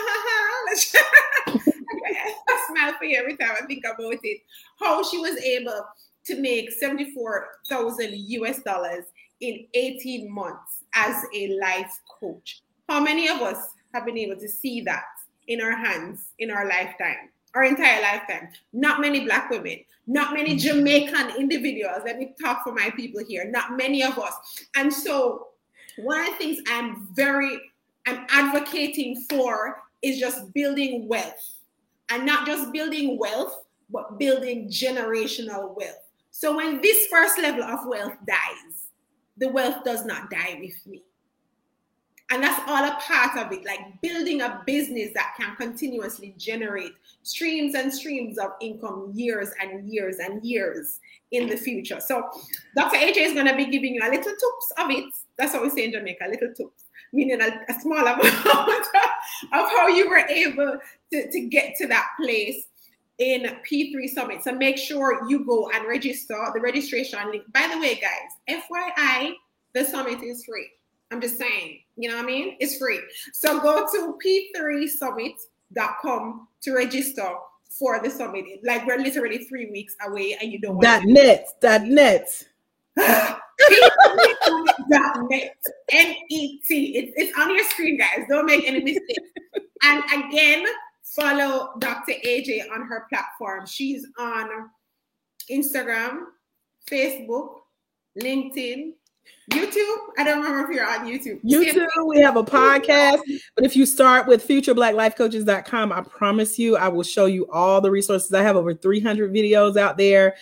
I 0.70 0.74
smile 2.68 2.92
for 2.98 3.04
you 3.04 3.18
every 3.18 3.38
time 3.38 3.52
I 3.60 3.64
think 3.64 3.84
about 3.84 4.18
it. 4.22 4.40
How 4.78 5.02
she 5.02 5.16
was 5.16 5.38
able 5.38 5.86
to 6.28 6.40
make 6.40 6.70
74,000 6.70 8.14
US 8.14 8.62
dollars 8.62 9.04
in 9.40 9.66
18 9.74 10.30
months 10.30 10.84
as 10.94 11.24
a 11.34 11.58
life 11.60 11.92
coach. 12.20 12.62
How 12.88 13.00
many 13.00 13.28
of 13.28 13.40
us 13.42 13.56
have 13.94 14.04
been 14.04 14.18
able 14.18 14.36
to 14.36 14.48
see 14.48 14.80
that 14.82 15.04
in 15.46 15.60
our 15.60 15.76
hands 15.76 16.28
in 16.38 16.50
our 16.50 16.68
lifetime, 16.68 17.30
our 17.54 17.64
entire 17.64 18.02
lifetime? 18.02 18.48
Not 18.72 19.00
many 19.00 19.24
Black 19.24 19.50
women, 19.50 19.78
not 20.06 20.34
many 20.34 20.56
Jamaican 20.56 21.36
individuals. 21.38 22.02
Let 22.04 22.18
me 22.18 22.34
talk 22.42 22.64
for 22.64 22.72
my 22.72 22.90
people 22.90 23.22
here. 23.26 23.50
Not 23.50 23.76
many 23.76 24.02
of 24.02 24.18
us. 24.18 24.34
And 24.76 24.92
so, 24.92 25.48
one 25.96 26.20
of 26.20 26.26
the 26.26 26.36
things 26.36 26.58
I'm 26.68 27.08
very, 27.12 27.58
I'm 28.06 28.26
advocating 28.30 29.24
for 29.28 29.82
is 30.02 30.18
just 30.18 30.52
building 30.52 31.08
wealth. 31.08 31.54
And 32.10 32.24
not 32.24 32.46
just 32.46 32.72
building 32.72 33.18
wealth, 33.18 33.64
but 33.90 34.18
building 34.18 34.68
generational 34.68 35.76
wealth. 35.76 36.07
So 36.38 36.54
when 36.54 36.80
this 36.80 37.08
first 37.08 37.36
level 37.40 37.64
of 37.64 37.84
wealth 37.84 38.14
dies, 38.24 38.90
the 39.38 39.48
wealth 39.48 39.82
does 39.84 40.04
not 40.04 40.30
die 40.30 40.56
with 40.60 40.86
me. 40.86 41.02
And 42.30 42.40
that's 42.40 42.62
all 42.68 42.84
a 42.84 42.96
part 43.00 43.36
of 43.36 43.52
it, 43.52 43.66
like 43.66 44.00
building 44.02 44.42
a 44.42 44.62
business 44.64 45.10
that 45.14 45.34
can 45.36 45.56
continuously 45.56 46.36
generate 46.38 46.92
streams 47.24 47.74
and 47.74 47.92
streams 47.92 48.38
of 48.38 48.52
income 48.60 49.10
years 49.16 49.50
and 49.60 49.88
years 49.88 50.18
and 50.20 50.40
years 50.44 51.00
in 51.32 51.48
the 51.48 51.56
future. 51.56 51.98
So 51.98 52.30
Dr. 52.76 52.98
AJ 52.98 53.16
is 53.16 53.32
going 53.32 53.48
to 53.48 53.56
be 53.56 53.66
giving 53.66 53.96
you 53.96 54.02
a 54.04 54.08
little 54.08 54.22
tips 54.22 54.72
of 54.78 54.90
it. 54.90 55.12
That's 55.38 55.54
what 55.54 55.64
we 55.64 55.70
say 55.70 55.86
in 55.86 55.92
Jamaica, 55.92 56.24
little 56.30 56.54
tips, 56.54 56.84
meaning 57.12 57.40
a, 57.40 57.64
a 57.68 57.80
small 57.80 57.98
amount 58.06 58.20
of 58.22 58.84
how 59.50 59.88
you 59.88 60.08
were 60.08 60.24
able 60.28 60.78
to, 61.12 61.30
to 61.32 61.40
get 61.48 61.74
to 61.78 61.88
that 61.88 62.10
place 62.20 62.67
in 63.18 63.56
P3 63.68 64.08
Summit. 64.08 64.44
So 64.44 64.52
make 64.52 64.78
sure 64.78 65.28
you 65.28 65.44
go 65.44 65.68
and 65.74 65.86
register 65.86 66.38
the 66.54 66.60
registration 66.60 67.18
link. 67.30 67.42
By 67.52 67.68
the 67.72 67.78
way, 67.78 68.00
guys, 68.00 68.30
FYI, 68.48 69.32
the 69.74 69.84
summit 69.84 70.22
is 70.22 70.44
free. 70.44 70.70
I'm 71.10 71.20
just 71.20 71.36
saying, 71.38 71.80
you 71.96 72.08
know 72.08 72.16
what 72.16 72.24
I 72.24 72.26
mean? 72.26 72.56
It's 72.60 72.78
free. 72.78 73.00
So 73.32 73.60
go 73.60 73.86
to 73.90 74.18
p3summit.com 74.24 76.48
to 76.62 76.74
register 76.74 77.28
for 77.70 78.00
the 78.02 78.10
summit. 78.10 78.44
Like 78.62 78.86
we're 78.86 78.98
literally 78.98 79.44
three 79.44 79.70
weeks 79.70 79.96
away 80.06 80.36
and 80.40 80.52
you 80.52 80.60
don't 80.60 80.74
want 80.74 80.84
dot 80.84 81.02
net 81.04 81.48
dot 81.60 81.82
net. 81.82 82.44
dot 84.90 85.30
net 85.30 85.56
n-e-t 85.90 86.96
it's, 86.96 87.12
it's 87.16 87.38
on 87.38 87.54
your 87.54 87.62
screen 87.64 87.96
guys 87.96 88.24
don't 88.28 88.46
make 88.46 88.66
any 88.66 88.80
mistakes 88.80 89.28
and 89.82 90.02
again 90.12 90.66
follow 91.14 91.70
dr 91.78 92.12
aj 92.24 92.70
on 92.72 92.82
her 92.82 93.06
platform 93.08 93.66
she's 93.66 94.06
on 94.18 94.68
instagram 95.50 96.24
facebook 96.90 97.60
linkedin 98.20 98.92
YouTube. 99.50 99.96
I 100.18 100.24
don't 100.24 100.42
remember 100.42 100.70
if 100.70 100.74
you're 100.74 100.86
on 100.86 101.06
YouTube. 101.06 101.42
YouTube, 101.42 101.86
we 102.06 102.20
have 102.20 102.36
a 102.36 102.44
podcast. 102.44 103.20
But 103.54 103.64
if 103.64 103.76
you 103.76 103.86
start 103.86 104.26
with 104.26 104.46
futureblackLifeCoaches.com, 104.46 105.92
I 105.92 106.00
promise 106.02 106.58
you, 106.58 106.76
I 106.76 106.88
will 106.88 107.02
show 107.02 107.26
you 107.26 107.46
all 107.50 107.80
the 107.80 107.90
resources. 107.90 108.32
I 108.34 108.42
have 108.42 108.56
over 108.56 108.74
300 108.74 109.32
videos 109.32 109.76
out 109.76 109.96
there, 109.96 110.36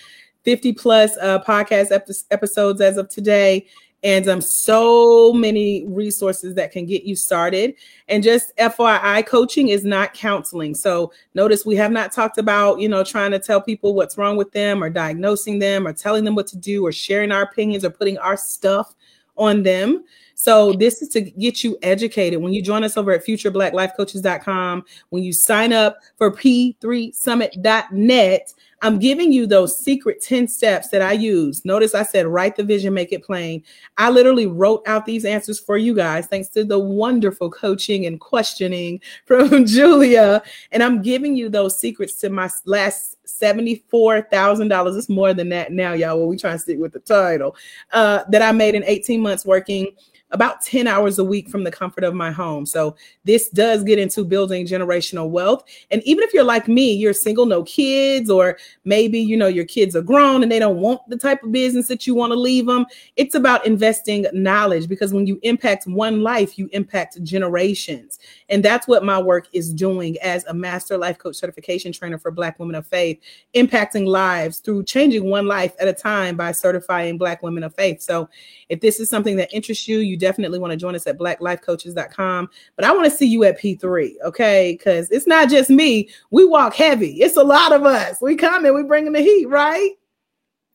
50 0.44 0.72
plus 0.72 1.16
uh, 1.18 1.42
podcast 1.44 1.92
episodes 2.30 2.80
as 2.80 2.96
of 2.96 3.08
today 3.08 3.66
and 4.06 4.26
um, 4.28 4.40
so 4.40 5.32
many 5.32 5.84
resources 5.88 6.54
that 6.54 6.70
can 6.70 6.86
get 6.86 7.02
you 7.02 7.16
started. 7.16 7.74
And 8.06 8.22
just 8.22 8.56
FYI, 8.56 9.26
coaching 9.26 9.70
is 9.70 9.84
not 9.84 10.14
counseling. 10.14 10.76
So 10.76 11.12
notice 11.34 11.66
we 11.66 11.74
have 11.74 11.90
not 11.90 12.12
talked 12.12 12.38
about, 12.38 12.78
you 12.78 12.88
know, 12.88 13.02
trying 13.02 13.32
to 13.32 13.40
tell 13.40 13.60
people 13.60 13.94
what's 13.94 14.16
wrong 14.16 14.36
with 14.36 14.52
them 14.52 14.80
or 14.80 14.90
diagnosing 14.90 15.58
them 15.58 15.88
or 15.88 15.92
telling 15.92 16.22
them 16.22 16.36
what 16.36 16.46
to 16.48 16.56
do 16.56 16.86
or 16.86 16.92
sharing 16.92 17.32
our 17.32 17.42
opinions 17.42 17.84
or 17.84 17.90
putting 17.90 18.16
our 18.18 18.36
stuff 18.36 18.94
on 19.36 19.64
them. 19.64 20.04
So 20.34 20.74
this 20.74 21.02
is 21.02 21.08
to 21.08 21.22
get 21.22 21.64
you 21.64 21.76
educated. 21.82 22.40
When 22.40 22.52
you 22.52 22.62
join 22.62 22.84
us 22.84 22.96
over 22.96 23.10
at 23.10 23.26
futureblacklifecoaches.com, 23.26 24.84
when 25.08 25.24
you 25.24 25.32
sign 25.32 25.72
up 25.72 25.98
for 26.16 26.30
p3summit.net, 26.30 28.54
I'm 28.82 28.98
giving 28.98 29.32
you 29.32 29.46
those 29.46 29.78
secret 29.78 30.22
10 30.22 30.48
steps 30.48 30.88
that 30.88 31.02
I 31.02 31.12
use. 31.12 31.64
Notice 31.64 31.94
I 31.94 32.02
said, 32.02 32.26
write 32.26 32.56
the 32.56 32.62
vision, 32.62 32.92
make 32.92 33.12
it 33.12 33.24
plain. 33.24 33.62
I 33.96 34.10
literally 34.10 34.46
wrote 34.46 34.82
out 34.86 35.06
these 35.06 35.24
answers 35.24 35.58
for 35.58 35.76
you 35.76 35.94
guys, 35.94 36.26
thanks 36.26 36.48
to 36.50 36.64
the 36.64 36.78
wonderful 36.78 37.50
coaching 37.50 38.06
and 38.06 38.20
questioning 38.20 39.00
from 39.26 39.64
Julia. 39.64 40.42
And 40.72 40.82
I'm 40.82 41.02
giving 41.02 41.36
you 41.36 41.48
those 41.48 41.78
secrets 41.78 42.14
to 42.16 42.30
my 42.30 42.50
last 42.64 43.16
$74,000. 43.26 44.96
It's 44.96 45.08
more 45.08 45.34
than 45.34 45.48
that 45.50 45.72
now, 45.72 45.92
y'all. 45.92 46.18
Well, 46.18 46.28
we 46.28 46.36
try 46.36 46.52
to 46.52 46.58
stick 46.58 46.78
with 46.78 46.92
the 46.92 47.00
title 47.00 47.56
uh, 47.92 48.24
that 48.30 48.42
I 48.42 48.52
made 48.52 48.74
in 48.74 48.84
18 48.84 49.20
months 49.20 49.44
working 49.44 49.88
about 50.32 50.60
10 50.60 50.86
hours 50.86 51.18
a 51.18 51.24
week 51.24 51.48
from 51.48 51.62
the 51.62 51.70
comfort 51.70 52.02
of 52.02 52.14
my 52.14 52.30
home. 52.30 52.66
So 52.66 52.96
this 53.24 53.48
does 53.48 53.84
get 53.84 53.98
into 53.98 54.24
building 54.24 54.66
generational 54.66 55.30
wealth. 55.30 55.64
And 55.90 56.02
even 56.02 56.24
if 56.24 56.34
you're 56.34 56.44
like 56.44 56.66
me, 56.66 56.92
you're 56.92 57.12
single, 57.12 57.46
no 57.46 57.62
kids, 57.62 58.28
or 58.28 58.58
maybe 58.84 59.20
you 59.20 59.36
know 59.36 59.46
your 59.46 59.64
kids 59.64 59.94
are 59.94 60.02
grown 60.02 60.42
and 60.42 60.50
they 60.50 60.58
don't 60.58 60.78
want 60.78 61.00
the 61.08 61.16
type 61.16 61.42
of 61.44 61.52
business 61.52 61.86
that 61.88 62.06
you 62.06 62.14
want 62.14 62.32
to 62.32 62.38
leave 62.38 62.66
them. 62.66 62.86
It's 63.14 63.36
about 63.36 63.66
investing 63.66 64.26
knowledge 64.32 64.88
because 64.88 65.12
when 65.12 65.26
you 65.26 65.38
impact 65.42 65.86
one 65.86 66.22
life, 66.22 66.58
you 66.58 66.68
impact 66.72 67.22
generations. 67.22 68.18
And 68.48 68.64
that's 68.64 68.88
what 68.88 69.04
my 69.04 69.20
work 69.20 69.46
is 69.52 69.72
doing 69.72 70.16
as 70.18 70.44
a 70.46 70.54
master 70.54 70.98
life 70.98 71.18
coach 71.18 71.36
certification 71.36 71.92
trainer 71.92 72.18
for 72.18 72.30
Black 72.30 72.58
women 72.58 72.74
of 72.74 72.86
faith, 72.86 73.20
impacting 73.54 74.06
lives 74.06 74.58
through 74.58 74.84
changing 74.84 75.30
one 75.30 75.46
life 75.46 75.74
at 75.78 75.88
a 75.88 75.92
time 75.92 76.36
by 76.36 76.50
certifying 76.50 77.16
Black 77.16 77.42
women 77.42 77.62
of 77.62 77.74
faith. 77.74 78.02
So 78.02 78.28
if 78.68 78.80
this 78.80 78.98
is 78.98 79.08
something 79.08 79.36
that 79.36 79.52
interests 79.52 79.86
you, 79.86 79.98
you 79.98 80.15
definitely 80.16 80.58
want 80.58 80.72
to 80.72 80.76
join 80.76 80.94
us 80.94 81.06
at 81.06 81.18
blacklifecoaches.com. 81.18 82.48
But 82.76 82.84
I 82.84 82.92
want 82.92 83.04
to 83.04 83.16
see 83.16 83.26
you 83.26 83.44
at 83.44 83.60
P3, 83.60 84.14
okay? 84.24 84.72
Because 84.72 85.10
it's 85.10 85.26
not 85.26 85.48
just 85.48 85.70
me. 85.70 86.08
We 86.30 86.44
walk 86.44 86.74
heavy. 86.74 87.20
It's 87.22 87.36
a 87.36 87.44
lot 87.44 87.72
of 87.72 87.84
us. 87.84 88.18
We 88.20 88.36
coming, 88.36 88.74
we 88.74 88.82
bringing 88.82 89.12
the 89.12 89.20
heat, 89.20 89.46
right? 89.46 89.92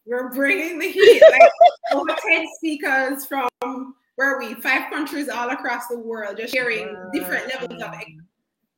We're 0.05 0.33
bringing 0.33 0.79
the 0.79 0.89
heat. 0.89 1.21
Like 1.31 1.51
over 1.93 2.15
10 2.27 2.45
speakers 2.57 3.25
from 3.25 3.49
where 4.15 4.39
we 4.39 4.53
five 4.55 4.91
countries 4.91 5.29
all 5.29 5.49
across 5.49 5.87
the 5.87 5.97
world, 5.97 6.37
just 6.37 6.53
sharing 6.53 6.93
wow. 6.93 7.09
different 7.13 7.47
levels 7.47 7.81
of 7.81 7.93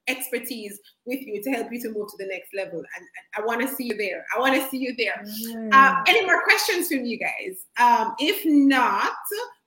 expertise 0.07 0.79
with 1.05 1.21
you 1.21 1.41
to 1.43 1.51
help 1.51 1.71
you 1.71 1.81
to 1.81 1.89
move 1.89 2.07
to 2.09 2.17
the 2.17 2.27
next 2.27 2.49
level. 2.53 2.79
And, 2.79 3.07
I 3.35 3.41
want 3.41 3.61
to 3.61 3.67
see 3.67 3.85
you 3.85 3.97
there. 3.97 4.25
I 4.35 4.39
want 4.39 4.53
to 4.53 4.69
see 4.69 4.77
you 4.77 4.95
there. 4.95 5.23
Mm. 5.25 5.73
Uh, 5.73 6.03
any 6.07 6.23
more 6.25 6.43
questions 6.43 6.87
from 6.87 7.05
you 7.05 7.17
guys? 7.17 7.65
Um, 7.79 8.13
if 8.19 8.45
not, 8.45 9.13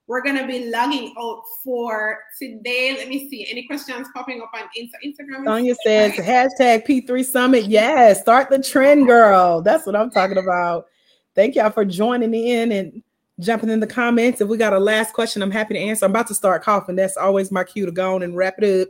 we're 0.08 0.22
gonna 0.22 0.46
be 0.46 0.70
logging 0.70 1.12
out 1.18 1.42
for 1.64 2.18
today. 2.38 2.94
Let 2.96 3.08
me 3.08 3.28
see. 3.28 3.46
Any 3.50 3.66
questions 3.66 4.06
popping 4.14 4.40
up 4.40 4.50
on 4.54 4.68
Instagram? 4.78 5.44
Sonia 5.44 5.74
says 5.84 6.12
hashtag 6.12 6.86
P3 6.86 7.24
Summit. 7.24 7.64
Yes, 7.64 8.20
start 8.20 8.48
the 8.48 8.62
trend, 8.62 9.06
girl. 9.06 9.62
That's 9.62 9.84
what 9.84 9.96
I'm 9.96 10.10
talking 10.10 10.38
about. 10.38 10.86
Thank 11.34 11.56
y'all 11.56 11.70
for 11.70 11.84
joining 11.84 12.34
in 12.34 12.72
and 12.72 13.02
jumping 13.40 13.68
in 13.68 13.80
the 13.80 13.86
comments. 13.86 14.40
If 14.40 14.48
we 14.48 14.56
got 14.56 14.72
a 14.72 14.78
last 14.78 15.12
question, 15.12 15.42
I'm 15.42 15.50
happy 15.50 15.74
to 15.74 15.80
answer. 15.80 16.04
I'm 16.04 16.12
about 16.12 16.28
to 16.28 16.34
start 16.34 16.62
coughing. 16.62 16.96
That's 16.96 17.16
always 17.16 17.50
my 17.50 17.64
cue 17.64 17.84
to 17.84 17.92
go 17.92 18.14
on 18.14 18.22
and 18.22 18.36
wrap 18.36 18.54
it 18.62 18.82
up. 18.82 18.88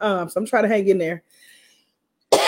Um, 0.00 0.28
so 0.28 0.40
I'm 0.40 0.46
trying 0.46 0.64
to 0.64 0.68
hang 0.68 0.88
in 0.88 0.98
there. 0.98 1.22
All 2.32 2.40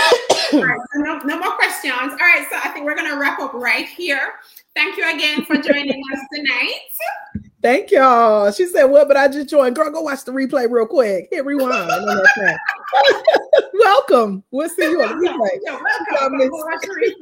right, 0.62 0.78
so 0.94 1.00
no, 1.00 1.18
no 1.18 1.38
more 1.38 1.56
questions. 1.56 1.94
All 1.94 2.08
right, 2.08 2.46
so 2.50 2.58
I 2.62 2.68
think 2.72 2.84
we're 2.84 2.94
gonna 2.94 3.18
wrap 3.18 3.40
up 3.40 3.54
right 3.54 3.86
here. 3.86 4.34
Thank 4.74 4.96
you 4.96 5.10
again 5.10 5.44
for 5.44 5.56
joining 5.56 6.02
us 6.12 6.20
tonight. 6.34 7.51
Thank 7.62 7.92
y'all. 7.92 8.50
She 8.50 8.66
said, 8.66 8.84
"What?" 8.84 9.06
But 9.06 9.16
I 9.16 9.28
just 9.28 9.48
joined. 9.48 9.76
Girl, 9.76 9.90
go 9.90 10.00
watch 10.02 10.24
the 10.24 10.32
replay 10.32 10.68
real 10.68 10.86
quick. 10.86 11.28
Hit 11.30 11.44
rewind. 11.44 11.88
welcome. 13.74 14.42
We'll 14.50 14.68
see 14.68 14.90
you 14.90 15.00
on 15.00 15.08
the 15.10 15.28
replay. 15.28 15.58
Yeah, 15.64 15.80
welcome. 16.10 16.50
Watch 16.50 16.80
the 16.82 17.14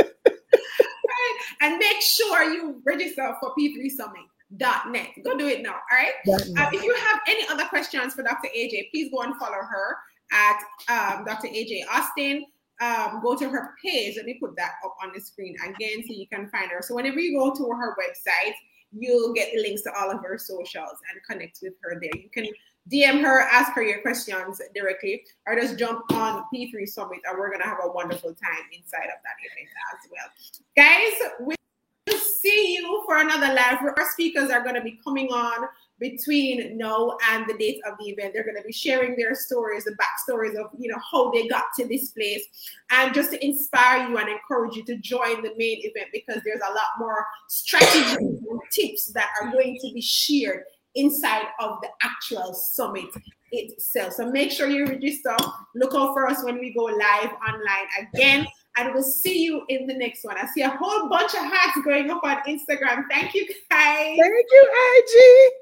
replay. 0.00 0.08
right. 0.26 1.38
And 1.60 1.78
make 1.78 2.00
sure 2.00 2.44
you 2.44 2.80
register 2.86 3.36
for 3.40 3.54
P3 3.58 3.90
Summit 3.90 4.22
dot 4.56 4.90
net. 4.90 5.10
Go 5.22 5.36
do 5.36 5.46
it 5.46 5.62
now. 5.62 5.74
All 5.74 5.98
right. 5.98 6.12
Uh, 6.26 6.70
if 6.72 6.82
you 6.82 6.94
have 6.94 7.20
any 7.28 7.46
other 7.48 7.64
questions 7.64 8.14
for 8.14 8.22
Dr. 8.22 8.48
AJ, 8.56 8.90
please 8.90 9.10
go 9.12 9.20
and 9.20 9.36
follow 9.36 9.58
her 9.58 9.96
at 10.32 10.58
um, 10.88 11.24
Dr. 11.26 11.48
AJ 11.48 11.82
Austin. 11.92 12.46
Um, 12.80 13.20
go 13.22 13.36
to 13.36 13.48
her 13.50 13.74
page. 13.84 14.16
Let 14.16 14.24
me 14.24 14.38
put 14.40 14.56
that 14.56 14.74
up 14.84 14.96
on 15.02 15.10
the 15.14 15.20
screen 15.20 15.54
again 15.66 16.02
so 16.06 16.14
you 16.14 16.26
can 16.32 16.48
find 16.48 16.70
her. 16.70 16.80
So 16.80 16.94
whenever 16.94 17.18
you 17.18 17.36
go 17.36 17.52
to 17.54 17.70
her 17.72 17.96
website, 17.96 18.54
you'll 18.92 19.32
get 19.32 19.52
the 19.52 19.60
links 19.60 19.82
to 19.82 19.92
all 19.94 20.10
of 20.10 20.20
her 20.22 20.38
socials 20.38 20.96
and 21.10 21.22
connect 21.28 21.58
with 21.62 21.74
her 21.82 21.98
there. 22.00 22.10
You 22.14 22.30
can 22.30 22.46
DM 22.90 23.20
her, 23.22 23.40
ask 23.40 23.72
her 23.72 23.82
your 23.82 24.00
questions 24.00 24.60
directly, 24.74 25.22
or 25.46 25.56
just 25.56 25.78
jump 25.78 26.10
on 26.12 26.44
P3 26.52 26.86
Summit, 26.86 27.20
and 27.26 27.38
we're 27.38 27.50
gonna 27.50 27.64
have 27.64 27.78
a 27.84 27.90
wonderful 27.90 28.30
time 28.34 28.64
inside 28.72 29.04
of 29.06 29.20
that 29.22 29.36
event 29.44 29.68
as 29.92 30.10
well. 30.10 30.28
Guys, 30.76 31.12
we'll 31.40 32.18
see 32.18 32.76
you 32.76 33.02
for 33.06 33.18
another 33.18 33.52
live. 33.52 33.78
Our 33.82 34.10
speakers 34.12 34.50
are 34.50 34.64
gonna 34.64 34.82
be 34.82 34.98
coming 35.04 35.28
on 35.28 35.68
between 36.00 36.76
now 36.76 37.16
and 37.30 37.48
the 37.48 37.56
date 37.58 37.80
of 37.86 37.98
the 37.98 38.06
event. 38.06 38.32
They're 38.34 38.44
going 38.44 38.56
to 38.56 38.62
be 38.62 38.72
sharing 38.72 39.16
their 39.16 39.34
stories, 39.34 39.84
the 39.84 39.96
backstories 39.96 40.56
of 40.56 40.70
you 40.78 40.90
know 40.90 41.00
how 41.10 41.30
they 41.30 41.48
got 41.48 41.64
to 41.78 41.86
this 41.86 42.10
place, 42.10 42.44
and 42.90 43.14
just 43.14 43.32
to 43.32 43.44
inspire 43.44 44.08
you 44.08 44.16
and 44.18 44.28
encourage 44.28 44.76
you 44.76 44.84
to 44.84 44.96
join 44.96 45.42
the 45.42 45.52
main 45.56 45.80
event 45.82 46.08
because 46.12 46.42
there's 46.44 46.60
a 46.60 46.72
lot 46.72 46.98
more 46.98 47.26
strategies 47.48 48.16
and 48.16 48.60
tips 48.72 49.06
that 49.06 49.28
are 49.40 49.50
going 49.50 49.78
to 49.80 49.92
be 49.92 50.00
shared 50.00 50.64
inside 50.94 51.46
of 51.60 51.78
the 51.82 51.88
actual 52.02 52.54
summit 52.54 53.08
itself. 53.52 54.12
So 54.14 54.30
make 54.30 54.50
sure 54.50 54.68
you 54.68 54.86
register. 54.86 55.36
Look 55.74 55.94
out 55.94 56.12
for 56.12 56.28
us 56.28 56.44
when 56.44 56.58
we 56.58 56.72
go 56.74 56.84
live 56.84 57.30
online 57.46 58.08
again. 58.12 58.46
And 58.76 58.94
we'll 58.94 59.02
see 59.02 59.42
you 59.42 59.64
in 59.68 59.86
the 59.86 59.94
next 59.94 60.24
one. 60.24 60.36
I 60.38 60.46
see 60.46 60.62
a 60.62 60.70
whole 60.70 61.08
bunch 61.08 61.34
of 61.34 61.40
hats 61.40 61.80
going 61.84 62.10
up 62.10 62.22
on 62.22 62.36
Instagram. 62.46 63.04
Thank 63.10 63.34
you, 63.34 63.46
guys. 63.68 64.16
Thank 64.20 64.46
you, 64.52 64.72
IG. 64.96 65.52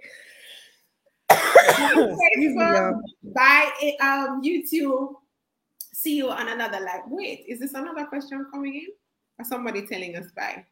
Facebook, 1.37 3.01
bye, 3.35 3.71
um, 4.01 4.43
YouTube. 4.43 5.15
See 5.93 6.17
you 6.17 6.31
on 6.31 6.49
another 6.49 6.81
live. 6.81 7.03
Wait, 7.09 7.45
is 7.49 7.61
this 7.61 7.75
another 7.75 8.05
question 8.07 8.47
coming 8.53 8.75
in? 8.75 8.87
Or 9.39 9.45
somebody 9.45 9.87
telling 9.87 10.17
us 10.17 10.27
bye? 10.37 10.65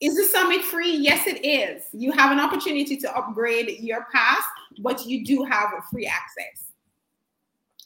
Is 0.00 0.16
the 0.16 0.24
summit 0.24 0.62
free? 0.62 0.96
Yes, 0.96 1.26
it 1.26 1.44
is. 1.44 1.84
You 1.92 2.10
have 2.12 2.32
an 2.32 2.40
opportunity 2.40 2.96
to 2.96 3.16
upgrade 3.16 3.78
your 3.80 4.06
pass, 4.12 4.42
but 4.80 5.06
you 5.06 5.24
do 5.24 5.44
have 5.44 5.68
free 5.90 6.06
access. 6.06 6.72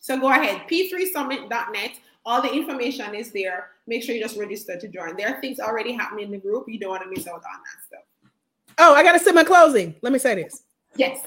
So 0.01 0.19
go 0.19 0.31
ahead, 0.31 0.63
p3summit.net. 0.69 1.91
All 2.25 2.41
the 2.41 2.53
information 2.53 3.15
is 3.15 3.33
there. 3.33 3.71
Make 3.87 4.03
sure 4.03 4.15
you 4.15 4.23
just 4.23 4.39
register 4.39 4.79
to 4.79 4.89
join. 4.89 5.17
There 5.17 5.29
are 5.29 5.41
things 5.41 5.61
already 5.61 5.93
happening 5.93 6.27
in 6.27 6.31
the 6.31 6.39
group. 6.39 6.65
You 6.69 6.79
don't 6.79 6.91
want 6.91 7.03
to 7.03 7.09
miss 7.09 7.27
out 7.27 7.35
on 7.35 7.41
that 7.43 7.87
stuff. 7.87 8.33
Oh, 8.79 8.95
I 8.95 9.03
got 9.03 9.13
to 9.13 9.19
say 9.19 9.33
my 9.33 9.45
closing. 9.45 9.95
Let 10.03 10.13
me 10.13 10.19
say 10.19 10.35
this. 10.37 10.63
Yes. 10.97 11.21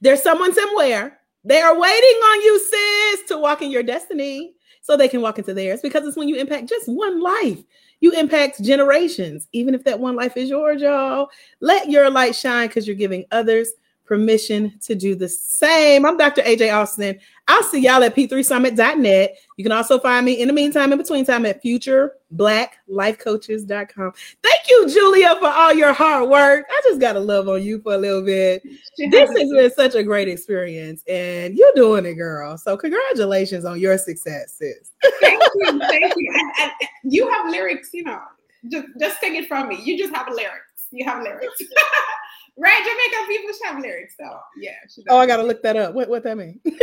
There's 0.00 0.22
someone 0.22 0.54
somewhere. 0.54 1.18
They 1.44 1.60
are 1.60 1.78
waiting 1.78 1.92
on 1.94 2.42
you, 2.42 2.58
sis, 2.58 3.28
to 3.28 3.38
walk 3.38 3.62
in 3.62 3.70
your 3.70 3.82
destiny 3.82 4.54
so 4.82 4.96
they 4.96 5.08
can 5.08 5.20
walk 5.20 5.38
into 5.38 5.54
theirs 5.54 5.80
because 5.80 6.06
it's 6.06 6.16
when 6.16 6.28
you 6.28 6.36
impact 6.36 6.68
just 6.68 6.88
one 6.88 7.20
life 7.20 7.62
you 8.00 8.12
impact 8.12 8.62
generations, 8.62 9.48
even 9.52 9.74
if 9.74 9.84
that 9.84 9.98
one 9.98 10.16
life 10.16 10.36
is 10.36 10.50
yours, 10.50 10.82
y'all. 10.82 11.28
Let 11.60 11.90
your 11.90 12.10
light 12.10 12.34
shine 12.34 12.68
because 12.68 12.86
you're 12.86 12.96
giving 12.96 13.24
others 13.32 13.72
permission 14.06 14.78
to 14.80 14.94
do 14.94 15.14
the 15.14 15.28
same. 15.28 16.06
I'm 16.06 16.16
Dr. 16.16 16.40
AJ 16.42 16.74
Austin. 16.74 17.18
I'll 17.48 17.62
see 17.62 17.80
y'all 17.80 18.02
at 18.02 18.16
p3summit.net. 18.16 19.38
You 19.56 19.64
can 19.64 19.72
also 19.72 20.00
find 20.00 20.26
me 20.26 20.40
in 20.40 20.48
the 20.48 20.54
meantime, 20.54 20.92
in 20.92 20.98
between 20.98 21.24
time 21.24 21.46
at 21.46 21.62
futureblackLifeCoaches.com. 21.62 24.12
Thank 24.42 24.60
you, 24.68 24.88
Julia, 24.88 25.36
for 25.38 25.46
all 25.48 25.72
your 25.72 25.92
hard 25.92 26.28
work. 26.28 26.66
I 26.68 26.80
just 26.84 27.00
got 27.00 27.12
to 27.12 27.20
love 27.20 27.48
on 27.48 27.62
you 27.62 27.80
for 27.80 27.94
a 27.94 27.98
little 27.98 28.22
bit. 28.22 28.64
This 28.98 29.30
has 29.30 29.50
been 29.50 29.70
such 29.74 29.94
a 29.94 30.02
great 30.02 30.26
experience, 30.28 31.04
and 31.08 31.56
you're 31.56 31.72
doing 31.74 32.04
it, 32.04 32.14
girl. 32.14 32.58
So, 32.58 32.76
congratulations 32.76 33.64
on 33.64 33.78
your 33.78 33.96
success, 33.98 34.54
sis. 34.54 34.90
thank 35.20 35.40
you. 35.54 35.78
Thank 35.78 36.14
you. 36.16 36.32
And, 36.34 36.50
and, 36.60 36.72
you 37.04 37.30
have 37.30 37.48
lyrics, 37.48 37.90
you 37.92 38.02
know, 38.02 38.20
just, 38.68 38.88
just 38.98 39.20
take 39.20 39.34
it 39.34 39.46
from 39.46 39.68
me. 39.68 39.80
You 39.82 39.96
just 39.96 40.12
have 40.12 40.26
lyrics. 40.28 40.88
You 40.90 41.04
have 41.04 41.22
lyrics. 41.22 41.62
Right, 42.58 42.78
Jamaican 42.78 43.26
people 43.28 43.50
have 43.64 43.82
lyrics, 43.82 44.14
so 44.18 44.38
yeah. 44.56 44.72
oh, 45.10 45.18
I 45.18 45.26
gotta 45.26 45.42
look 45.42 45.62
that 45.62 45.76
up. 45.76 45.94
What 45.94 46.08
what 46.08 46.22
that 46.22 46.38
mean? 46.38 46.58
it 46.64 46.80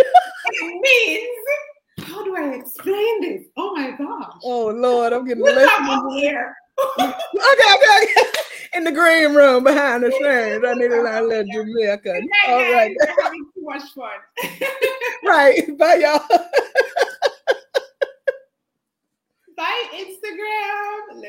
means 0.48 2.08
how 2.08 2.24
do 2.24 2.36
I 2.36 2.56
explain 2.56 3.22
this? 3.22 3.48
Oh 3.58 3.74
my 3.74 3.92
gosh. 3.92 4.34
Oh 4.44 4.68
Lord, 4.68 5.14
I'm 5.14 5.26
getting 5.26 5.44
lessons 5.44 5.90
up 5.90 6.06
okay, 7.00 7.14
okay, 7.54 7.74
okay. 7.76 8.24
In 8.76 8.84
the 8.84 8.92
green 8.92 9.34
room 9.34 9.64
behind 9.64 10.04
the 10.04 10.12
scenes. 10.12 10.64
I 10.66 10.74
need 10.74 10.90
to 10.90 11.02
let 11.02 11.24
a 11.24 11.26
little 11.26 11.46
Jamaican. 11.52 12.30
All 12.48 12.60
guys. 12.60 12.74
right. 12.74 12.96
You're 13.00 13.24
having 13.24 13.46
too 13.54 13.62
much 13.62 13.84
fun. 13.94 14.10
right. 15.24 15.78
Bye 15.78 15.96
y'all. 15.96 16.20
Bye 19.56 19.84
Instagram. 19.94 21.22